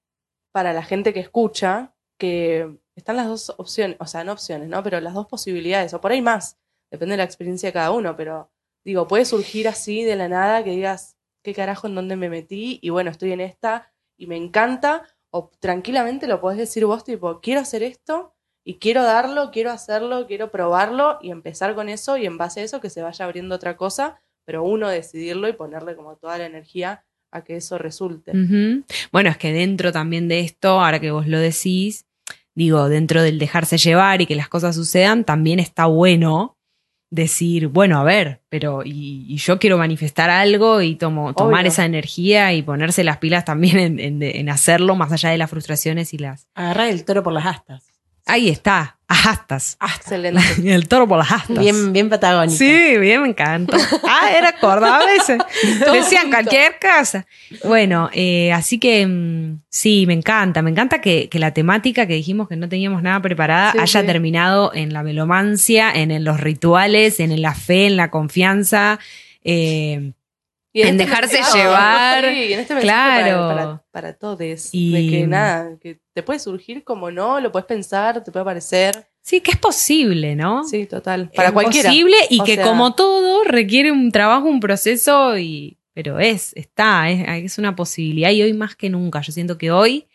para 0.51 0.73
la 0.73 0.83
gente 0.83 1.13
que 1.13 1.19
escucha, 1.19 1.95
que 2.17 2.77
están 2.95 3.17
las 3.17 3.27
dos 3.27 3.53
opciones, 3.57 3.97
o 3.99 4.05
sea, 4.07 4.23
no 4.23 4.33
opciones, 4.33 4.69
¿no? 4.69 4.83
Pero 4.83 4.99
las 4.99 5.13
dos 5.13 5.27
posibilidades, 5.27 5.93
o 5.93 6.01
por 6.01 6.11
ahí 6.11 6.21
más, 6.21 6.57
depende 6.91 7.13
de 7.13 7.17
la 7.17 7.23
experiencia 7.23 7.69
de 7.69 7.73
cada 7.73 7.91
uno, 7.91 8.15
pero 8.15 8.51
digo, 8.83 9.07
puede 9.07 9.25
surgir 9.25 9.67
así 9.67 10.03
de 10.03 10.15
la 10.15 10.27
nada 10.27 10.63
que 10.63 10.71
digas, 10.71 11.17
¿qué 11.43 11.53
carajo 11.53 11.87
en 11.87 11.95
dónde 11.95 12.15
me 12.15 12.29
metí? 12.29 12.79
Y 12.81 12.89
bueno, 12.89 13.11
estoy 13.11 13.31
en 13.33 13.41
esta 13.41 13.93
y 14.17 14.27
me 14.27 14.35
encanta, 14.35 15.03
o 15.29 15.51
tranquilamente 15.59 16.27
lo 16.27 16.41
podés 16.41 16.57
decir 16.57 16.85
vos, 16.85 17.03
tipo, 17.03 17.39
quiero 17.39 17.61
hacer 17.61 17.83
esto 17.83 18.36
y 18.67 18.75
quiero 18.79 19.03
darlo, 19.03 19.49
quiero 19.51 19.71
hacerlo, 19.71 20.27
quiero 20.27 20.51
probarlo 20.51 21.19
y 21.21 21.31
empezar 21.31 21.73
con 21.75 21.87
eso 21.87 22.17
y 22.17 22.25
en 22.25 22.37
base 22.37 22.59
a 22.59 22.63
eso 22.63 22.81
que 22.81 22.89
se 22.89 23.01
vaya 23.01 23.23
abriendo 23.25 23.55
otra 23.55 23.77
cosa, 23.77 24.19
pero 24.45 24.63
uno 24.63 24.89
decidirlo 24.89 25.47
y 25.47 25.53
ponerle 25.53 25.95
como 25.95 26.15
toda 26.17 26.37
la 26.37 26.45
energía 26.45 27.03
a 27.31 27.43
que 27.43 27.55
eso 27.55 27.77
resulte. 27.77 28.31
Bueno, 29.11 29.29
es 29.29 29.37
que 29.37 29.53
dentro 29.53 29.91
también 29.91 30.27
de 30.27 30.41
esto, 30.41 30.79
ahora 30.81 30.99
que 30.99 31.11
vos 31.11 31.27
lo 31.27 31.39
decís, 31.39 32.05
digo, 32.55 32.89
dentro 32.89 33.21
del 33.21 33.39
dejarse 33.39 33.77
llevar 33.77 34.21
y 34.21 34.25
que 34.25 34.35
las 34.35 34.49
cosas 34.49 34.75
sucedan, 34.75 35.23
también 35.23 35.59
está 35.59 35.85
bueno 35.85 36.57
decir, 37.09 37.67
bueno, 37.67 37.99
a 37.99 38.03
ver, 38.03 38.41
pero 38.49 38.81
y, 38.83 39.25
y 39.29 39.37
yo 39.37 39.59
quiero 39.59 39.77
manifestar 39.77 40.29
algo 40.29 40.81
y 40.81 40.95
tomo, 40.95 41.33
tomar 41.33 41.61
Obvio. 41.61 41.69
esa 41.71 41.85
energía 41.85 42.53
y 42.53 42.63
ponerse 42.63 43.03
las 43.05 43.17
pilas 43.19 43.45
también 43.45 43.79
en, 43.79 43.99
en- 43.99 44.23
en 44.23 44.49
hacerlo 44.49 44.95
más 44.95 45.11
allá 45.13 45.29
de 45.29 45.37
las 45.37 45.49
frustraciones 45.49 46.13
y 46.13 46.17
las... 46.17 46.47
Agarrar 46.53 46.89
el 46.89 47.05
toro 47.05 47.23
por 47.23 47.31
las 47.31 47.45
astas. 47.45 47.85
Ahí 48.27 48.49
está, 48.49 48.97
ajastas. 49.07 49.77
Excelente. 49.81 50.41
El 50.65 50.87
toro 50.87 51.07
por 51.07 51.17
las 51.17 51.31
astas. 51.31 51.57
Bien, 51.59 51.93
bien 51.93 52.09
patagónico. 52.09 52.57
Sí, 52.57 52.97
bien, 52.97 53.21
me 53.21 53.29
encanta. 53.29 53.77
Ah, 54.07 54.29
era 54.37 54.51
cordobesa. 54.59 55.37
Decían 55.93 56.23
junto. 56.23 56.37
cualquier 56.37 56.75
cosa. 56.79 57.25
Bueno, 57.63 58.09
eh, 58.13 58.51
así 58.51 58.79
que 58.79 59.07
mm, 59.07 59.61
sí, 59.69 60.05
me 60.07 60.13
encanta. 60.13 60.61
Me 60.61 60.71
encanta 60.71 60.99
que, 61.01 61.29
que 61.29 61.39
la 61.39 61.51
temática 61.53 62.05
que 62.05 62.13
dijimos 62.15 62.47
que 62.49 62.55
no 62.57 62.67
teníamos 62.69 63.01
nada 63.01 63.21
preparada 63.21 63.71
Sí, 63.71 63.77
haya 63.79 64.01
sí. 64.01 64.05
terminado 64.07 64.71
en 64.73 64.91
la 64.93 65.03
velomancia, 65.03 65.91
en, 65.93 66.23
los 66.23 66.39
rituales, 66.39 67.19
en 67.19 67.41
la 67.41 67.53
fe, 67.55 67.87
en 67.87 67.95
la 67.97 68.11
confianza. 68.11 68.99
eh, 69.43 70.11
En 70.73 70.87
este 70.89 70.97
dejarse 71.05 71.33
mensaje- 71.35 71.57
llevar, 71.59 72.25
Sí, 72.25 72.53
en 72.53 72.59
este 72.59 72.75
claro. 72.79 73.47
para, 73.47 73.55
para, 73.65 73.83
para 73.91 74.13
todos. 74.13 74.69
Y- 74.73 74.91
De 74.93 75.09
que 75.11 75.27
nada, 75.27 75.69
que 75.81 75.97
te 76.17 76.23
puede 76.23 76.39
surgir 76.39 76.83
como 76.83 77.11
no, 77.11 77.39
lo 77.39 77.51
puedes 77.51 77.67
pensar, 77.67 78.23
te 78.23 78.31
puede 78.31 78.43
parecer. 78.43 79.07
sí, 79.21 79.39
que 79.39 79.51
es 79.51 79.57
posible, 79.57 80.35
¿no? 80.35 80.63
Sí, 80.63 80.87
total. 80.87 81.29
Para 81.35 81.49
es 81.49 81.53
cualquiera. 81.53 81.89
posible 81.89 82.15
y 82.31 82.41
O 82.41 82.43
que 82.43 82.55
sea- 82.55 82.63
como 82.65 82.95
todo 82.95 83.43
requiere 83.43 83.91
un 83.91 84.11
trabajo, 84.11 84.47
un 84.47 84.59
proceso 84.59 85.37
y 85.37 85.77
pero 85.93 86.19
es, 86.19 86.53
está, 86.55 87.07
es, 87.11 87.43
es 87.45 87.57
una 87.59 87.75
posibilidad 87.75 88.31
y 88.31 88.41
hoy 88.41 88.53
más 88.53 88.75
que 88.75 88.89
nunca. 88.89 89.21
Yo 89.21 89.31
siento 89.31 89.59
que 89.59 89.69
hoy, 89.71 90.07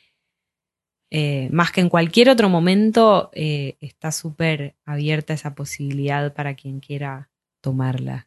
eh, 1.10 1.48
más 1.52 1.70
que 1.70 1.80
en 1.82 1.88
cualquier 1.88 2.30
otro 2.30 2.48
momento, 2.48 3.30
eh, 3.32 3.76
está 3.80 4.10
súper 4.10 4.74
abierta 4.84 5.34
esa 5.34 5.54
posibilidad 5.54 6.32
para 6.34 6.54
quien 6.56 6.80
quiera 6.80 7.30
tomarla. 7.60 8.26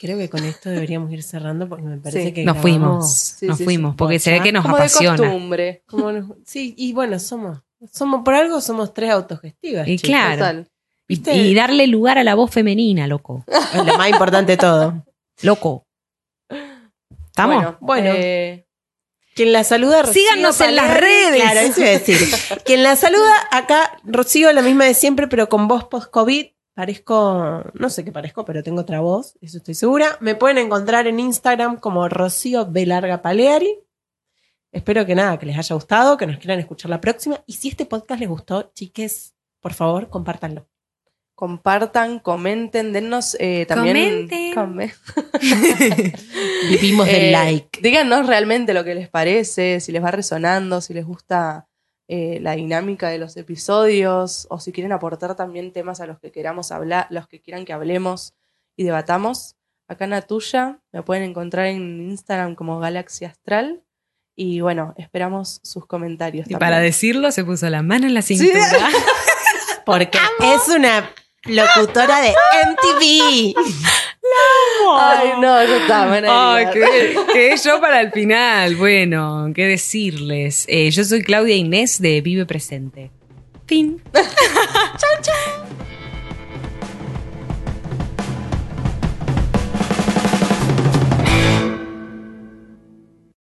Creo 0.00 0.16
que 0.16 0.30
con 0.30 0.42
esto 0.44 0.70
deberíamos 0.70 1.12
ir 1.12 1.22
cerrando 1.22 1.68
porque 1.68 1.84
me 1.84 1.98
parece 1.98 2.24
Sí. 2.28 2.32
que 2.32 2.44
Nos 2.44 2.54
grabamos 2.54 2.62
fuimos, 2.62 3.14
Sí, 3.14 3.46
nos 3.46 3.58
sí, 3.58 3.64
fuimos, 3.64 3.92
sí. 3.92 3.96
porque 3.98 4.18
se 4.18 4.30
ve 4.32 4.40
que 4.42 4.50
nos 4.52 4.62
como 4.62 4.76
de 4.76 4.82
apasiona. 4.82 5.16
costumbre. 5.18 5.82
como 5.86 6.10
nos- 6.12 6.36
sí, 6.46 6.74
y 6.78 6.92
bueno, 6.94 7.18
somos, 7.18 7.58
somos, 7.92 8.22
por 8.24 8.34
algo 8.34 8.60
somos 8.62 8.94
tres 8.94 9.10
autogestivas. 9.10 9.86
Y 9.86 9.96
chicos. 9.98 10.08
claro. 10.16 10.64
¿Viste? 11.06 11.34
y 11.34 11.54
darle 11.54 11.86
lugar 11.88 12.18
a 12.18 12.24
la 12.24 12.34
voz 12.36 12.50
femenina, 12.52 13.06
loco. 13.08 13.44
Es 13.48 13.84
lo 13.84 13.98
más 13.98 14.08
importante 14.08 14.52
de 14.52 14.56
todo. 14.58 15.04
Loco. 15.42 15.84
¿Estamos? 17.26 17.56
Bueno, 17.62 17.76
Bueno. 17.80 18.10
eh, 18.16 18.66
Quien 19.34 19.52
la 19.52 19.64
saluda, 19.64 20.02
Rocío 20.02 20.22
Síganos 20.22 20.60
en 20.60 20.76
las 20.76 20.98
redes. 21.00 21.40
Claro, 21.42 21.60
eso 21.60 21.80
iba 21.80 21.88
a 21.88 21.92
decir. 21.92 22.16
Quien 22.64 22.82
la 22.82 22.96
saluda 22.96 23.32
acá, 23.52 23.98
Rocío, 24.04 24.52
la 24.52 24.60
misma 24.62 24.84
de 24.84 24.94
siempre, 24.94 25.28
pero 25.28 25.48
con 25.48 25.66
voz 25.68 25.84
post-COVID. 25.84 26.46
Parezco, 26.84 27.62
no 27.74 27.90
sé 27.90 28.06
qué 28.06 28.10
parezco, 28.10 28.46
pero 28.46 28.62
tengo 28.62 28.80
otra 28.80 29.00
voz, 29.00 29.36
eso 29.42 29.58
estoy 29.58 29.74
segura. 29.74 30.16
Me 30.20 30.34
pueden 30.34 30.56
encontrar 30.56 31.06
en 31.06 31.20
Instagram 31.20 31.76
como 31.78 32.08
Rocío 32.08 32.64
B. 32.64 32.86
Larga 32.86 33.20
Paleari. 33.20 33.80
Espero 34.72 35.04
que 35.04 35.14
nada, 35.14 35.38
que 35.38 35.44
les 35.44 35.58
haya 35.58 35.74
gustado, 35.74 36.16
que 36.16 36.26
nos 36.26 36.38
quieran 36.38 36.58
escuchar 36.58 36.88
la 36.90 36.98
próxima. 36.98 37.42
Y 37.44 37.52
si 37.52 37.68
este 37.68 37.84
podcast 37.84 38.18
les 38.18 38.30
gustó, 38.30 38.70
chiques, 38.74 39.34
por 39.60 39.74
favor, 39.74 40.08
compártanlo. 40.08 40.66
compartan, 41.34 42.18
comenten, 42.18 42.94
dennos 42.94 43.36
eh, 43.40 43.66
también. 43.66 44.26
Comenten. 44.28 44.54
come- 44.54 44.94
Vivimos 46.70 47.06
del 47.06 47.16
Eh, 47.26 47.30
like. 47.32 47.80
Díganos 47.82 48.26
realmente 48.26 48.72
lo 48.74 48.84
que 48.84 48.94
les 48.94 49.08
parece, 49.10 49.80
si 49.80 49.92
les 49.92 50.02
va 50.02 50.10
resonando, 50.10 50.80
si 50.80 50.94
les 50.94 51.04
gusta 51.04 51.66
eh, 52.12 52.40
la 52.40 52.56
dinámica 52.56 53.08
de 53.08 53.18
los 53.18 53.36
episodios, 53.36 54.48
o 54.50 54.58
si 54.58 54.72
quieren 54.72 54.90
aportar 54.90 55.36
también 55.36 55.72
temas 55.72 56.00
a 56.00 56.06
los 56.06 56.18
que 56.18 56.32
queramos 56.32 56.72
hablar, 56.72 57.06
los 57.08 57.28
que 57.28 57.40
quieran 57.40 57.64
que 57.64 57.72
hablemos 57.72 58.34
y 58.74 58.82
debatamos. 58.82 59.54
Acá 59.86 60.06
en 60.06 60.10
la 60.10 60.22
tuya 60.22 60.80
me 60.90 61.04
pueden 61.04 61.22
encontrar 61.22 61.66
en 61.66 62.10
Instagram 62.10 62.56
como 62.56 62.80
Galaxy 62.80 63.26
Astral. 63.26 63.84
Y 64.34 64.60
bueno, 64.60 64.92
esperamos 64.96 65.60
sus 65.62 65.86
comentarios. 65.86 66.48
Y 66.48 66.50
también. 66.50 66.58
para 66.58 66.80
decirlo, 66.80 67.30
se 67.30 67.44
puso 67.44 67.70
la 67.70 67.82
mano 67.82 68.08
en 68.08 68.14
la 68.14 68.22
cintura. 68.22 68.58
Porque 69.86 70.18
es 70.42 70.66
una 70.66 71.08
locutora 71.44 72.22
de 72.22 72.34
MTV. 72.70 73.54
Ay, 74.98 75.32
no, 75.40 75.64
ya 75.64 75.76
está, 75.76 76.54
Ay, 76.54 76.66
qué 77.32 77.54
yo 77.62 77.80
para 77.80 78.00
el 78.00 78.12
final. 78.12 78.76
Bueno, 78.76 79.50
qué 79.54 79.66
decirles. 79.66 80.64
Eh, 80.68 80.90
yo 80.90 81.04
soy 81.04 81.22
Claudia 81.22 81.56
Inés 81.56 82.00
de 82.00 82.20
Vive 82.20 82.46
Presente. 82.46 83.10
Fin. 83.66 84.00
chau, 84.12 85.22
chau. 85.22 85.86